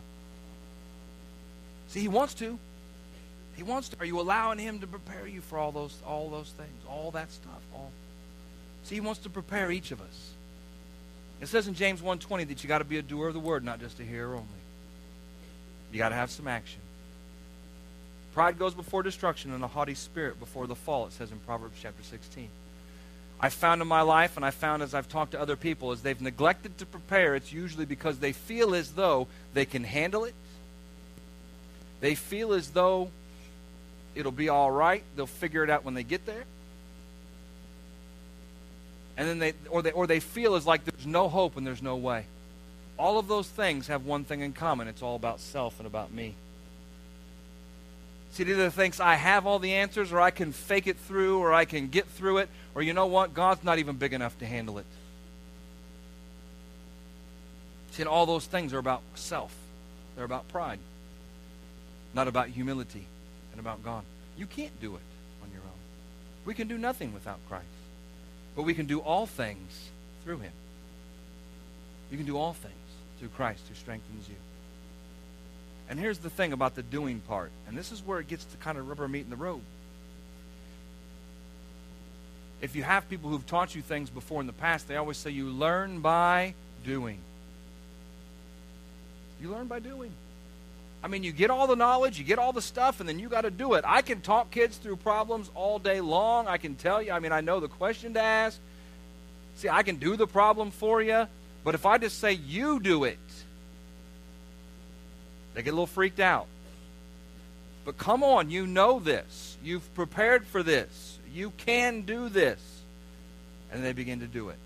See, 1.89 2.01
he 2.01 2.09
wants 2.09 2.35
to. 2.35 2.59
He 3.57 3.63
wants 3.63 3.89
to. 3.91 4.01
Are 4.01 4.05
you 4.05 4.21
allowing 4.21 4.59
him 4.59 4.79
to 4.81 4.87
prepare 4.87 5.27
you 5.27 5.41
for 5.41 5.59
all 5.59 5.73
those 5.73 5.97
all 6.07 6.31
those 6.31 6.51
things, 6.51 6.85
all 6.89 7.11
that 7.13 7.31
stuff? 7.33 7.61
All. 7.75 7.91
See, 8.85 8.95
he 8.95 9.01
wants 9.01 9.21
to 9.23 9.31
prepare 9.31 9.71
each 9.71 9.91
of 9.91 10.01
us. 10.01 10.31
It 11.41 11.49
says 11.49 11.69
in 11.69 11.75
James 11.75 12.01
1:20 12.01 12.49
that 12.49 12.63
you 12.63 12.69
got 12.69 12.79
to 12.79 12.85
be 12.85 12.99
a 12.99 13.03
doer 13.03 13.29
of 13.29 13.35
the 13.35 13.41
word, 13.41 13.65
not 13.65 13.81
just 13.81 14.01
a 14.01 14.05
hearer 14.05 14.35
only. 14.35 14.47
You 15.93 15.99
got 15.99 16.11
to 16.11 16.15
have 16.15 16.31
some 16.31 16.47
action. 16.47 16.81
Pride 18.35 18.59
goes 18.59 18.75
before 18.75 19.03
destruction 19.03 19.53
and 19.53 19.65
a 19.65 19.67
haughty 19.67 19.95
spirit 19.95 20.39
before 20.39 20.67
the 20.67 20.75
fall, 20.75 21.07
it 21.07 21.13
says 21.13 21.33
in 21.33 21.39
Proverbs 21.41 21.79
chapter 21.83 22.03
16. 22.03 22.49
I 23.41 23.49
found 23.49 23.81
in 23.83 23.89
my 23.89 24.03
life, 24.03 24.37
and 24.37 24.45
I 24.45 24.51
found 24.51 24.83
as 24.83 24.95
I've 24.95 25.09
talked 25.09 25.33
to 25.33 25.41
other 25.41 25.57
people, 25.57 25.93
as 25.93 26.03
they've 26.03 26.21
neglected 26.21 26.79
to 26.79 26.87
prepare, 26.87 27.35
it's 27.35 27.53
usually 27.53 27.85
because 27.85 28.19
they 28.19 28.33
feel 28.33 28.75
as 28.75 28.93
though 28.93 29.29
they 29.55 29.65
can 29.65 29.85
handle 29.85 30.25
it, 30.25 30.35
they 32.01 32.15
feel 32.15 32.53
as 32.53 32.71
though 32.71 33.11
it'll 34.15 34.33
be 34.33 34.49
all 34.49 34.71
right. 34.71 35.03
They'll 35.17 35.27
figure 35.27 35.65
it 35.65 35.71
out 35.71 35.85
when 35.85 35.95
they 35.95 36.03
get 36.03 36.27
there. 36.27 36.45
And 39.17 39.29
then 39.29 39.39
they 39.39 39.53
or 39.71 39.83
they 39.83 39.91
or 39.91 40.07
they 40.07 40.21
feel 40.21 40.55
as 40.55 40.65
like 40.65 40.85
there's 40.85 41.07
no 41.07 41.29
hope 41.29 41.57
and 41.57 41.67
there's 41.67 41.83
no 41.83 41.97
way. 41.97 42.25
All 42.99 43.19
of 43.19 43.27
those 43.27 43.49
things 43.49 43.89
have 43.89 44.05
one 44.05 44.25
thing 44.25 44.41
in 44.41 44.53
common. 44.53 44.87
It's 44.87 45.03
all 45.03 45.17
about 45.17 45.41
self 45.41 45.79
and 45.79 45.87
about 45.87 46.13
me. 46.13 46.35
See, 48.33 48.43
it 48.43 48.49
either 48.51 48.71
thinks 48.71 49.01
I 49.01 49.15
have 49.15 49.47
all 49.47 49.59
the 49.59 49.73
answers, 49.73 50.13
or 50.13 50.21
I 50.21 50.31
can 50.31 50.53
fake 50.53 50.87
it 50.87 50.99
through, 50.99 51.39
or 51.39 51.53
I 51.53 51.65
can 51.65 51.89
get 51.89 52.07
through 52.07 52.39
it, 52.39 52.49
or 52.75 52.83
you 52.83 52.93
know 52.93 53.07
what? 53.07 53.35
God's 53.35 53.65
not 53.65 53.79
even 53.79 53.97
big 53.97 54.13
enough 54.13 54.39
to 54.41 54.47
handle 54.47 54.79
it. 54.79 54.85
See, 57.93 58.03
and 58.03 58.09
all 58.09 58.27
those 58.27 58.45
things 58.45 58.73
are 58.75 58.79
about 58.79 59.03
self. 59.15 59.55
They're 60.15 60.25
about 60.25 60.47
pride 60.49 60.79
not 62.15 62.29
about 62.29 62.49
humility 62.49 63.07
and 63.53 63.61
about 63.61 63.85
God. 63.85 64.03
You 64.37 64.47
can't 64.47 64.79
do 64.81 64.95
it 64.95 65.03
on 65.43 65.51
your 65.53 65.63
own. 65.63 65.79
We 66.45 66.55
can 66.55 66.69
do 66.69 66.79
nothing 66.79 67.13
without 67.13 67.39
Christ. 67.49 67.67
But 68.57 68.63
we 68.63 68.75
can 68.75 68.87
do 68.87 69.01
all 69.01 69.27
things 69.27 69.91
through 70.25 70.39
him. 70.39 70.53
You 72.11 72.17
can 72.17 72.27
do 72.27 72.37
all 72.37 72.55
things 72.55 72.75
through 73.19 73.29
Christ 73.29 73.63
who 73.69 73.75
strengthens 73.75 74.29
you. 74.29 74.35
And 75.89 75.99
here's 75.99 76.19
the 76.19 76.31
thing 76.31 76.53
about 76.53 76.75
the 76.75 76.83
doing 76.83 77.21
part, 77.21 77.51
and 77.67 77.77
this 77.77 77.93
is 77.93 78.03
where 78.05 78.19
it 78.19 78.29
gets 78.29 78.45
to 78.45 78.57
kind 78.59 78.77
of 78.77 78.89
rubber 78.89 79.09
meet 79.09 79.25
in 79.25 79.31
the 79.31 79.37
road. 79.37 79.61
If 82.61 82.75
you 82.75 82.83
have 82.83 83.09
people 83.09 83.31
who've 83.31 83.47
taught 83.47 83.75
you 83.75 83.83
things 83.83 84.11
before 84.11 84.41
in 84.41 84.47
the 84.47 84.53
past, 84.53 84.89
they 84.89 84.97
always 84.97 85.17
say 85.17 85.31
you 85.31 85.47
learn 85.47 86.01
by 86.01 86.55
doing. 86.85 87.19
You 89.41 89.51
learn 89.51 89.67
by 89.67 89.79
doing. 89.79 90.13
I 91.03 91.09
mean, 91.09 91.23
you 91.23 91.31
get 91.31 91.51
all 91.51 91.67
the 91.67 91.77
knowledge, 91.77 92.19
you 92.19 92.25
get 92.25 92.39
all 92.39 92.53
the 92.53 92.63
stuff, 92.63 93.01
and 93.01 93.09
then 93.09 93.19
you 93.19 93.29
got 93.29 93.43
to 93.43 93.51
do 93.51 93.75
it. 93.75 93.85
I 93.87 94.03
can 94.03 94.21
talk 94.21 94.51
kids 94.51 94.77
through 94.79 94.97
problems 94.97 95.51
all 95.55 95.79
day 95.79 96.01
long. 96.01 96.49
I 96.49 96.57
can 96.57 96.75
tell 96.75 97.01
you, 97.01 97.13
I 97.13 97.21
mean, 97.21 97.31
I 97.31 97.41
know 97.41 97.61
the 97.61 97.69
question 97.69 98.15
to 98.15 98.21
ask. 98.21 98.59
See, 99.57 99.69
I 99.69 99.83
can 99.83 99.97
do 99.97 100.17
the 100.17 100.27
problem 100.27 100.71
for 100.71 101.01
you, 101.01 101.27
but 101.65 101.75
if 101.75 101.87
I 101.87 101.99
just 101.99 102.19
say, 102.19 102.33
you 102.33 102.81
do 102.81 103.05
it, 103.05 103.19
they 105.55 105.63
get 105.63 105.71
a 105.71 105.73
little 105.73 105.87
freaked 105.87 106.21
out. 106.21 106.47
But 107.85 107.97
come 107.97 108.23
on, 108.23 108.51
you 108.51 108.67
know 108.67 109.01
this. 109.01 109.57
You've 109.63 109.95
prepared 109.95 110.47
for 110.47 110.63
this. 110.63 111.19
You 111.33 111.53
can 111.57 112.03
do 112.03 112.29
this. 112.29 112.61
And 113.73 113.85
they 113.85 113.93
begin 113.93 114.21
to 114.21 114.27
do 114.27 114.51
it. 114.51 114.59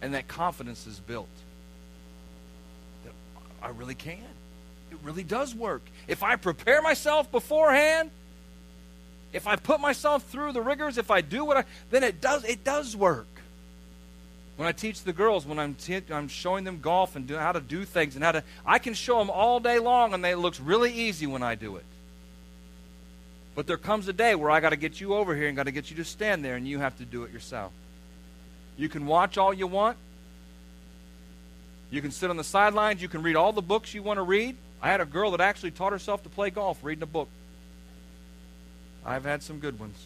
And 0.00 0.14
that 0.14 0.28
confidence 0.28 0.86
is 0.86 0.98
built. 0.98 1.28
I 3.62 3.68
really 3.68 3.94
can. 3.94 4.18
Really 5.02 5.24
does 5.24 5.54
work. 5.54 5.82
If 6.06 6.22
I 6.22 6.36
prepare 6.36 6.80
myself 6.82 7.30
beforehand, 7.30 8.10
if 9.32 9.46
I 9.46 9.56
put 9.56 9.80
myself 9.80 10.24
through 10.24 10.52
the 10.52 10.60
rigors, 10.60 10.98
if 10.98 11.10
I 11.10 11.20
do 11.22 11.44
what 11.44 11.56
I, 11.56 11.64
then 11.90 12.04
it 12.04 12.20
does, 12.20 12.44
it 12.44 12.64
does 12.64 12.96
work. 12.96 13.26
When 14.56 14.68
I 14.68 14.72
teach 14.72 15.02
the 15.02 15.12
girls, 15.12 15.46
when 15.46 15.58
I'm, 15.58 15.74
te- 15.74 16.02
I'm 16.10 16.28
showing 16.28 16.64
them 16.64 16.80
golf 16.80 17.16
and 17.16 17.26
do, 17.26 17.36
how 17.36 17.52
to 17.52 17.60
do 17.60 17.84
things 17.84 18.14
and 18.14 18.22
how 18.22 18.32
to, 18.32 18.44
I 18.66 18.78
can 18.78 18.94
show 18.94 19.18
them 19.18 19.30
all 19.30 19.58
day 19.58 19.78
long 19.78 20.12
and 20.12 20.22
they, 20.22 20.32
it 20.32 20.36
looks 20.36 20.60
really 20.60 20.92
easy 20.92 21.26
when 21.26 21.42
I 21.42 21.54
do 21.54 21.76
it. 21.76 21.84
But 23.54 23.66
there 23.66 23.78
comes 23.78 24.08
a 24.08 24.12
day 24.12 24.34
where 24.34 24.50
I 24.50 24.60
got 24.60 24.70
to 24.70 24.76
get 24.76 25.00
you 25.00 25.14
over 25.14 25.34
here 25.34 25.48
and 25.48 25.56
got 25.56 25.64
to 25.64 25.72
get 25.72 25.90
you 25.90 25.96
to 25.96 26.04
stand 26.04 26.44
there 26.44 26.56
and 26.56 26.68
you 26.68 26.78
have 26.78 26.96
to 26.98 27.04
do 27.04 27.24
it 27.24 27.32
yourself. 27.32 27.72
You 28.76 28.88
can 28.88 29.06
watch 29.06 29.36
all 29.36 29.52
you 29.52 29.66
want. 29.66 29.96
You 31.90 32.00
can 32.00 32.10
sit 32.10 32.30
on 32.30 32.36
the 32.36 32.44
sidelines. 32.44 33.02
You 33.02 33.08
can 33.08 33.22
read 33.22 33.36
all 33.36 33.52
the 33.52 33.62
books 33.62 33.92
you 33.92 34.02
want 34.02 34.18
to 34.18 34.22
read. 34.22 34.56
I 34.82 34.88
had 34.88 35.00
a 35.00 35.04
girl 35.04 35.30
that 35.30 35.40
actually 35.40 35.70
taught 35.70 35.92
herself 35.92 36.24
to 36.24 36.28
play 36.28 36.50
golf 36.50 36.82
reading 36.82 37.04
a 37.04 37.06
book. 37.06 37.28
I've 39.06 39.24
had 39.24 39.42
some 39.42 39.60
good 39.60 39.78
ones. 39.78 39.96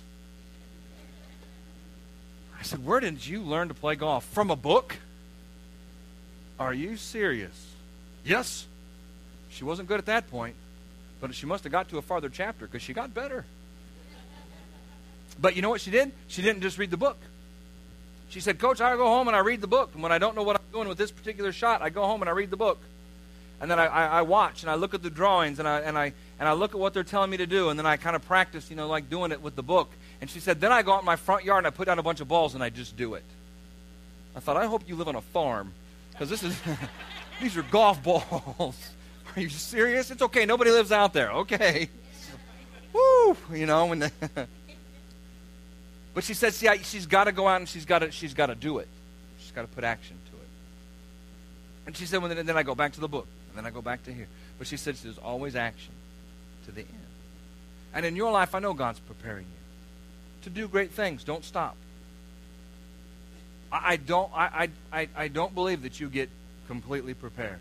I 2.61 2.63
said, 2.63 2.85
Where 2.85 3.01
did 3.01 3.27
you 3.27 3.41
learn 3.41 3.69
to 3.69 3.75
play 3.75 3.97
golf? 3.97 4.25
From 4.27 4.51
a 4.51 4.57
book? 4.57 4.97
Are 6.61 6.75
you 6.75 6.97
serious? 6.97 7.67
Yes. 8.25 8.67
She 9.51 9.65
wasn't 9.65 9.89
good 9.89 9.99
at 9.99 10.07
that 10.07 10.31
point, 10.31 10.55
but 11.21 11.35
she 11.35 11.47
must 11.47 11.65
have 11.65 11.73
got 11.73 11.89
to 11.89 11.99
a 11.99 12.03
farther 12.03 12.29
chapter 12.29 12.67
because 12.67 12.83
she 12.83 12.93
got 12.93 13.15
better. 13.15 13.47
But 15.41 15.57
you 15.57 15.63
know 15.63 15.71
what 15.71 15.81
she 15.81 15.91
did? 15.91 16.13
She 16.29 16.43
didn't 16.43 16.61
just 16.63 16.77
read 16.77 16.91
the 16.91 16.97
book. 16.99 17.19
She 18.29 18.41
said, 18.41 18.59
Coach, 18.59 18.81
I 18.83 18.97
go 18.97 19.07
home 19.07 19.29
and 19.29 19.37
I 19.37 19.41
read 19.41 19.63
the 19.63 19.67
book. 19.67 19.91
And 19.95 20.03
when 20.03 20.13
I 20.13 20.19
don't 20.19 20.35
know 20.35 20.43
what 20.43 20.57
I'm 20.57 20.63
doing 20.73 20.89
with 20.89 20.99
this 20.99 21.11
particular 21.11 21.53
shot, 21.53 21.81
I 21.81 21.89
go 21.89 22.05
home 22.05 22.23
and 22.23 22.29
I 22.29 22.33
read 22.33 22.51
the 22.51 22.57
book 22.57 22.79
and 23.61 23.71
then 23.71 23.79
I, 23.79 23.87
I, 23.87 24.07
I, 24.07 24.23
watch 24.23 24.63
and 24.63 24.71
I 24.71 24.75
look 24.75 24.93
at 24.93 25.03
the 25.03 25.11
drawings 25.11 25.59
and 25.59 25.67
I, 25.67 25.81
and, 25.81 25.97
I, 25.97 26.13
and 26.39 26.49
I 26.49 26.53
look 26.53 26.73
at 26.73 26.81
what 26.81 26.93
they're 26.93 27.05
telling 27.05 27.31
me 27.31 27.39
to 27.39 27.47
do, 27.47 27.71
and 27.71 27.79
then 27.79 27.87
I 27.87 27.97
kind 27.97 28.15
of 28.15 28.25
practice, 28.27 28.69
you 28.69 28.77
know, 28.77 28.87
like 28.87 29.09
doing 29.09 29.33
it 29.33 29.41
with 29.41 29.57
the 29.57 29.63
book. 29.63 29.91
And 30.21 30.29
she 30.29 30.41
said, 30.41 30.61
then 30.61 30.73
I 30.73 30.83
go 30.83 30.93
out 30.93 31.01
in 31.01 31.07
my 31.07 31.17
front 31.17 31.45
yard 31.45 31.59
and 31.59 31.67
I 31.67 31.71
put 31.71 31.87
down 31.87 31.99
a 31.99 32.03
bunch 32.03 32.21
of 32.21 32.29
balls 32.29 32.55
and 32.55 32.63
I 32.63 32.71
just 32.71 32.97
do 32.97 33.15
it. 33.15 33.25
I 34.35 34.41
thought, 34.41 34.57
I 34.57 34.67
hope 34.67 34.83
you 34.87 34.97
live 34.97 35.09
on 35.09 35.17
a 35.17 35.21
farm 35.21 35.73
because 36.11 36.29
this 36.29 36.43
is, 36.43 36.59
these 37.41 37.57
are 37.57 37.63
golf 37.63 38.03
balls. 38.03 38.91
Are 39.37 39.41
you 39.41 39.49
serious? 39.51 40.11
It's 40.11 40.23
okay. 40.23 40.47
Nobody 40.47 40.71
lives 40.71 40.93
out 40.93 41.13
there. 41.13 41.31
Okay. 41.31 41.91
Woo! 42.93 43.37
You 43.53 43.67
know, 43.67 43.87
when 43.87 43.99
the 43.99 44.11
but 46.17 46.25
she 46.25 46.33
said, 46.33 46.55
see, 46.55 46.67
I, 46.67 46.79
she's 46.79 47.05
got 47.05 47.25
to 47.25 47.33
go 47.33 47.47
out 47.47 47.61
and 47.61 47.69
she's 47.69 47.85
got 47.85 47.99
to, 47.99 48.11
she's 48.11 48.33
got 48.33 48.47
to 48.47 48.55
do 48.55 48.79
it. 48.79 48.89
She's 49.39 49.51
got 49.53 49.63
to 49.63 49.69
put 49.69 49.85
action 49.85 50.17
to 50.31 50.37
it. 50.37 50.49
And 51.87 51.95
she 51.95 52.07
said, 52.07 52.23
well, 52.23 52.35
then, 52.35 52.47
then 52.47 52.57
I 52.57 52.63
go 52.63 52.75
back 52.75 52.93
to 52.93 53.01
the 53.01 53.09
book. 53.09 53.27
Then 53.57 53.67
I 53.67 53.71
go 53.71 53.83
back 53.83 54.05
to 54.05 54.13
here. 54.13 54.29
But 54.59 54.67
she 54.67 54.77
said 54.77 54.95
there's 54.97 55.19
always 55.19 55.57
action. 55.57 55.93
to 56.67 56.73
the 56.73 56.83
end. 56.83 56.91
And 57.95 58.05
in 58.05 58.15
your 58.15 58.31
life, 58.31 58.55
I 58.55 58.59
know 58.59 58.75
God's 58.75 58.99
preparing 58.99 59.47
you 59.47 60.43
to 60.43 60.51
do 60.51 60.69
great 60.69 60.91
things. 60.91 61.25
Don't 61.25 61.45
stop. 61.45 61.77
I, 63.73 63.93
I 63.93 63.97
don't, 63.97 64.31
I, 64.35 64.69
I, 64.93 65.09
I 65.17 65.29
don't 65.29 65.55
believe 65.55 65.83
that 65.83 65.99
you 65.99 66.09
get 66.09 66.29
completely 66.69 67.15
prepared. 67.15 67.59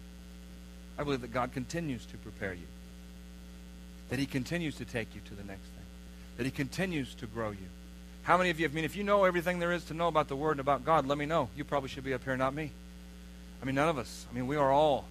I 0.98 1.04
believe 1.04 1.22
that 1.22 1.34
God 1.34 1.54
continues 1.54 2.06
to 2.08 2.18
prepare 2.18 2.54
you, 2.54 2.68
that 4.10 4.20
He 4.20 4.26
continues 4.26 4.76
to 4.76 4.86
take 4.86 5.14
you 5.16 5.22
to 5.26 5.36
the 5.36 5.44
next 5.44 5.64
thing, 5.64 5.86
that 6.38 6.44
He 6.44 6.52
continues 6.52 7.16
to 7.16 7.28
grow 7.28 7.52
you. 7.52 7.68
How 8.24 8.38
many 8.38 8.50
of 8.50 8.60
you, 8.60 8.68
I 8.68 8.72
mean, 8.72 8.86
if 8.86 8.96
you 8.96 9.04
know 9.04 9.24
everything 9.24 9.60
there 9.60 9.72
is 9.72 9.84
to 9.86 9.94
know 9.94 10.08
about 10.08 10.28
the 10.28 10.36
Word 10.36 10.52
and 10.52 10.60
about 10.60 10.84
God, 10.86 11.06
let 11.06 11.18
me 11.18 11.26
know. 11.26 11.50
You 11.56 11.64
probably 11.64 11.90
should 11.90 12.04
be 12.04 12.14
up 12.14 12.24
here, 12.24 12.36
not 12.38 12.54
me. 12.54 12.72
I 13.62 13.66
mean, 13.66 13.76
none 13.76 13.90
of 13.90 13.98
us. 13.98 14.26
I 14.30 14.36
mean, 14.36 14.48
we 14.48 14.56
are 14.56 14.72
all 14.72 15.06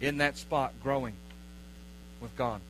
in 0.00 0.18
that 0.18 0.36
spot 0.36 0.72
growing 0.82 1.14
with 2.20 2.34
God. 2.36 2.60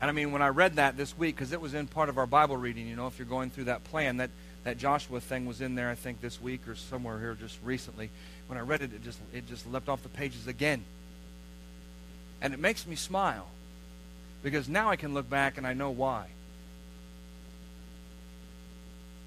And 0.00 0.08
I 0.08 0.12
mean, 0.12 0.30
when 0.30 0.42
I 0.42 0.48
read 0.48 0.76
that 0.76 0.96
this 0.96 1.16
week, 1.16 1.34
because 1.34 1.52
it 1.52 1.60
was 1.60 1.74
in 1.74 1.86
part 1.88 2.08
of 2.08 2.18
our 2.18 2.26
Bible 2.26 2.56
reading, 2.56 2.86
you 2.86 2.94
know, 2.94 3.08
if 3.08 3.18
you're 3.18 3.26
going 3.26 3.50
through 3.50 3.64
that 3.64 3.82
plan, 3.84 4.18
that, 4.18 4.30
that 4.62 4.78
Joshua 4.78 5.20
thing 5.20 5.44
was 5.46 5.60
in 5.60 5.74
there, 5.74 5.90
I 5.90 5.96
think, 5.96 6.20
this 6.20 6.40
week 6.40 6.68
or 6.68 6.76
somewhere 6.76 7.18
here 7.18 7.34
just 7.34 7.58
recently. 7.64 8.10
When 8.46 8.58
I 8.58 8.62
read 8.62 8.82
it, 8.82 8.92
it 8.94 9.02
just, 9.02 9.18
it 9.34 9.48
just 9.48 9.70
leapt 9.70 9.88
off 9.88 10.02
the 10.02 10.08
pages 10.08 10.46
again. 10.46 10.84
And 12.40 12.54
it 12.54 12.60
makes 12.60 12.86
me 12.86 12.94
smile 12.94 13.48
because 14.42 14.68
now 14.68 14.88
I 14.88 14.96
can 14.96 15.14
look 15.14 15.28
back 15.28 15.58
and 15.58 15.66
I 15.66 15.74
know 15.74 15.90
why. 15.90 16.26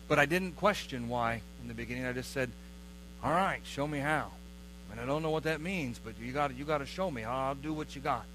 But 0.08 0.20
I 0.20 0.26
didn't 0.26 0.54
question 0.54 1.10
why 1.10 1.42
in 1.62 1.68
the 1.68 1.74
beginning. 1.74 2.06
I 2.06 2.12
just 2.12 2.32
said, 2.32 2.52
"All 3.24 3.32
right, 3.32 3.62
show 3.64 3.88
me 3.88 4.00
how." 4.00 4.32
And 4.92 5.00
I 5.00 5.06
don't 5.06 5.24
know 5.24 5.30
what 5.30 5.44
that 5.44 5.62
means, 5.62 6.00
but 6.00 6.14
you 6.20 6.32
got 6.32 6.56
you 6.56 6.66
got 6.66 6.80
to 6.80 6.86
show 6.86 7.10
me. 7.10 7.24
I'll 7.24 7.56
do 7.56 7.74
what 7.74 7.96
you 7.96 8.02
got. 8.02 8.26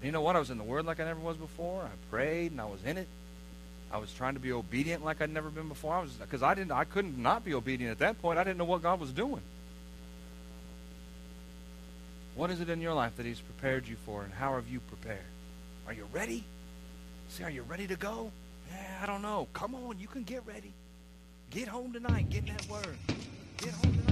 And 0.00 0.06
you 0.06 0.12
know 0.12 0.20
what? 0.20 0.36
I 0.36 0.38
was 0.38 0.50
in 0.50 0.58
the 0.58 0.64
Word 0.64 0.86
like 0.86 1.00
I 1.00 1.04
never 1.04 1.20
was 1.20 1.36
before. 1.36 1.82
I 1.82 1.90
prayed 2.10 2.52
and 2.52 2.60
I 2.60 2.64
was 2.64 2.82
in 2.84 2.96
it. 2.96 3.08
I 3.92 3.98
was 3.98 4.12
trying 4.12 4.34
to 4.34 4.40
be 4.40 4.52
obedient 4.52 5.04
like 5.04 5.20
I'd 5.20 5.30
never 5.30 5.50
been 5.50 5.68
before. 5.68 5.94
I 5.94 6.00
was 6.00 6.12
because 6.12 6.42
I 6.42 6.54
didn't 6.54 6.72
I 6.72 6.84
couldn't 6.84 7.18
not 7.18 7.44
be 7.44 7.54
obedient 7.54 7.90
at 7.92 7.98
that 7.98 8.22
point. 8.22 8.38
I 8.38 8.44
didn't 8.44 8.58
know 8.58 8.64
what 8.64 8.82
God 8.82 9.00
was 9.00 9.12
doing. 9.12 9.42
What 12.34 12.50
is 12.50 12.60
it 12.60 12.70
in 12.70 12.80
your 12.80 12.94
life 12.94 13.16
that 13.16 13.26
He's 13.26 13.40
prepared 13.40 13.86
you 13.86 13.96
for, 14.06 14.22
and 14.22 14.32
how 14.32 14.54
have 14.54 14.66
you 14.68 14.80
prepared? 14.80 15.18
Are 15.86 15.92
you 15.92 16.06
ready? 16.12 16.44
See, 17.28 17.44
are 17.44 17.50
you 17.50 17.62
ready 17.62 17.86
to 17.86 17.96
go? 17.96 18.30
Yeah, 18.70 19.00
I 19.02 19.06
don't 19.06 19.22
know. 19.22 19.48
Come 19.52 19.74
on, 19.74 19.98
you 19.98 20.08
can 20.08 20.22
get 20.22 20.42
ready. 20.46 20.72
Get 21.50 21.68
home 21.68 21.92
tonight. 21.92 22.30
Get 22.30 22.48
in 22.48 22.54
that 22.54 22.66
word. 22.68 22.96
Get 23.58 23.70
home 23.70 23.92
tonight. 23.92 24.11